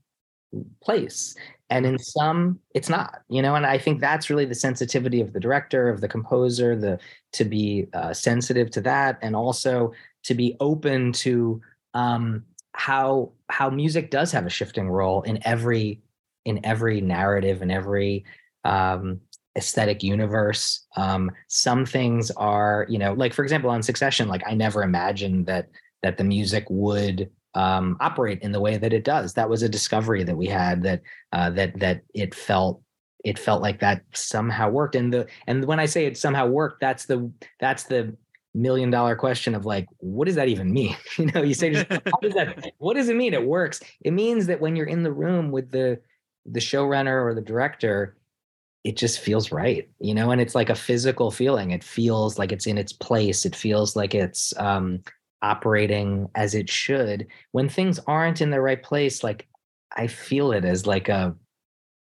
place. 0.82 1.36
And 1.70 1.86
in 1.86 1.98
some, 1.98 2.60
it's 2.76 2.90
not, 2.90 3.22
you 3.30 3.42
know, 3.42 3.56
and 3.56 3.66
I 3.66 3.80
think 3.80 4.00
that's 4.00 4.30
really 4.30 4.46
the 4.46 4.54
sensitivity 4.54 5.22
of 5.22 5.34
the 5.34 5.40
director, 5.40 5.90
of 5.90 6.02
the 6.02 6.08
composer, 6.08 6.76
the 6.76 7.00
to 7.32 7.46
be 7.46 7.88
uh, 7.94 8.14
sensitive 8.14 8.70
to 8.72 8.82
that, 8.82 9.18
and 9.24 9.36
also 9.36 9.92
to 10.24 10.36
be 10.36 10.56
open 10.60 11.14
to 11.14 11.62
um, 11.96 12.44
how 12.74 13.32
how 13.50 13.70
music 13.70 14.12
does 14.12 14.32
have 14.32 14.46
a 14.46 14.52
shifting 14.52 14.90
role 14.90 15.24
in 15.24 15.40
every 15.46 16.02
in 16.46 16.64
every 16.64 17.02
narrative 17.02 17.62
and 17.62 17.72
every 17.72 18.24
um, 18.66 19.20
aesthetic 19.56 20.04
universe. 20.04 20.86
Um, 20.96 21.32
some 21.48 21.86
things 21.86 22.32
are, 22.32 22.86
you 22.90 22.98
know, 22.98 23.14
like 23.14 23.34
for 23.34 23.44
example, 23.44 23.70
on 23.70 23.84
Succession, 23.84 24.28
like 24.28 24.44
I 24.46 24.54
never 24.54 24.84
imagined 24.84 25.46
that 25.48 25.70
that 26.02 26.18
the 26.18 26.24
music 26.24 26.66
would 26.70 27.30
um, 27.56 27.98
operate 28.00 28.42
in 28.42 28.52
the 28.52 28.60
way 28.60 28.78
that 28.78 28.94
it 28.94 29.04
does. 29.04 29.34
That 29.34 29.50
was 29.50 29.64
a 29.64 29.70
discovery 29.70 30.24
that 30.24 30.36
we 30.36 30.48
had 30.48 30.84
that 30.84 31.02
uh, 31.32 31.50
that 31.52 31.80
that 31.80 32.02
it 32.14 32.34
felt 32.34 32.82
it 33.24 33.40
felt 33.40 33.62
like 33.62 33.80
that 33.80 34.04
somehow 34.14 34.70
worked. 34.70 34.96
And 34.96 35.14
the 35.14 35.28
and 35.48 35.66
when 35.66 35.80
I 35.80 35.86
say 35.86 36.06
it 36.06 36.18
somehow 36.18 36.48
worked, 36.48 36.82
that's 36.82 37.06
the 37.06 37.32
that's 37.60 37.84
the 37.84 38.16
million 38.54 38.90
dollar 38.90 39.16
question 39.16 39.56
of 39.56 39.66
like, 39.66 39.88
what 39.98 40.26
does 40.26 40.36
that 40.36 40.48
even 40.48 40.72
mean? 40.72 40.96
you 41.18 41.28
know, 41.28 41.42
you 41.42 41.54
say, 41.54 41.74
how 41.90 42.20
does 42.22 42.34
that? 42.34 42.72
What 42.78 42.96
does 42.96 43.10
it 43.10 43.16
mean? 43.16 43.34
It 43.34 43.46
works. 43.46 43.82
It 44.02 44.12
means 44.12 44.48
that 44.48 44.62
when 44.62 44.76
you're 44.76 44.88
in 44.88 45.04
the 45.04 45.12
room 45.12 45.52
with 45.52 45.72
the 45.72 46.00
the 46.46 46.60
showrunner 46.60 47.24
or 47.24 47.34
the 47.34 47.42
director, 47.42 48.18
it 48.84 48.98
just 48.98 49.20
feels 49.20 49.52
right 49.52 49.90
you 50.00 50.14
know 50.14 50.32
and 50.32 50.42
it's 50.42 50.56
like 50.56 50.70
a 50.70 50.76
physical 50.76 51.32
feeling. 51.32 51.72
It 51.72 51.84
feels 51.84 52.38
like 52.38 52.52
it's 52.52 52.68
in 52.68 52.78
its 52.78 52.94
place. 52.94 53.46
It 53.46 53.56
feels 53.56 53.96
like 53.96 54.14
it's 54.14 54.54
um 54.58 55.02
operating 55.42 56.30
as 56.36 56.56
it 56.56 56.70
should. 56.70 57.28
When 57.52 57.68
things 57.70 58.00
aren't 58.08 58.42
in 58.42 58.50
the 58.50 58.62
right 58.62 58.82
place 58.82 59.24
like 59.24 59.48
i 59.96 60.08
feel 60.08 60.52
it 60.52 60.66
as 60.66 60.86
like 60.86 61.10
a 61.10 61.36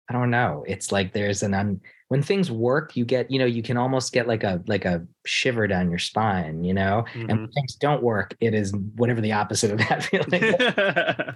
i 0.09 0.13
don't 0.13 0.30
know 0.30 0.63
it's 0.68 0.91
like 0.91 1.13
there's 1.13 1.43
an 1.43 1.53
un 1.53 1.82
when 2.09 2.22
things 2.22 2.49
work 2.49 2.95
you 2.95 3.05
get 3.05 3.30
you 3.30 3.39
know 3.39 3.45
you 3.45 3.61
can 3.61 3.78
almost 3.78 4.13
get 4.13 4.28
like 4.28 4.43
a 4.43 4.61
like 4.68 4.86
a 4.86 5.05
shiver 5.26 5.68
down 5.68 5.89
your 5.89 5.99
spine 5.99 6.63
you 6.63 6.74
know 6.74 7.03
mm-hmm. 7.13 7.30
and 7.30 7.39
when 7.39 7.51
things 7.51 7.76
don't 7.76 8.03
work 8.03 8.36
it 8.39 8.53
is 8.53 8.74
whatever 8.95 9.22
the 9.22 9.32
opposite 9.32 9.72
of 9.72 9.78
that 9.78 10.03
feeling 10.03 11.36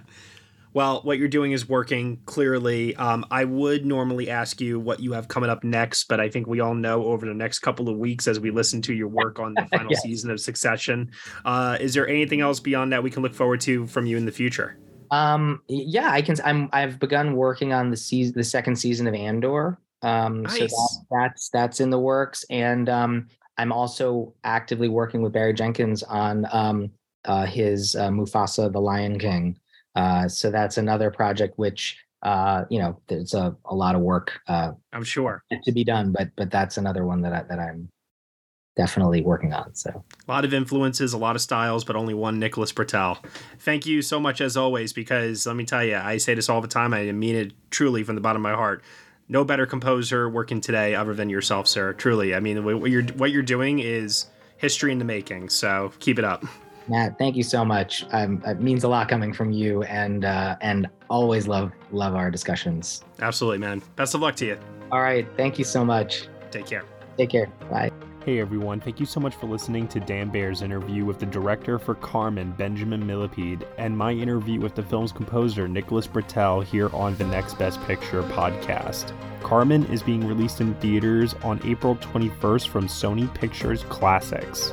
well, 0.74 1.00
what 1.02 1.18
you're 1.18 1.28
doing 1.28 1.52
is 1.52 1.68
working 1.68 2.18
clearly. 2.24 2.96
Um, 2.96 3.26
I 3.30 3.44
would 3.44 3.84
normally 3.84 4.30
ask 4.30 4.60
you 4.60 4.80
what 4.80 5.00
you 5.00 5.12
have 5.12 5.28
coming 5.28 5.50
up 5.50 5.64
next, 5.64 6.04
but 6.08 6.20
I 6.20 6.28
think 6.28 6.46
we 6.46 6.60
all 6.60 6.74
know 6.74 7.04
over 7.04 7.26
the 7.26 7.34
next 7.34 7.58
couple 7.58 7.88
of 7.88 7.98
weeks 7.98 8.26
as 8.26 8.40
we 8.40 8.50
listen 8.50 8.80
to 8.82 8.94
your 8.94 9.08
work 9.08 9.38
on 9.38 9.54
the 9.54 9.66
final 9.70 9.90
yes. 9.90 10.02
season 10.02 10.30
of 10.30 10.40
Succession. 10.40 11.10
Uh, 11.44 11.76
is 11.80 11.94
there 11.94 12.08
anything 12.08 12.40
else 12.40 12.60
beyond 12.60 12.92
that 12.92 13.02
we 13.02 13.10
can 13.10 13.22
look 13.22 13.34
forward 13.34 13.60
to 13.62 13.86
from 13.86 14.06
you 14.06 14.16
in 14.16 14.24
the 14.24 14.32
future? 14.32 14.78
Um, 15.10 15.62
yeah, 15.68 16.10
I 16.10 16.22
can. 16.22 16.36
I'm. 16.42 16.70
I've 16.72 16.98
begun 16.98 17.36
working 17.36 17.74
on 17.74 17.90
the 17.90 17.96
season, 17.98 18.32
the 18.34 18.42
second 18.42 18.76
season 18.76 19.06
of 19.06 19.14
Andor. 19.14 19.78
Um, 20.00 20.42
nice. 20.44 20.58
so 20.58 20.66
that, 20.66 20.98
that's 21.10 21.48
that's 21.50 21.80
in 21.80 21.90
the 21.90 21.98
works, 21.98 22.46
and 22.48 22.88
um, 22.88 23.28
I'm 23.58 23.72
also 23.72 24.34
actively 24.42 24.88
working 24.88 25.20
with 25.20 25.34
Barry 25.34 25.52
Jenkins 25.52 26.02
on 26.02 26.46
um, 26.50 26.90
uh, 27.26 27.44
his 27.44 27.94
uh, 27.94 28.08
Mufasa: 28.08 28.72
The 28.72 28.80
Lion 28.80 29.18
King. 29.18 29.58
Uh, 29.94 30.28
so 30.28 30.50
that's 30.50 30.78
another 30.78 31.10
project 31.10 31.58
which 31.58 31.98
uh, 32.22 32.64
you 32.70 32.78
know 32.78 33.00
there's 33.08 33.34
a, 33.34 33.56
a 33.66 33.74
lot 33.74 33.94
of 33.94 34.00
work. 34.00 34.40
Uh, 34.48 34.72
I'm 34.92 35.04
sure 35.04 35.42
to 35.64 35.72
be 35.72 35.84
done, 35.84 36.12
but 36.12 36.28
but 36.36 36.50
that's 36.50 36.76
another 36.76 37.04
one 37.04 37.22
that 37.22 37.32
I, 37.32 37.42
that 37.48 37.58
I'm 37.58 37.88
definitely 38.76 39.20
working 39.22 39.52
on. 39.52 39.74
So 39.74 39.90
a 40.26 40.30
lot 40.30 40.44
of 40.44 40.54
influences, 40.54 41.12
a 41.12 41.18
lot 41.18 41.36
of 41.36 41.42
styles, 41.42 41.84
but 41.84 41.96
only 41.96 42.14
one 42.14 42.38
Nicholas 42.38 42.72
Britell. 42.72 43.18
Thank 43.58 43.86
you 43.86 44.00
so 44.02 44.18
much 44.18 44.40
as 44.40 44.56
always, 44.56 44.92
because 44.92 45.46
let 45.46 45.56
me 45.56 45.64
tell 45.64 45.84
you, 45.84 45.96
I 45.96 46.16
say 46.16 46.34
this 46.34 46.48
all 46.48 46.60
the 46.60 46.68
time. 46.68 46.94
I 46.94 47.12
mean 47.12 47.36
it 47.36 47.52
truly 47.70 48.02
from 48.02 48.14
the 48.14 48.20
bottom 48.20 48.44
of 48.44 48.50
my 48.50 48.56
heart. 48.56 48.82
No 49.28 49.44
better 49.44 49.66
composer 49.66 50.28
working 50.28 50.60
today 50.60 50.94
other 50.94 51.14
than 51.14 51.28
yourself, 51.28 51.66
sir. 51.66 51.92
Truly, 51.92 52.34
I 52.34 52.40
mean 52.40 52.64
what 52.64 52.90
you're 52.90 53.04
what 53.04 53.30
you're 53.30 53.42
doing 53.42 53.78
is 53.78 54.26
history 54.56 54.92
in 54.92 54.98
the 54.98 55.04
making. 55.04 55.48
So 55.48 55.92
keep 55.98 56.18
it 56.18 56.24
up. 56.24 56.44
Matt, 56.88 57.18
thank 57.18 57.36
you 57.36 57.42
so 57.42 57.64
much. 57.64 58.04
Um, 58.12 58.42
it 58.46 58.60
means 58.60 58.84
a 58.84 58.88
lot 58.88 59.08
coming 59.08 59.32
from 59.32 59.52
you, 59.52 59.82
and 59.84 60.24
uh, 60.24 60.56
and 60.60 60.88
always 61.08 61.46
love 61.46 61.72
love 61.90 62.14
our 62.14 62.30
discussions. 62.30 63.04
Absolutely, 63.20 63.58
man. 63.58 63.82
Best 63.96 64.14
of 64.14 64.20
luck 64.20 64.36
to 64.36 64.46
you. 64.46 64.58
All 64.90 65.00
right, 65.00 65.26
thank 65.36 65.58
you 65.58 65.64
so 65.64 65.84
much. 65.84 66.28
Take 66.50 66.66
care. 66.66 66.84
Take 67.16 67.30
care. 67.30 67.46
Bye. 67.70 67.90
Hey 68.24 68.38
everyone, 68.38 68.78
thank 68.78 69.00
you 69.00 69.06
so 69.06 69.18
much 69.18 69.34
for 69.34 69.48
listening 69.48 69.88
to 69.88 69.98
Dan 69.98 70.30
Bayer's 70.30 70.62
interview 70.62 71.04
with 71.04 71.18
the 71.18 71.26
director 71.26 71.76
for 71.76 71.96
Carmen, 71.96 72.52
Benjamin 72.52 73.02
Millepied, 73.02 73.66
and 73.78 73.98
my 73.98 74.12
interview 74.12 74.60
with 74.60 74.76
the 74.76 74.82
film's 74.84 75.10
composer, 75.10 75.66
Nicholas 75.66 76.06
Britell, 76.06 76.62
here 76.62 76.88
on 76.94 77.16
the 77.16 77.24
Next 77.24 77.54
Best 77.54 77.82
Picture 77.82 78.22
podcast. 78.22 79.12
Carmen 79.42 79.84
is 79.86 80.04
being 80.04 80.24
released 80.24 80.60
in 80.60 80.74
theaters 80.74 81.34
on 81.42 81.60
April 81.64 81.96
21st 81.96 82.68
from 82.68 82.86
Sony 82.86 83.32
Pictures 83.34 83.82
Classics. 83.88 84.72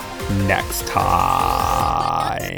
next 0.29 0.87
time. 0.87 2.57